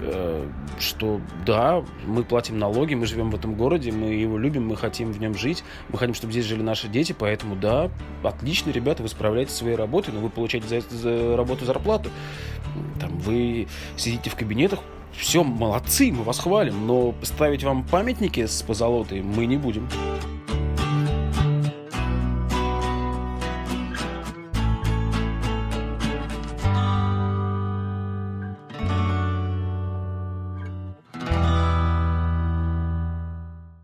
э, 0.00 0.48
что, 0.78 1.20
да, 1.44 1.84
мы 2.06 2.24
платим 2.24 2.58
налоги, 2.58 2.94
мы 2.94 3.06
живем 3.06 3.30
в 3.30 3.34
этом 3.34 3.54
городе, 3.54 3.92
мы 3.92 4.06
его 4.14 4.38
любим, 4.38 4.66
мы 4.66 4.76
хотим 4.76 5.12
в 5.12 5.20
нем 5.20 5.34
жить, 5.34 5.64
мы 5.88 5.98
хотим, 5.98 6.14
чтобы 6.14 6.32
здесь 6.32 6.46
жили 6.46 6.62
наши 6.62 6.88
дети, 6.88 7.14
поэтому, 7.16 7.56
да, 7.56 7.90
отлично, 8.22 8.70
ребята, 8.70 9.02
вы 9.02 9.08
справляетесь 9.08 9.54
своей 9.54 9.76
работой, 9.76 10.12
но 10.14 10.20
вы 10.20 10.30
получаете 10.30 10.68
за, 10.68 10.96
за 10.96 11.36
работу 11.36 11.64
зарплату. 11.64 12.10
Там, 13.00 13.18
вы 13.18 13.68
сидите 13.96 14.30
в 14.30 14.36
кабинетах, 14.36 14.80
все, 15.12 15.42
молодцы, 15.42 16.12
мы 16.12 16.22
вас 16.22 16.38
хвалим, 16.38 16.86
но 16.86 17.14
ставить 17.22 17.64
вам 17.64 17.84
памятники 17.84 18.46
с 18.46 18.62
позолотой 18.62 19.22
мы 19.22 19.46
не 19.46 19.56
будем. 19.56 19.88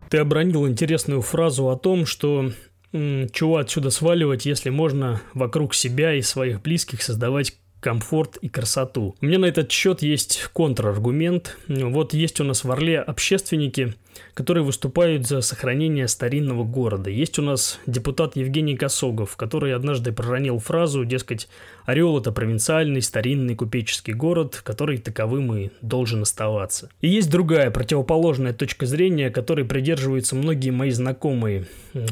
Ты 0.09 0.17
обронил 0.19 0.67
интересную 0.67 1.21
фразу 1.21 1.69
о 1.69 1.77
том, 1.77 2.05
что 2.05 2.51
чего 2.91 3.57
отсюда 3.57 3.89
сваливать, 3.89 4.45
если 4.45 4.69
можно 4.69 5.21
вокруг 5.33 5.75
себя 5.75 6.13
и 6.13 6.21
своих 6.21 6.61
близких 6.61 7.01
создавать 7.01 7.57
комфорт 7.79 8.37
и 8.37 8.49
красоту. 8.49 9.15
У 9.21 9.25
меня 9.25 9.37
на 9.37 9.45
этот 9.45 9.71
счет 9.71 10.01
есть 10.01 10.49
контраргумент. 10.53 11.57
Вот 11.67 12.13
есть 12.13 12.39
у 12.39 12.43
нас 12.43 12.63
в 12.63 12.71
Орле 12.71 12.99
общественники, 12.99 13.93
которые 14.33 14.63
выступают 14.63 15.27
за 15.27 15.41
сохранение 15.41 16.07
старинного 16.07 16.63
города. 16.63 17.11
Есть 17.11 17.37
у 17.37 17.43
нас 17.43 17.79
депутат 17.85 18.35
Евгений 18.35 18.75
Косогов, 18.75 19.35
который 19.35 19.75
однажды 19.75 20.11
проронил 20.11 20.57
фразу, 20.57 21.05
дескать, 21.05 21.49
Орел– 21.87 22.17
это 22.19 22.33
провинциальный, 22.33 23.01
старинный 23.01 23.55
купеческий 23.55 24.11
город, 24.11 24.59
который 24.61 24.97
таковым 24.97 25.55
и 25.55 25.69
должен 25.81 26.23
оставаться. 26.23 26.89
И 26.99 27.07
есть 27.07 27.31
другая, 27.31 27.71
противоположная 27.71 28.51
точка 28.51 28.85
зрения, 28.85 29.29
которой 29.29 29.63
придерживаются 29.63 30.35
многие 30.35 30.71
мои 30.71 30.91
знакомые, 30.91 31.65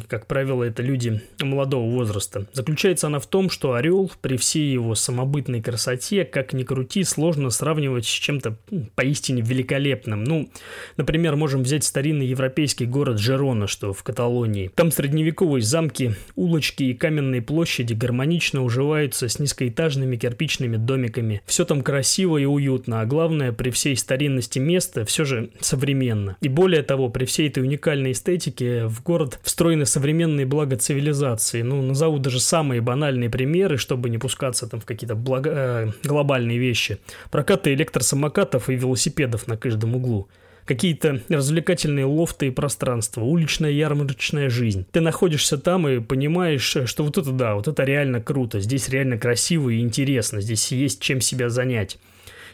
как 0.07 0.27
правило, 0.27 0.63
это 0.63 0.81
люди 0.81 1.21
молодого 1.41 1.89
возраста. 1.91 2.47
Заключается 2.53 3.07
она 3.07 3.19
в 3.19 3.27
том, 3.27 3.49
что 3.49 3.73
Орел 3.73 4.09
при 4.21 4.37
всей 4.37 4.71
его 4.71 4.95
самобытной 4.95 5.61
красоте, 5.61 6.23
как 6.23 6.53
ни 6.53 6.63
крути, 6.63 7.03
сложно 7.03 7.49
сравнивать 7.49 8.05
с 8.05 8.09
чем-то 8.09 8.55
поистине 8.95 9.41
великолепным. 9.41 10.23
Ну, 10.23 10.49
например, 10.95 11.35
можем 11.35 11.63
взять 11.63 11.83
старинный 11.83 12.27
европейский 12.27 12.85
город 12.85 13.19
Жерона, 13.19 13.67
что 13.67 13.91
в 13.91 14.03
Каталонии. 14.03 14.71
Там 14.73 14.89
средневековые 14.89 15.61
замки, 15.61 16.15
улочки 16.37 16.83
и 16.83 16.93
каменные 16.93 17.41
площади 17.41 17.93
гармонично 17.93 18.63
уживаются 18.63 19.27
с 19.27 19.37
низкой 19.37 19.64
низкоэтажными 19.65 20.15
кирпичными 20.15 20.77
домиками. 20.77 21.41
Все 21.45 21.65
там 21.65 21.81
красиво 21.81 22.37
и 22.37 22.45
уютно, 22.45 23.01
а 23.01 23.05
главное, 23.05 23.51
при 23.51 23.69
всей 23.69 23.95
старинности 23.95 24.59
места 24.59 25.05
все 25.05 25.25
же 25.25 25.49
современно. 25.59 26.37
И 26.41 26.49
более 26.49 26.83
того, 26.83 27.09
при 27.09 27.25
всей 27.25 27.49
этой 27.49 27.63
уникальной 27.63 28.11
эстетике 28.11 28.85
в 28.85 29.03
город 29.03 29.39
встроены 29.43 29.85
современные 29.85 30.45
блага 30.45 30.77
цивилизации. 30.77 31.61
Ну, 31.61 31.81
назову 31.81 32.19
даже 32.19 32.39
самые 32.39 32.81
банальные 32.81 33.29
примеры, 33.29 33.77
чтобы 33.77 34.09
не 34.09 34.17
пускаться 34.17 34.67
там 34.67 34.79
в 34.79 34.85
какие-то 34.85 35.15
благо... 35.15 35.51
э, 35.53 35.91
глобальные 36.03 36.57
вещи. 36.57 36.97
Прокаты 37.31 37.73
электросамокатов 37.73 38.69
и 38.69 38.75
велосипедов 38.75 39.47
на 39.47 39.57
каждом 39.57 39.95
углу 39.95 40.27
какие-то 40.65 41.21
развлекательные 41.29 42.05
лофты 42.05 42.47
и 42.47 42.51
пространства, 42.51 43.21
уличная 43.21 43.71
ярмарочная 43.71 44.49
жизнь. 44.49 44.85
Ты 44.91 45.01
находишься 45.01 45.57
там 45.57 45.87
и 45.87 45.99
понимаешь, 45.99 46.77
что 46.85 47.03
вот 47.03 47.17
это 47.17 47.31
да, 47.31 47.55
вот 47.55 47.67
это 47.67 47.83
реально 47.83 48.21
круто, 48.21 48.59
здесь 48.59 48.89
реально 48.89 49.17
красиво 49.17 49.69
и 49.69 49.79
интересно, 49.79 50.41
здесь 50.41 50.71
есть 50.71 51.01
чем 51.01 51.21
себя 51.21 51.49
занять. 51.49 51.97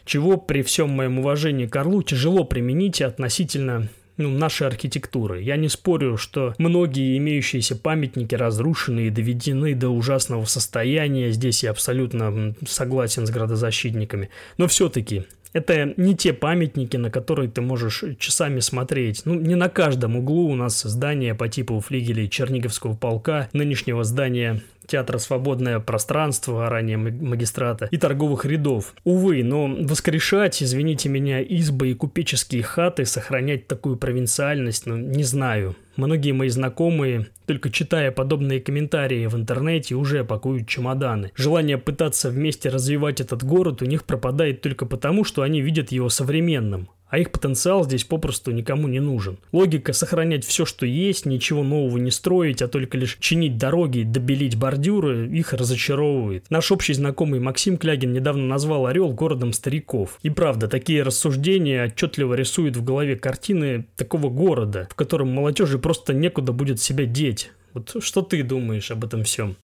Чего 0.06 0.38
при 0.38 0.62
всем 0.64 0.90
моем 0.90 1.20
уважении 1.20 1.68
к 1.68 1.76
Орлу 1.76 2.02
тяжело 2.02 2.44
применить 2.44 3.02
относительно 3.02 3.88
ну, 4.18 4.30
нашей 4.30 4.68
архитектуры. 4.68 5.42
Я 5.42 5.58
не 5.58 5.70
спорю, 5.70 6.18
что 6.18 6.54
многие 6.58 7.18
имеющиеся 7.18 7.76
памятники 7.76 8.36
разрушены 8.36 9.08
и 9.08 9.10
доведены 9.10 9.76
до 9.76 9.90
ужасного 9.90 10.46
состояния. 10.46 11.32
Здесь 11.32 11.64
я 11.64 11.72
абсолютно 11.72 12.56
согласен 12.68 13.26
с 13.26 13.30
градозащитниками. 13.30 14.30
Но 14.58 14.68
все-таки 14.68 15.24
это 15.54 15.94
не 15.98 16.16
те 16.16 16.34
памятники, 16.34 16.98
на 16.98 17.10
которые 17.10 17.50
ты 17.50 17.62
можешь 17.62 18.04
часами 18.18 18.60
смотреть. 18.60 19.24
Ну, 19.26 19.36
не 19.36 19.56
на 19.56 19.70
каждом 19.70 20.16
углу 20.16 20.50
у 20.50 20.56
нас 20.56 20.82
здания 20.82 21.36
по 21.36 21.48
типу 21.48 21.80
флигелей 21.80 22.30
Черниговского 22.30 22.96
полка, 22.96 23.50
нынешнего 23.54 24.04
здания 24.04 24.62
театра 24.92 25.18
«Свободное 25.18 25.80
пространство», 25.80 26.70
ранее 26.70 26.98
магистрата, 26.98 27.88
и 27.92 27.98
торговых 27.98 28.46
рядов. 28.46 28.94
Увы, 29.04 29.44
но 29.44 29.68
воскрешать, 29.68 30.62
извините 30.62 31.10
меня, 31.10 31.40
избы 31.42 31.92
и 31.92 31.94
купеческие 31.94 32.64
хаты, 32.64 33.06
сохранять 33.06 33.68
такую 33.68 33.98
провинциальность, 33.98 34.86
ну, 34.86 34.98
не 34.98 35.24
знаю. 35.24 35.76
Многие 35.96 36.32
мои 36.32 36.50
знакомые, 36.50 37.28
только 37.46 37.70
читая 37.70 38.12
подобные 38.12 38.62
комментарии 38.62 39.28
в 39.28 39.36
интернете, 39.36 39.96
уже 39.96 40.24
пакуют 40.24 40.68
чемоданы. 40.68 41.32
Желание 41.36 41.78
пытаться 41.78 42.30
вместе 42.30 42.70
развивать 42.70 43.22
этот 43.22 43.44
город 43.44 43.82
у 43.82 43.86
них 43.86 44.04
пропадает 44.06 44.62
только 44.62 44.86
потому, 44.86 45.24
что 45.24 45.42
они 45.42 45.62
видят 45.62 45.92
его 45.92 46.10
современным 46.10 46.90
а 47.12 47.20
их 47.20 47.32
потенциал 47.32 47.84
здесь 47.84 48.06
попросту 48.06 48.52
никому 48.52 48.88
не 48.88 49.02
нужен. 49.02 49.38
Логика 49.52 49.94
сохранять 49.94 50.46
все, 50.46 50.66
что 50.66 50.86
есть, 50.86 51.26
ничего 51.26 51.62
нового 51.62 51.98
не 51.98 52.10
строить, 52.10 52.62
а 52.62 52.70
только 52.70 52.98
лишь 52.98 53.18
чинить 53.20 53.58
дороги, 53.58 54.04
добелить 54.04 54.56
бордюры, 54.56 55.28
их 55.28 55.54
разочаровывает. 55.54 56.46
Наш 56.50 56.72
общий 56.72 56.94
знакомый 56.94 57.42
Максим 57.42 57.78
Клягин 57.78 58.14
недавно 58.14 58.48
назвал 58.48 58.88
Орел 58.88 59.12
городом 59.12 59.52
стариков. 59.52 60.18
И 60.24 60.30
правда, 60.30 60.70
такие 60.70 61.04
рассуждения 61.04 61.86
отчетливо 61.86 62.34
рисуют 62.34 62.78
в 62.78 62.84
голове 62.84 63.18
картины 63.18 63.86
такого 63.98 64.30
города, 64.30 64.88
в 64.90 64.96
котором 64.96 65.30
молодежи 65.30 65.78
просто 65.78 66.14
некуда 66.14 66.54
будет 66.54 66.80
себя 66.80 67.06
деть. 67.06 67.52
Вот 67.74 67.98
что 68.00 68.22
ты 68.22 68.42
думаешь 68.42 68.90
об 68.90 69.04
этом 69.04 69.26
всем? 69.26 69.58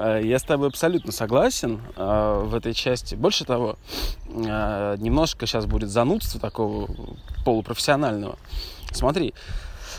Э, 0.00 0.20
я 0.24 0.38
с 0.38 0.44
тобой 0.44 0.68
абсолютно 0.68 1.12
согласен 1.12 1.80
э, 1.94 2.42
в 2.46 2.54
этой 2.54 2.72
части. 2.72 3.14
Больше 3.14 3.44
того, 3.44 3.76
э, 4.26 4.96
немножко 4.98 5.46
сейчас 5.46 5.66
будет 5.66 5.90
занудство 5.90 6.40
такого 6.40 6.90
полупрофессионального. 7.44 8.38
Смотри, 8.92 9.34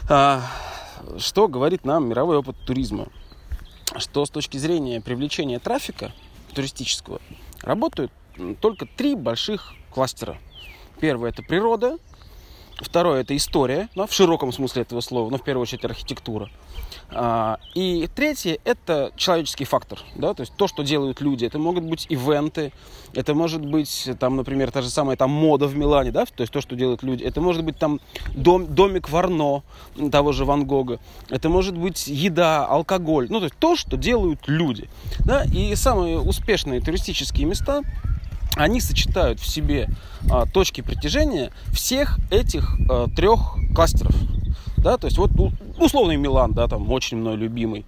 что 0.06 1.48
говорит 1.48 1.86
нам 1.86 2.10
мировой 2.10 2.38
опыт 2.38 2.58
туризма? 2.66 3.08
Что 3.96 4.26
с 4.26 4.30
точки 4.30 4.58
зрения 4.58 5.00
привлечения 5.00 5.60
трафика 5.60 6.12
туристического 6.54 7.22
работают 7.62 8.12
только 8.60 8.86
три 8.86 9.16
больших 9.16 9.74
кластера. 9.92 10.38
Первое– 11.00 11.30
это 11.32 11.42
природа, 11.42 11.98
Второе– 12.82 13.22
это 13.22 13.36
история, 13.38 13.90
ну, 13.96 14.08
в 14.08 14.14
широком 14.14 14.52
смысле 14.52 14.82
этого 14.82 15.02
слова, 15.02 15.30
но 15.30 15.38
в 15.38 15.44
первую 15.44 15.62
очередь 15.62 15.86
архитектура. 15.86 16.50
А, 17.12 17.60
и 17.76 18.10
третье– 18.14 18.58
это 18.64 19.12
человеческий 19.16 19.66
фактор, 19.66 20.00
да, 20.16 20.34
то 20.34 20.42
есть 20.42 20.54
то, 20.56 20.68
что 20.68 20.84
делают 20.84 21.22
люди. 21.22 21.46
Это 21.46 21.60
могут 21.60 21.84
быть 21.84 22.08
ивенты, 22.10 22.74
это 23.14 23.36
может 23.36 23.64
быть, 23.64 24.10
там, 24.20 24.36
например, 24.36 24.72
та 24.72 24.82
же 24.82 24.90
самая 24.90 25.16
там 25.16 25.30
мода 25.30 25.68
в 25.68 25.78
Милане, 25.78 26.12
да, 26.12 26.26
то 26.26 26.42
есть 26.42 26.52
то, 26.52 26.60
что 26.60 26.76
делают 26.76 27.04
люди. 27.04 27.24
Это 27.24 27.40
может 27.40 27.64
быть 27.64 27.78
там 27.78 28.00
дом, 28.34 28.74
домик 28.74 29.10
Варно 29.10 29.64
того 30.12 30.32
же 30.32 30.46
Ван 30.46 30.66
Гога. 30.66 31.00
Это 31.30 31.50
может 31.50 31.78
быть 31.78 32.08
еда, 32.08 32.66
алкоголь, 32.66 33.28
ну, 33.30 33.40
то 33.40 33.46
есть 33.46 33.56
то, 33.60 33.76
что 33.76 33.96
делают 33.96 34.48
люди, 34.48 34.90
да. 35.20 35.44
И 35.44 35.76
самые 35.76 36.20
успешные 36.20 36.82
туристические 36.82 37.46
места– 37.46 37.82
они 38.56 38.82
сочетают 38.82 39.40
в 39.40 39.48
себе 39.48 39.88
а, 40.30 40.46
точки 40.46 40.82
притяжения 40.82 41.52
всех 41.72 42.20
этих 42.30 42.78
а, 42.90 43.08
трех 43.08 43.56
кластеров. 43.76 44.16
Да, 44.78 44.98
то 44.98 45.06
есть 45.06 45.18
вот 45.18 45.32
условный 45.78 46.18
Милан, 46.18 46.54
да, 46.54 46.68
там 46.68 46.92
очень 46.92 47.18
мной 47.18 47.36
любимый. 47.36 47.86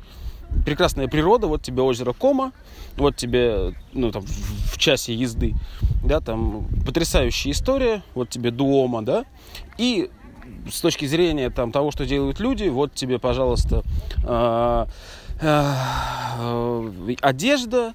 Прекрасная 0.65 1.07
природа, 1.07 1.47
вот 1.47 1.63
тебе 1.63 1.81
озеро 1.81 2.13
Кома, 2.13 2.51
вот 2.95 3.15
тебе, 3.15 3.73
ну, 3.93 4.11
там, 4.11 4.21
в, 4.21 4.73
в 4.73 4.77
часе 4.77 5.15
езды, 5.15 5.55
да, 6.03 6.19
там, 6.19 6.67
потрясающая 6.85 7.51
история, 7.51 8.03
вот 8.13 8.29
тебе 8.29 8.51
Дуома, 8.51 9.01
да, 9.01 9.25
и 9.79 10.11
с 10.71 10.81
точки 10.81 11.05
зрения 11.05 11.49
там 11.49 11.71
того, 11.71 11.91
что 11.91 12.05
делают 12.05 12.39
люди, 12.39 12.65
вот 12.65 12.93
тебе, 12.93 13.17
пожалуйста, 13.17 13.83
э, 14.23 14.85
э, 15.41 17.15
одежда, 17.21 17.93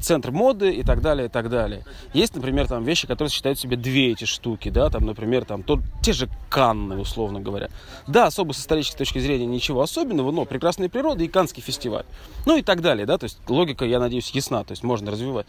центр 0.00 0.30
моды 0.30 0.72
и 0.72 0.82
так 0.82 1.00
далее, 1.00 1.26
и 1.26 1.28
так 1.28 1.48
далее. 1.48 1.84
Есть, 2.12 2.34
например, 2.34 2.66
там 2.68 2.84
вещи, 2.84 3.06
которые 3.06 3.30
считают 3.30 3.58
себе 3.58 3.76
две 3.76 4.12
эти 4.12 4.24
штуки, 4.24 4.68
да, 4.68 4.90
там, 4.90 5.04
например, 5.04 5.44
там, 5.44 5.62
то, 5.62 5.80
те 6.02 6.12
же 6.12 6.28
Канны, 6.48 6.98
условно 6.98 7.40
говоря. 7.40 7.68
Да, 8.06 8.26
особо 8.26 8.52
с 8.52 8.58
исторической 8.58 8.98
точки 8.98 9.18
зрения 9.18 9.46
ничего 9.46 9.82
особенного, 9.82 10.30
но 10.30 10.44
прекрасная 10.44 10.88
природа 10.88 11.24
и 11.24 11.28
Канский 11.28 11.62
фестиваль. 11.62 12.04
Ну 12.44 12.56
и 12.56 12.62
так 12.62 12.80
далее, 12.80 13.06
да, 13.06 13.18
то 13.18 13.24
есть 13.24 13.38
логика, 13.48 13.84
я 13.84 14.00
надеюсь, 14.00 14.30
ясна, 14.30 14.64
то 14.64 14.72
есть 14.72 14.82
можно 14.82 15.10
развивать. 15.10 15.46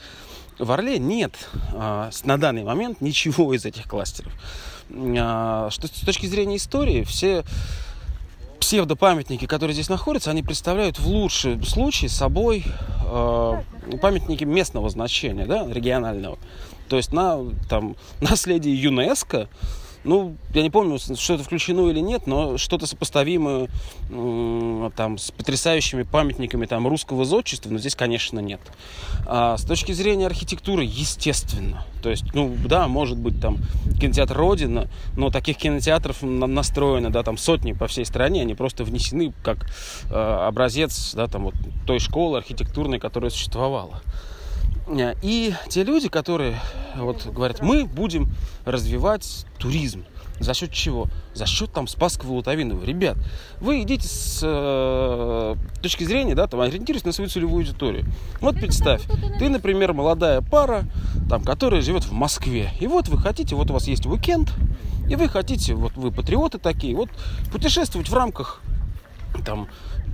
В 0.60 0.72
Орле 0.72 0.98
нет 0.98 1.34
а, 1.74 2.10
на 2.24 2.38
данный 2.38 2.64
момент 2.64 3.02
ничего 3.02 3.54
из 3.54 3.66
этих 3.66 3.88
кластеров. 3.88 4.34
А, 4.90 5.70
что 5.70 5.88
с 5.88 5.92
точки 5.92 6.26
зрения 6.26 6.58
истории, 6.58 7.04
все 7.04 7.44
псевдопамятники, 8.68 9.48
которые 9.48 9.74
здесь 9.74 9.88
находятся, 9.88 10.30
они 10.30 10.44
представляют 10.44 11.00
в 11.00 11.08
лучшем 11.08 11.64
случае 11.64 12.10
собой 12.10 12.66
э, 13.06 13.62
памятники 14.02 14.44
местного 14.44 14.90
значения, 14.90 15.46
да, 15.46 15.66
регионального. 15.72 16.38
То 16.90 16.98
есть 16.98 17.14
на 17.14 17.40
там, 17.70 17.96
наследие 18.20 18.76
ЮНЕСКО 18.76 19.48
ну, 20.08 20.38
я 20.54 20.64
не 20.64 20.70
помню, 20.70 20.98
что 20.98 21.34
это 21.34 21.44
включено 21.44 21.90
или 21.90 22.00
нет, 22.00 22.28
но 22.28 22.58
что-то 22.58 22.88
сопоставимое 22.88 23.68
там, 24.96 25.18
с 25.18 25.32
потрясающими 25.32 26.04
памятниками 26.04 26.66
там, 26.66 26.88
русского 26.88 27.26
зодчества, 27.26 27.70
но 27.70 27.78
здесь, 27.78 27.96
конечно, 27.96 28.40
нет. 28.40 28.62
А 29.26 29.58
с 29.58 29.64
точки 29.64 29.92
зрения 29.92 30.26
архитектуры, 30.26 30.84
естественно. 30.84 31.86
То 32.02 32.10
есть, 32.10 32.34
ну, 32.34 32.56
да, 32.66 32.88
может 32.88 33.18
быть, 33.18 33.42
там 33.42 33.58
кинотеатр 34.00 34.38
Родина, 34.38 34.88
но 35.18 35.30
таких 35.30 35.58
кинотеатров 35.58 36.22
настроено, 36.22 37.10
да, 37.12 37.24
там 37.24 37.38
сотни 37.38 37.74
по 37.74 37.88
всей 37.88 38.06
стране, 38.06 38.42
они 38.42 38.56
просто 38.56 38.86
внесены 38.86 39.34
как 39.44 39.70
э, 40.10 40.14
образец, 40.14 41.14
да, 41.16 41.28
там 41.28 41.44
вот 41.44 41.56
той 41.86 42.00
школы 42.00 42.38
архитектурной, 42.38 43.00
которая 43.00 43.30
существовала. 43.30 44.02
И 45.22 45.54
те 45.70 45.84
люди, 45.84 46.08
которые 46.10 46.60
вот 46.96 47.26
говорят, 47.26 47.62
мы 47.62 47.86
будем 47.86 48.34
развивать 48.66 49.46
туризм. 49.58 50.06
За 50.40 50.54
счет 50.54 50.72
чего? 50.72 51.08
За 51.34 51.46
счет 51.46 51.72
там 51.72 51.88
Спасского 51.88 52.34
Лутовинова. 52.34 52.84
Ребят, 52.84 53.18
вы 53.60 53.82
идите 53.82 54.08
с 54.08 54.42
э, 54.44 55.56
точки 55.82 56.04
зрения, 56.04 56.36
да, 56.36 56.48
там, 56.48 56.62
ориентируйтесь 56.62 57.06
на 57.06 57.12
свою 57.12 57.30
целевую 57.30 57.62
аудиторию. 57.62 58.06
Вот 58.40 58.56
представь, 58.56 59.02
ты, 59.40 59.50
например, 59.50 59.94
молодая 59.94 60.42
пара, 60.42 60.84
там, 61.28 61.44
которая 61.44 61.82
живет 61.82 62.04
в 62.04 62.12
Москве. 62.12 62.72
И 62.80 62.86
вот 62.86 63.08
вы 63.08 63.18
хотите, 63.18 63.56
вот 63.56 63.72
у 63.72 63.74
вас 63.74 63.88
есть 63.88 64.06
уикенд, 64.06 64.54
и 65.10 65.16
вы 65.16 65.28
хотите, 65.28 65.74
вот 65.74 65.94
вы 65.96 66.12
патриоты 66.12 66.60
такие, 66.60 66.96
вот 66.96 67.10
путешествовать 67.52 68.10
в 68.10 68.14
рамках 68.14 68.62
там 69.46 69.68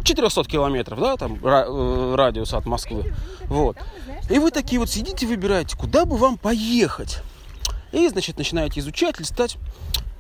400 0.04 0.44
километров, 0.46 1.00
да, 1.00 1.18
там 1.18 1.40
э, 1.44 2.16
радиус 2.16 2.54
от 2.54 2.66
Москвы. 2.66 3.14
Вот. 3.48 3.78
И 4.30 4.40
вы 4.40 4.52
такие 4.52 4.80
вот 4.80 4.90
сидите, 4.90 5.26
выбираете, 5.26 5.78
куда 5.78 6.06
бы 6.06 6.18
вам 6.18 6.38
поехать. 6.38 7.20
И, 7.92 8.08
значит, 8.08 8.38
начинаете 8.38 8.80
изучать, 8.80 9.20
листать. 9.20 9.58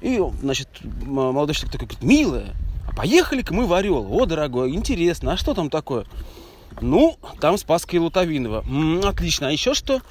И, 0.01 0.21
значит, 0.41 0.69
молодой 0.83 1.55
человек 1.55 1.71
такой 1.73 1.87
говорит, 1.87 2.03
милая, 2.03 2.55
а 2.87 2.95
поехали-ка 2.95 3.53
мы 3.53 3.65
в 3.65 3.73
Орел. 3.73 4.07
О, 4.09 4.25
дорогой, 4.25 4.71
интересно, 4.71 5.33
а 5.33 5.37
что 5.37 5.53
там 5.53 5.69
такое? 5.69 6.05
Ну, 6.81 7.17
там 7.39 7.57
Спасская 7.57 7.99
и 7.99 8.03
Лутовинова. 8.03 8.63
М-м, 8.67 9.05
отлично, 9.05 9.47
а 9.47 9.51
еще 9.51 9.73
что? 9.73 10.01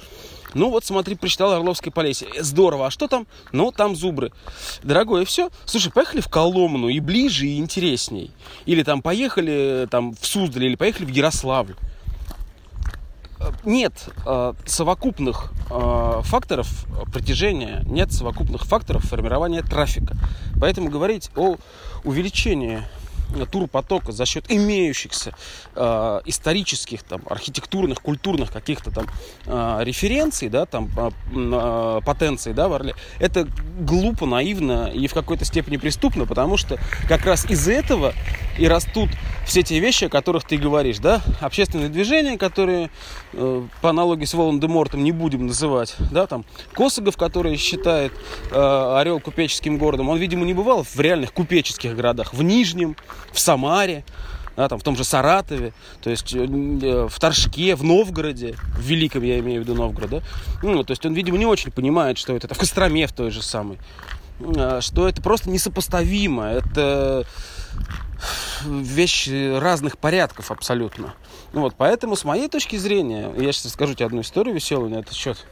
Ну 0.53 0.69
вот, 0.69 0.85
смотри, 0.85 1.15
прочитал 1.15 1.51
Орловское 1.51 1.91
Полесье. 1.91 2.27
Здорово. 2.39 2.87
А 2.87 2.91
что 2.91 3.07
там? 3.07 3.27
Ну, 3.51 3.71
там 3.71 3.95
зубры. 3.95 4.31
Дорогой, 4.83 5.23
и 5.23 5.25
все. 5.25 5.49
Слушай, 5.65 5.91
поехали 5.91 6.21
в 6.21 6.27
Коломну 6.27 6.89
и 6.89 6.99
ближе, 6.99 7.47
и 7.47 7.57
интересней. 7.57 8.31
Или 8.65 8.83
там 8.83 9.01
поехали 9.01 9.87
там, 9.89 10.13
в 10.13 10.25
Суздаль, 10.25 10.65
или 10.65 10.75
поехали 10.75 11.05
в 11.05 11.09
Ярославль. 11.09 11.75
Э, 13.39 13.51
нет 13.63 14.09
э, 14.25 14.53
совокупных 14.65 15.51
э, 15.69 16.21
факторов 16.23 16.85
притяжения, 17.13 17.83
нет 17.85 18.11
совокупных 18.11 18.63
факторов 18.65 19.03
формирования 19.03 19.61
трафика. 19.61 20.15
Поэтому 20.59 20.89
говорить 20.89 21.29
о 21.35 21.57
увеличении 22.03 22.83
турпотока 23.45 24.11
за 24.11 24.25
счет 24.25 24.45
имеющихся 24.49 25.33
э, 25.75 26.21
исторических, 26.25 27.03
там, 27.03 27.21
архитектурных, 27.29 28.01
культурных 28.01 28.51
каких-то 28.51 28.91
там 28.91 29.05
э, 29.45 29.83
референций, 29.83 30.49
да, 30.49 30.65
там, 30.65 30.89
э, 30.97 31.11
э, 31.35 32.01
потенций, 32.05 32.53
да, 32.53 32.67
в 32.67 32.73
Орле, 32.73 32.95
это 33.19 33.47
глупо, 33.79 34.25
наивно 34.25 34.91
и 34.93 35.07
в 35.07 35.13
какой-то 35.13 35.45
степени 35.45 35.77
преступно, 35.77 36.25
потому 36.25 36.57
что 36.57 36.77
как 37.07 37.25
раз 37.25 37.45
из 37.45 37.67
этого 37.67 38.13
и 38.57 38.67
растут 38.67 39.09
все 39.45 39.63
те 39.63 39.79
вещи, 39.79 40.05
о 40.05 40.09
которых 40.09 40.45
ты 40.45 40.57
говоришь, 40.57 40.99
да, 40.99 41.21
общественные 41.41 41.89
движения, 41.89 42.37
которые 42.37 42.89
э, 43.33 43.63
по 43.81 43.89
аналогии 43.89 44.25
с 44.25 44.33
Волан-де-Мортом 44.33 45.03
не 45.03 45.11
будем 45.11 45.47
называть, 45.47 45.95
да, 46.11 46.27
там, 46.27 46.45
Косогов, 46.73 47.17
который 47.17 47.57
считает 47.57 48.13
э, 48.51 48.97
Орел 48.99 49.19
купеческим 49.19 49.77
городом, 49.77 50.09
он, 50.09 50.17
видимо, 50.17 50.45
не 50.45 50.53
бывал 50.53 50.83
в 50.83 50.99
реальных 50.99 51.33
купеческих 51.33 51.95
городах, 51.95 52.33
в 52.33 52.41
Нижнем, 52.43 52.95
в 53.31 53.39
Самаре, 53.39 54.03
да, 54.55 54.67
там, 54.69 54.79
в 54.79 54.83
том 54.83 54.95
же 54.95 55.03
Саратове, 55.03 55.73
то 56.01 56.09
есть 56.09 56.33
э, 56.33 56.45
в 57.09 57.19
Торжке, 57.19 57.75
в 57.75 57.83
Новгороде, 57.83 58.55
в 58.77 58.81
Великом 58.81 59.23
я 59.23 59.39
имею 59.39 59.61
в 59.61 59.63
виду 59.63 59.75
Новгород, 59.75 60.09
да? 60.09 60.21
ну, 60.61 60.83
то 60.83 60.91
есть 60.91 61.05
он, 61.05 61.13
видимо, 61.13 61.37
не 61.37 61.45
очень 61.45 61.71
понимает, 61.71 62.17
что 62.17 62.35
это, 62.35 62.53
в 62.53 62.57
Костроме 62.57 63.07
в 63.07 63.13
той 63.13 63.31
же 63.31 63.41
самой, 63.41 63.77
а, 64.39 64.81
что 64.81 65.07
это 65.07 65.21
просто 65.21 65.49
несопоставимо, 65.49 66.45
это 66.45 67.25
вещи 68.65 69.57
разных 69.57 69.97
порядков 69.97 70.51
абсолютно. 70.51 71.13
Ну, 71.53 71.61
вот, 71.61 71.75
поэтому, 71.77 72.15
с 72.15 72.23
моей 72.23 72.47
точки 72.47 72.75
зрения, 72.77 73.31
я 73.37 73.51
сейчас 73.51 73.65
расскажу 73.65 73.93
тебе 73.93 74.05
одну 74.05 74.21
историю 74.21 74.55
веселую 74.55 74.89
на 74.89 74.99
этот 74.99 75.13
счет. 75.13 75.45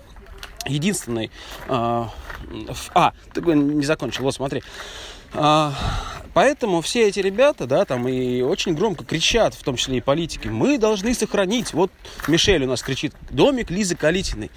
Единственный... 0.66 1.32
А, 1.68 2.10
а 2.94 3.14
ты 3.34 3.42
не 3.42 3.86
закончил, 3.86 4.24
вот 4.24 4.36
смотри. 4.36 4.64
А, 5.34 5.74
поэтому 6.34 6.82
все 6.82 7.08
эти 7.08 7.20
ребята, 7.20 7.66
да, 7.66 7.86
там 7.86 8.08
и 8.08 8.42
очень 8.42 8.74
громко 8.74 9.04
кричат, 9.04 9.54
в 9.54 9.64
том 9.64 9.76
числе 9.76 9.98
и 9.98 10.02
политики, 10.02 10.48
мы 10.48 10.78
должны 10.78 11.14
сохранить, 11.14 11.74
вот 11.74 11.92
Мишель 12.28 12.64
у 12.64 12.68
нас 12.68 12.82
кричит, 12.82 13.14
домик 13.30 13.70
Лизы 13.70 13.96
Калитиной. 13.96 14.52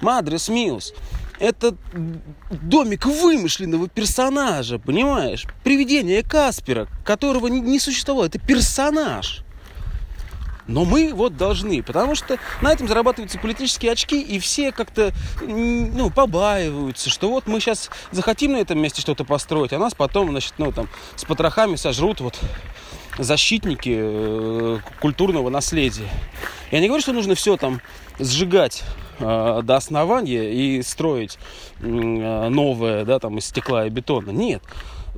Мадрес 0.00 0.48
Миус. 0.48 0.94
Это 1.42 1.74
домик 2.50 3.04
вымышленного 3.04 3.88
персонажа, 3.88 4.78
понимаешь? 4.78 5.44
Привидение 5.64 6.22
Каспера, 6.22 6.86
которого 7.04 7.48
не 7.48 7.80
существовало. 7.80 8.26
Это 8.26 8.38
персонаж. 8.38 9.42
Но 10.68 10.84
мы 10.84 11.12
вот 11.12 11.36
должны, 11.36 11.82
потому 11.82 12.14
что 12.14 12.38
на 12.60 12.72
этом 12.72 12.86
зарабатываются 12.86 13.40
политические 13.40 13.90
очки, 13.90 14.22
и 14.22 14.38
все 14.38 14.70
как-то 14.70 15.12
ну, 15.40 16.10
побаиваются, 16.10 17.10
что 17.10 17.28
вот 17.28 17.48
мы 17.48 17.58
сейчас 17.58 17.90
захотим 18.12 18.52
на 18.52 18.58
этом 18.58 18.78
месте 18.78 19.00
что-то 19.00 19.24
построить, 19.24 19.72
а 19.72 19.80
нас 19.80 19.94
потом, 19.94 20.30
значит, 20.30 20.54
ну, 20.58 20.70
там, 20.70 20.88
с 21.16 21.24
потрохами 21.24 21.74
сожрут 21.74 22.20
вот 22.20 22.38
защитники 23.18 23.96
э, 23.96 24.78
культурного 25.00 25.50
наследия. 25.50 26.08
Я 26.70 26.78
не 26.78 26.86
говорю, 26.86 27.02
что 27.02 27.12
нужно 27.12 27.34
все 27.34 27.56
там 27.56 27.80
сжигать 28.18 28.82
э, 29.18 29.60
до 29.62 29.76
основания 29.76 30.52
и 30.52 30.82
строить 30.82 31.38
э, 31.80 32.48
новое, 32.48 33.04
да, 33.04 33.18
там, 33.18 33.38
из 33.38 33.46
стекла 33.46 33.86
и 33.86 33.90
бетона. 33.90 34.30
Нет. 34.30 34.62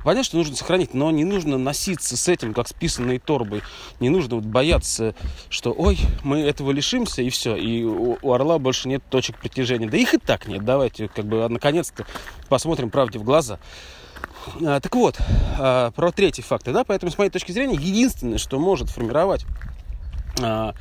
Понятно, 0.03 0.23
что 0.23 0.37
нужно 0.37 0.55
сохранить, 0.55 0.93
но 0.93 1.09
не 1.09 1.25
нужно 1.25 1.57
носиться 1.57 2.15
с 2.15 2.27
этим, 2.27 2.53
как 2.53 2.67
с 2.67 2.73
писанной 2.73 3.17
торбой. 3.17 3.63
Не 3.99 4.09
нужно 4.09 4.35
вот 4.35 4.45
бояться, 4.45 5.15
что, 5.49 5.73
ой, 5.75 5.97
мы 6.23 6.41
этого 6.41 6.69
лишимся, 6.69 7.23
и 7.23 7.31
все. 7.31 7.55
И 7.55 7.83
у, 7.83 8.19
у 8.21 8.33
орла 8.33 8.59
больше 8.59 8.87
нет 8.87 9.01
точек 9.09 9.39
притяжения. 9.39 9.89
Да 9.89 9.97
их 9.97 10.13
и 10.13 10.19
так 10.19 10.47
нет. 10.47 10.63
Давайте, 10.63 11.07
как 11.07 11.25
бы, 11.25 11.49
наконец-то 11.49 12.05
посмотрим 12.49 12.91
правде 12.91 13.17
в 13.17 13.23
глаза. 13.23 13.57
А, 14.63 14.79
так 14.79 14.93
вот, 14.95 15.17
а, 15.57 15.89
про 15.91 16.11
третий 16.11 16.43
фактор, 16.43 16.73
да, 16.73 16.83
поэтому, 16.83 17.11
с 17.11 17.17
моей 17.17 17.31
точки 17.31 17.51
зрения, 17.51 17.75
единственное, 17.75 18.37
что 18.37 18.59
может 18.59 18.89
формировать 18.89 19.45
а, 20.39 20.75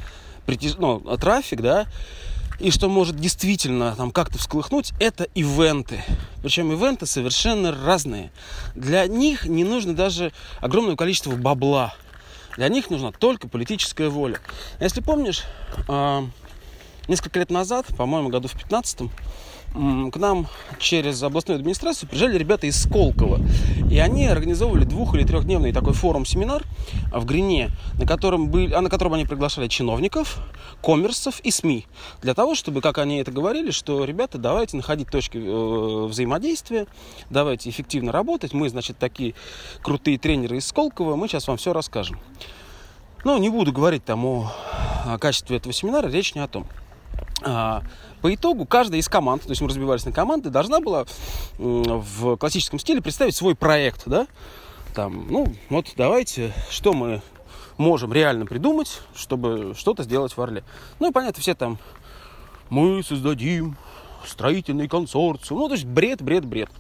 притяж... 0.47 0.75
ну, 0.79 1.01
трафик, 1.19 1.61
да, 1.61 1.87
и 2.61 2.71
что 2.71 2.89
может 2.89 3.17
действительно 3.17 3.97
там 3.97 4.11
как-то 4.11 4.39
всколыхнуть, 4.39 4.93
это 5.01 5.25
ивенты. 5.35 6.05
Причем 6.43 6.73
ивенты 6.73 7.07
совершенно 7.07 7.73
разные. 7.73 8.31
Для 8.75 9.07
них 9.07 9.47
не 9.47 9.65
нужно 9.65 9.95
даже 9.95 10.33
огромное 10.61 10.97
количество 10.97 11.35
бабла. 11.35 11.95
Для 12.57 12.69
них 12.69 12.91
нужна 12.91 13.11
только 13.11 13.49
политическая 13.49 14.09
воля. 14.09 14.39
Если 14.79 15.01
помнишь, 15.01 15.43
несколько 17.09 17.41
лет 17.41 17.51
назад, 17.51 17.87
по-моему, 17.97 18.29
году 18.29 18.47
в 18.47 18.53
15 18.53 19.11
к 19.75 20.17
нам 20.17 20.47
через 20.79 21.21
областную 21.23 21.59
администрацию 21.59 22.09
приезжали 22.09 22.39
ребята 22.39 22.69
из 22.69 22.81
Сколково. 22.81 23.41
И 23.91 23.99
они 23.99 24.27
организовывали 24.27 24.85
двух- 24.85 25.15
или 25.15 25.25
трехдневный 25.25 25.73
такой 25.73 25.95
форум-семинар 25.95 26.63
в 27.13 27.25
Грине, 27.25 27.71
на 27.99 28.07
котором, 28.07 28.49
были, 28.49 28.73
а 28.73 28.81
на 28.81 28.89
котором 28.89 29.15
они 29.15 29.25
приглашали 29.25 29.67
чиновников, 29.67 30.39
коммерсов 30.81 31.41
и 31.41 31.51
СМИ. 31.51 31.87
Для 32.23 32.35
того, 32.35 32.55
чтобы, 32.55 32.81
как 32.83 32.99
они 32.99 33.19
это 33.19 33.33
говорили, 33.33 33.73
что, 33.73 34.05
ребята, 34.05 34.39
давайте 34.39 34.77
находить 34.77 35.11
точки 35.11 35.39
э, 35.39 36.07
взаимодействия, 36.07 36.87
давайте 37.31 37.69
эффективно 37.69 38.13
работать. 38.13 38.53
Мы, 38.53 38.69
значит, 38.69 38.99
такие 38.99 39.35
крутые 39.83 40.19
тренеры 40.19 40.59
из 40.59 40.67
Сколково, 40.67 41.17
мы 41.17 41.27
сейчас 41.27 41.49
вам 41.49 41.57
все 41.57 41.73
расскажем. 41.73 42.21
Ну, 43.25 43.39
не 43.39 43.49
буду 43.49 43.73
говорить 43.73 44.05
там 44.05 44.25
о, 44.25 44.53
о 45.07 45.19
качестве 45.19 45.57
этого 45.57 45.73
семинара, 45.73 46.09
речь 46.09 46.35
не 46.35 46.43
о 46.43 46.47
том. 46.47 46.67
А, 47.45 47.83
по 48.23 48.35
итогу 48.35 48.65
каждая 48.65 49.01
из 49.01 49.09
команд, 49.09 49.43
то 49.43 49.51
есть 49.51 49.61
мы 49.61 49.69
разбивались 49.69 50.07
на 50.07 50.13
команды, 50.13 50.51
должна 50.51 50.81
была 50.81 51.05
в 51.59 52.37
классическом 52.37 52.79
стиле 52.79 53.03
представить 53.03 53.37
свой 53.37 53.55
проект, 53.55 54.03
да, 54.07 54.27
там, 54.95 55.27
ну, 55.29 55.53
вот 55.69 55.93
давайте, 55.97 56.53
что 56.71 56.93
мы 56.93 57.21
можем 57.77 58.13
реально 58.13 58.47
придумать, 58.47 59.01
чтобы 59.15 59.75
что-то 59.77 60.05
сделать 60.05 60.37
в 60.37 60.41
Орле. 60.41 60.65
Ну 61.01 61.11
и 61.11 61.13
понятно, 61.13 61.43
все 61.43 61.55
там, 61.55 61.79
мы 62.71 63.03
создадим 63.03 63.77
строительный 64.27 64.89
консорциум, 64.89 65.61
ну, 65.61 65.69
то 65.69 65.75
есть 65.75 65.85
бред, 65.85 66.23
бред, 66.23 66.45
бред. 66.45 66.71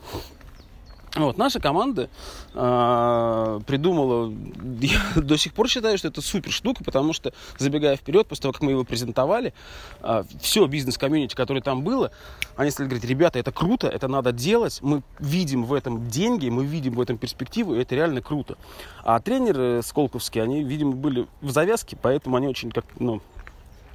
Вот, 1.17 1.39
наша 1.39 1.61
команда 1.61 2.11
э, 2.55 3.61
придумала, 3.67 4.33
я 4.81 4.99
до 5.21 5.37
сих 5.37 5.55
пор 5.55 5.69
считаю, 5.69 5.97
что 5.97 6.09
это 6.09 6.21
супер 6.21 6.51
штука, 6.51 6.83
потому 6.83 7.13
что, 7.13 7.33
забегая 7.57 7.97
вперед, 7.97 8.27
после 8.27 8.43
того, 8.43 8.53
как 8.53 8.63
мы 8.63 8.73
его 8.73 8.83
презентовали, 8.83 9.55
э, 10.03 10.25
все 10.41 10.67
бизнес-комьюнити, 10.67 11.37
которое 11.37 11.61
там 11.61 11.85
было, 11.85 12.11
они 12.57 12.73
стали 12.73 12.89
говорить, 12.89 13.09
ребята, 13.09 13.39
это 13.39 13.53
круто, 13.53 13.87
это 13.87 14.09
надо 14.09 14.33
делать, 14.33 14.81
мы 14.83 15.03
видим 15.21 15.65
в 15.65 15.73
этом 15.73 16.09
деньги, 16.09 16.49
мы 16.49 16.65
видим 16.65 16.95
в 16.95 17.01
этом 17.01 17.17
перспективу, 17.17 17.77
и 17.77 17.81
это 17.81 17.95
реально 17.95 18.21
круто. 18.21 18.59
А 19.05 19.21
тренеры 19.21 19.83
сколковские, 19.85 20.43
они, 20.43 20.65
видимо, 20.65 20.93
были 20.93 21.29
в 21.41 21.51
завязке, 21.51 21.97
поэтому 22.01 22.37
они 22.37 22.49
очень 22.49 22.73
как, 22.73 22.87
ну, 22.99 23.23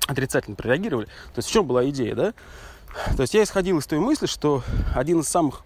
отрицательно 0.07 0.55
прореагировали. 0.55 1.07
То 1.07 1.39
есть 1.39 1.49
в 1.49 1.51
чем 1.51 1.67
была 1.67 1.87
идея, 1.89 2.15
да? 2.15 2.33
То 3.15 3.23
есть 3.23 3.33
я 3.33 3.43
исходил 3.43 3.77
из 3.77 3.85
той 3.85 3.99
мысли, 3.99 4.25
что 4.25 4.63
один 4.95 5.19
из 5.19 5.27
самых 5.27 5.63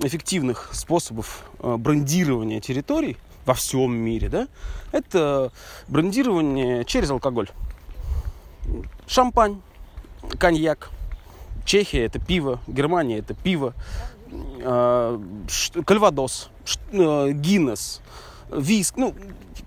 эффективных 0.00 0.70
способов 0.72 1.44
э, 1.58 1.76
брендирования 1.76 2.60
территорий 2.60 3.16
во 3.44 3.54
всем 3.54 3.94
мире, 3.96 4.28
да, 4.28 4.48
это 4.92 5.52
брендирование 5.88 6.84
через 6.84 7.10
алкоголь. 7.10 7.48
Шампань, 9.06 9.60
коньяк, 10.38 10.90
Чехия 11.64 12.04
это 12.04 12.18
пиво, 12.18 12.60
Германия 12.66 13.18
это 13.18 13.34
пиво, 13.34 13.74
э, 14.30 15.18
кальвадос, 15.84 16.50
э, 16.92 17.32
Гиннес, 17.32 18.00
виск. 18.50 18.96
Ну, 18.96 19.14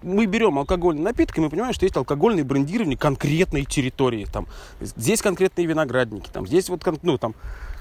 мы 0.01 0.25
берем 0.25 0.59
алкогольный 0.59 1.01
напиток, 1.01 1.37
и 1.37 1.41
мы 1.41 1.49
понимаем, 1.49 1.73
что 1.73 1.85
есть 1.85 1.97
алкогольное 1.97 2.43
брендирование 2.43 2.97
конкретной 2.97 3.65
территории. 3.65 4.25
Там, 4.31 4.47
здесь 4.79 5.21
конкретные 5.21 5.65
виноградники, 5.65 6.29
там, 6.31 6.45
здесь 6.47 6.69
вот, 6.69 6.81
ну, 7.01 7.17
там, 7.17 7.33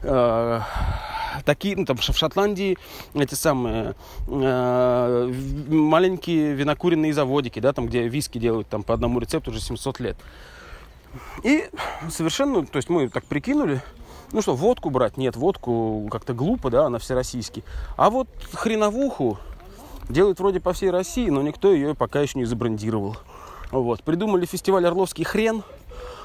э, 0.04 0.60
такие, 1.44 1.76
ну, 1.76 1.84
там, 1.84 1.96
в 1.96 2.02
Шотландии 2.02 2.78
эти 3.14 3.34
самые 3.34 3.94
э, 4.26 5.32
маленькие 5.68 6.54
винокуренные 6.54 7.12
заводики, 7.12 7.60
да, 7.60 7.72
там, 7.72 7.86
где 7.86 8.06
виски 8.08 8.38
делают 8.38 8.68
там 8.68 8.82
по 8.82 8.94
одному 8.94 9.18
рецепту 9.20 9.50
уже 9.50 9.60
700 9.60 10.00
лет. 10.00 10.16
И 11.42 11.68
совершенно, 12.10 12.66
то 12.66 12.76
есть 12.76 12.88
мы 12.88 13.08
так 13.08 13.24
прикинули, 13.24 13.80
ну 14.32 14.42
что, 14.42 14.54
водку 14.54 14.90
брать? 14.90 15.16
Нет, 15.16 15.36
водку 15.36 16.08
как-то 16.10 16.34
глупо, 16.34 16.70
да, 16.70 16.86
она 16.86 16.98
всероссийский. 16.98 17.62
А 17.96 18.10
вот 18.10 18.28
хреновуху 18.52 19.38
делают 20.08 20.40
вроде 20.40 20.60
по 20.60 20.72
всей 20.72 20.90
России, 20.90 21.28
но 21.28 21.42
никто 21.42 21.72
ее 21.72 21.94
пока 21.94 22.20
еще 22.20 22.38
не 22.38 22.44
забрендировал. 22.44 23.16
Вот. 23.70 24.02
Придумали 24.02 24.46
фестиваль 24.46 24.86
«Орловский 24.86 25.24
хрен», 25.24 25.62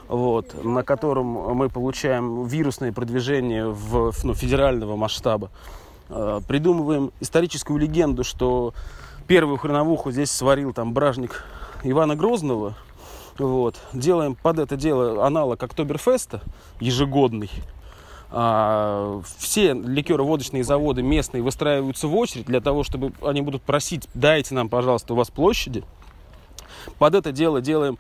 вот, 0.10 0.64
на 0.66 0.84
котором 0.84 1.28
мы 1.28 1.70
получаем 1.70 2.46
вирусное 2.46 2.92
продвижение 2.92 3.70
в, 3.70 4.12
ну, 4.24 4.34
федерального 4.34 4.96
масштаба. 4.96 5.52
Э, 6.10 6.42
придумываем 6.48 7.12
историческую 7.20 7.78
легенду, 7.78 8.24
что 8.24 8.74
первую 9.28 9.58
хреновуху 9.58 10.12
здесь 10.12 10.32
сварил 10.32 10.74
там 10.74 10.94
бражник 10.94 11.46
Ивана 11.84 12.16
Грозного. 12.16 12.74
Вот. 13.38 13.76
Делаем 13.94 14.36
под 14.36 14.58
это 14.60 14.76
дело 14.76 15.26
аналог 15.26 15.62
Октоберфеста 15.62 16.42
ежегодный. 16.80 17.52
А, 18.32 19.22
все 19.38 19.74
ликероводочные 19.74 20.64
заводы 20.64 21.04
местные 21.04 21.44
выстраиваются 21.44 22.08
в 22.08 22.16
очередь 22.16 22.46
для 22.46 22.62
того, 22.62 22.84
чтобы 22.84 23.14
они 23.22 23.42
будут 23.42 23.62
просить, 23.62 24.08
дайте 24.14 24.56
нам, 24.56 24.70
пожалуйста, 24.70 25.14
у 25.14 25.16
вас 25.16 25.30
площади. 25.30 25.84
Под 26.98 27.16
это 27.16 27.32
дело 27.32 27.62
делаем 27.62 27.98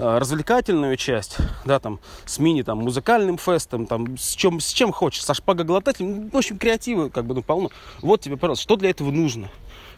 развлекательную 0.00 0.96
часть, 0.96 1.36
да, 1.64 1.78
там, 1.78 2.00
с 2.24 2.38
мини, 2.38 2.62
там, 2.62 2.78
музыкальным 2.78 3.38
фестом, 3.38 3.86
там, 3.86 4.16
с 4.16 4.34
чем, 4.34 4.60
с 4.60 4.72
чем 4.72 4.92
хочешь, 4.92 5.22
со 5.24 5.34
шпагоглотателем, 5.34 6.30
в 6.30 6.36
общем, 6.36 6.58
креатива, 6.58 7.08
как 7.08 7.26
бы, 7.26 7.34
ну, 7.34 7.42
полно. 7.42 7.70
Вот 8.00 8.20
тебе, 8.20 8.36
пожалуйста, 8.36 8.62
что 8.62 8.76
для 8.76 8.90
этого 8.90 9.10
нужно? 9.10 9.50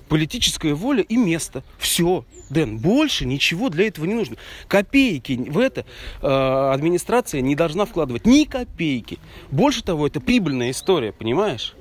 Политическая 0.09 0.75
воля 0.75 1.03
и 1.03 1.17
место. 1.17 1.63
Все, 1.79 2.25
Дэн, 2.51 2.79
больше 2.79 3.25
ничего 3.25 3.71
для 3.71 3.87
этого 3.87 4.05
не 4.05 4.15
нужно. 4.15 4.37
Копейки 4.69 5.33
в 5.49 5.59
это 5.59 5.87
э, 6.21 6.27
администрация 6.27 7.41
не 7.41 7.55
должна 7.55 7.87
вкладывать. 7.87 8.27
Ни 8.27 8.45
копейки. 8.45 9.19
Больше 9.51 9.83
того, 9.83 10.07
это 10.07 10.21
прибыльная 10.21 10.71
история, 10.73 11.13
понимаешь? 11.13 11.75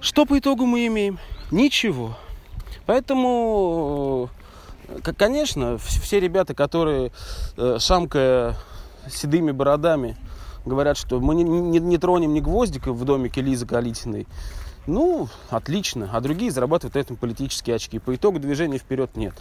Что 0.00 0.26
по 0.26 0.38
итогу 0.38 0.66
мы 0.66 0.86
имеем? 0.86 1.18
Ничего. 1.50 2.18
Поэтому 2.84 4.28
Конечно, 5.16 5.78
все 5.78 6.20
ребята, 6.20 6.54
которые, 6.54 7.12
э, 7.56 7.76
шамкая 7.78 8.56
седыми 9.10 9.50
бородами, 9.50 10.16
говорят, 10.64 10.96
что 10.96 11.20
мы 11.20 11.34
не, 11.34 11.44
не, 11.44 11.78
не 11.78 11.98
тронем 11.98 12.32
ни 12.34 12.40
гвоздика 12.40 12.92
в 12.92 13.04
домике 13.04 13.40
Лизы 13.40 13.66
Калитиной, 13.66 14.26
ну, 14.86 15.28
отлично. 15.50 16.08
А 16.12 16.20
другие 16.20 16.50
зарабатывают 16.50 16.94
на 16.94 17.00
этом 17.00 17.16
политические 17.16 17.76
очки. 17.76 17.98
По 17.98 18.14
итогу 18.14 18.38
движения 18.38 18.78
вперед 18.78 19.16
нет. 19.16 19.34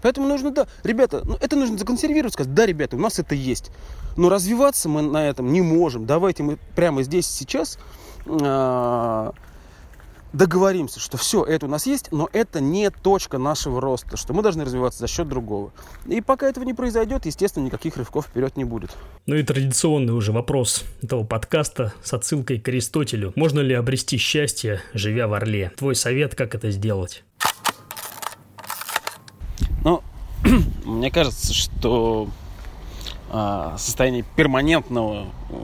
Поэтому 0.00 0.26
нужно, 0.26 0.50
да, 0.50 0.66
ребята, 0.82 1.20
ну, 1.24 1.36
это 1.40 1.56
нужно 1.56 1.78
законсервировать, 1.78 2.32
сказать, 2.32 2.54
да, 2.54 2.66
ребята, 2.66 2.96
у 2.96 2.98
нас 2.98 3.18
это 3.18 3.34
есть. 3.34 3.70
Но 4.16 4.28
развиваться 4.30 4.88
мы 4.88 5.02
на 5.02 5.28
этом 5.28 5.52
не 5.52 5.60
можем. 5.60 6.06
Давайте 6.06 6.42
мы 6.42 6.58
прямо 6.74 7.02
здесь 7.02 7.26
сейчас 7.26 7.78
э, 8.26 9.30
договоримся, 10.32 11.00
что 11.00 11.16
все, 11.16 11.44
это 11.44 11.66
у 11.66 11.68
нас 11.68 11.86
есть, 11.86 12.10
но 12.12 12.28
это 12.32 12.60
не 12.60 12.90
точка 12.90 13.38
нашего 13.38 13.80
роста, 13.80 14.16
что 14.16 14.32
мы 14.32 14.42
должны 14.42 14.64
развиваться 14.64 15.00
за 15.00 15.08
счет 15.08 15.28
другого. 15.28 15.72
И 16.06 16.20
пока 16.20 16.48
этого 16.48 16.64
не 16.64 16.74
произойдет, 16.74 17.26
естественно, 17.26 17.64
никаких 17.64 17.96
рывков 17.96 18.26
вперед 18.26 18.56
не 18.56 18.64
будет. 18.64 18.90
Ну 19.26 19.34
и 19.34 19.42
традиционный 19.42 20.12
уже 20.12 20.32
вопрос 20.32 20.84
этого 21.02 21.24
подкаста 21.24 21.92
с 22.02 22.12
отсылкой 22.12 22.58
к 22.58 22.68
Аристотелю. 22.68 23.32
Можно 23.36 23.60
ли 23.60 23.74
обрести 23.74 24.16
счастье, 24.16 24.80
живя 24.94 25.28
в 25.28 25.34
Орле? 25.34 25.72
Твой 25.76 25.94
совет, 25.94 26.34
как 26.34 26.54
это 26.54 26.70
сделать? 26.70 27.24
Ну, 29.84 30.02
мне 30.84 31.10
кажется, 31.10 31.52
что 31.52 32.28
состояние 33.78 34.24
перманентного 34.36 35.26
э, 35.48 35.54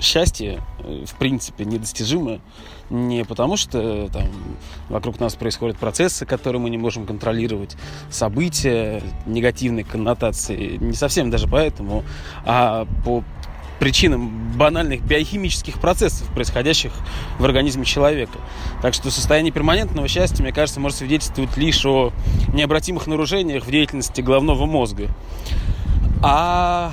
счастья 0.00 0.60
э, 0.80 1.04
в 1.06 1.14
принципе 1.14 1.64
недостижимо 1.64 2.40
не 2.90 3.24
потому, 3.24 3.56
что 3.56 4.08
там 4.08 4.24
вокруг 4.88 5.20
нас 5.20 5.34
происходят 5.34 5.76
процессы, 5.78 6.26
которые 6.26 6.60
мы 6.60 6.70
не 6.70 6.78
можем 6.78 7.06
контролировать, 7.06 7.76
события 8.10 9.02
негативной 9.26 9.84
коннотации, 9.84 10.76
не 10.76 10.94
совсем 10.94 11.30
даже 11.30 11.46
поэтому, 11.46 12.04
а 12.44 12.86
по 13.04 13.22
причинам 13.78 14.52
банальных 14.56 15.02
биохимических 15.02 15.80
процессов, 15.80 16.26
происходящих 16.28 16.92
в 17.38 17.44
организме 17.44 17.84
человека. 17.84 18.38
Так 18.82 18.94
что 18.94 19.10
состояние 19.10 19.52
перманентного 19.52 20.08
счастья, 20.08 20.42
мне 20.42 20.52
кажется, 20.52 20.80
может 20.80 20.98
свидетельствовать 20.98 21.56
лишь 21.56 21.84
о 21.84 22.12
необратимых 22.52 23.06
нарушениях 23.06 23.64
в 23.64 23.70
деятельности 23.70 24.20
головного 24.20 24.66
мозга. 24.66 25.08
А 26.26 26.90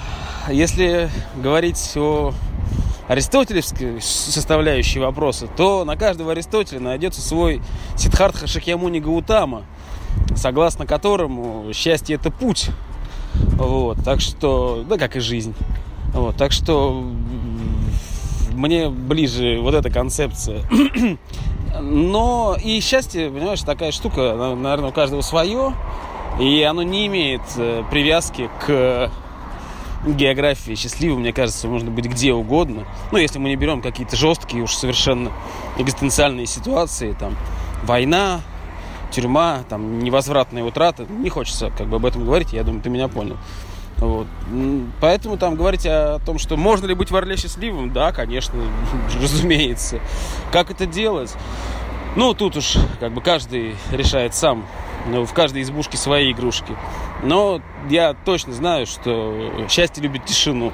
если 0.49 1.09
говорить 1.37 1.79
о 1.95 2.33
аристотелевской 3.07 4.01
составляющей 4.01 4.99
вопроса, 4.99 5.47
то 5.47 5.85
на 5.85 5.95
каждого 5.95 6.33
Аристотеля 6.33 6.81
найдется 6.81 7.21
свой 7.21 7.61
Сиддхартха 7.95 8.45
Шакьямуни 8.45 8.99
Гаутама, 8.99 9.63
согласно 10.35 10.85
которому 10.85 11.71
счастье 11.73 12.17
это 12.17 12.29
путь. 12.29 12.71
Вот, 13.33 14.03
так 14.03 14.19
что, 14.19 14.83
да, 14.85 14.97
как 14.97 15.15
и 15.15 15.21
жизнь. 15.21 15.55
Вот, 16.13 16.35
так 16.35 16.51
что 16.51 17.01
мне 18.51 18.89
ближе 18.89 19.59
вот 19.61 19.75
эта 19.75 19.89
концепция. 19.89 20.61
Но 21.81 22.57
и 22.61 22.81
счастье, 22.81 23.29
понимаешь, 23.29 23.61
такая 23.61 23.93
штука, 23.93 24.35
наверное, 24.57 24.89
у 24.89 24.91
каждого 24.91 25.21
свое. 25.21 25.73
И 26.39 26.63
оно 26.63 26.81
не 26.81 27.07
имеет 27.07 27.41
э, 27.57 27.83
привязки 27.91 28.49
к 28.65 29.11
географии 30.05 30.75
счастливым, 30.75 31.21
мне 31.21 31.33
кажется, 31.33 31.67
можно 31.67 31.91
быть 31.91 32.05
где 32.05 32.33
угодно. 32.33 32.85
Ну, 33.11 33.17
если 33.17 33.39
мы 33.39 33.49
не 33.49 33.55
берем 33.55 33.81
какие-то 33.81 34.15
жесткие 34.15 34.63
уж 34.63 34.73
совершенно 34.73 35.31
экзистенциальные 35.77 36.47
ситуации, 36.47 37.13
там, 37.13 37.35
война, 37.83 38.41
тюрьма, 39.11 39.63
там, 39.69 39.99
невозвратная 39.99 40.63
утрата. 40.63 41.05
Не 41.05 41.29
хочется 41.29 41.71
как 41.77 41.87
бы 41.87 41.97
об 41.97 42.05
этом 42.05 42.25
говорить, 42.25 42.53
я 42.53 42.63
думаю, 42.63 42.81
ты 42.81 42.89
меня 42.89 43.07
понял. 43.07 43.37
Вот. 43.97 44.25
Поэтому 44.99 45.37
там 45.37 45.55
говорить 45.55 45.85
о 45.85 46.19
том, 46.25 46.39
что 46.39 46.57
можно 46.57 46.87
ли 46.87 46.95
быть 46.95 47.11
в 47.11 47.15
Орле 47.15 47.37
счастливым, 47.37 47.93
да, 47.93 48.11
конечно, 48.11 48.59
разумеется. 49.21 49.99
Как 50.51 50.71
это 50.71 50.87
делать? 50.87 51.35
Ну, 52.15 52.33
тут 52.33 52.57
уж 52.57 52.75
как 52.99 53.13
бы 53.13 53.21
каждый 53.21 53.75
решает 53.91 54.35
сам. 54.35 54.65
Ну, 55.07 55.25
в 55.25 55.33
каждой 55.33 55.61
избушке 55.61 55.97
свои 55.97 56.31
игрушки. 56.31 56.75
Но 57.23 57.61
я 57.89 58.13
точно 58.13 58.53
знаю, 58.53 58.85
что 58.85 59.65
счастье 59.69 60.03
любит 60.03 60.25
тишину. 60.25 60.73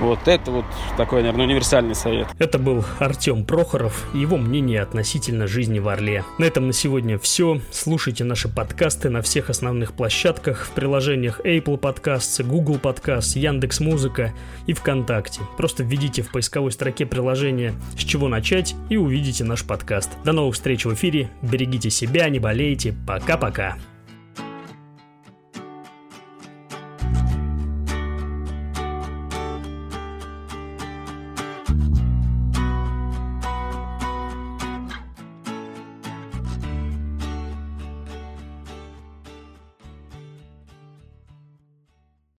Вот 0.00 0.28
это 0.28 0.50
вот 0.50 0.64
такой, 0.96 1.22
наверное, 1.22 1.46
универсальный 1.46 1.94
совет. 1.94 2.28
Это 2.38 2.58
был 2.58 2.84
Артем 2.98 3.44
Прохоров 3.44 4.06
и 4.14 4.18
его 4.18 4.36
мнение 4.36 4.82
относительно 4.82 5.46
жизни 5.46 5.78
в 5.78 5.88
Орле. 5.88 6.24
На 6.38 6.44
этом 6.44 6.66
на 6.66 6.72
сегодня 6.72 7.18
все. 7.18 7.60
Слушайте 7.70 8.24
наши 8.24 8.48
подкасты 8.48 9.08
на 9.08 9.22
всех 9.22 9.48
основных 9.48 9.94
площадках 9.94 10.66
в 10.66 10.70
приложениях 10.70 11.40
Apple 11.40 11.80
Podcasts, 11.80 12.42
Google 12.42 12.76
Podcasts, 12.76 13.38
Яндекс 13.38 13.80
Музыка 13.80 14.32
и 14.66 14.74
ВКонтакте. 14.74 15.40
Просто 15.56 15.82
введите 15.82 16.22
в 16.22 16.30
поисковой 16.30 16.72
строке 16.72 17.06
приложение 17.06 17.74
«С 17.96 18.02
чего 18.02 18.28
начать» 18.28 18.74
и 18.90 18.96
увидите 18.96 19.44
наш 19.44 19.64
подкаст. 19.64 20.10
До 20.24 20.32
новых 20.32 20.54
встреч 20.54 20.84
в 20.84 20.92
эфире. 20.94 21.30
Берегите 21.42 21.90
себя, 21.90 22.28
не 22.28 22.38
болейте. 22.38 22.94
Пока-пока. 23.06 23.76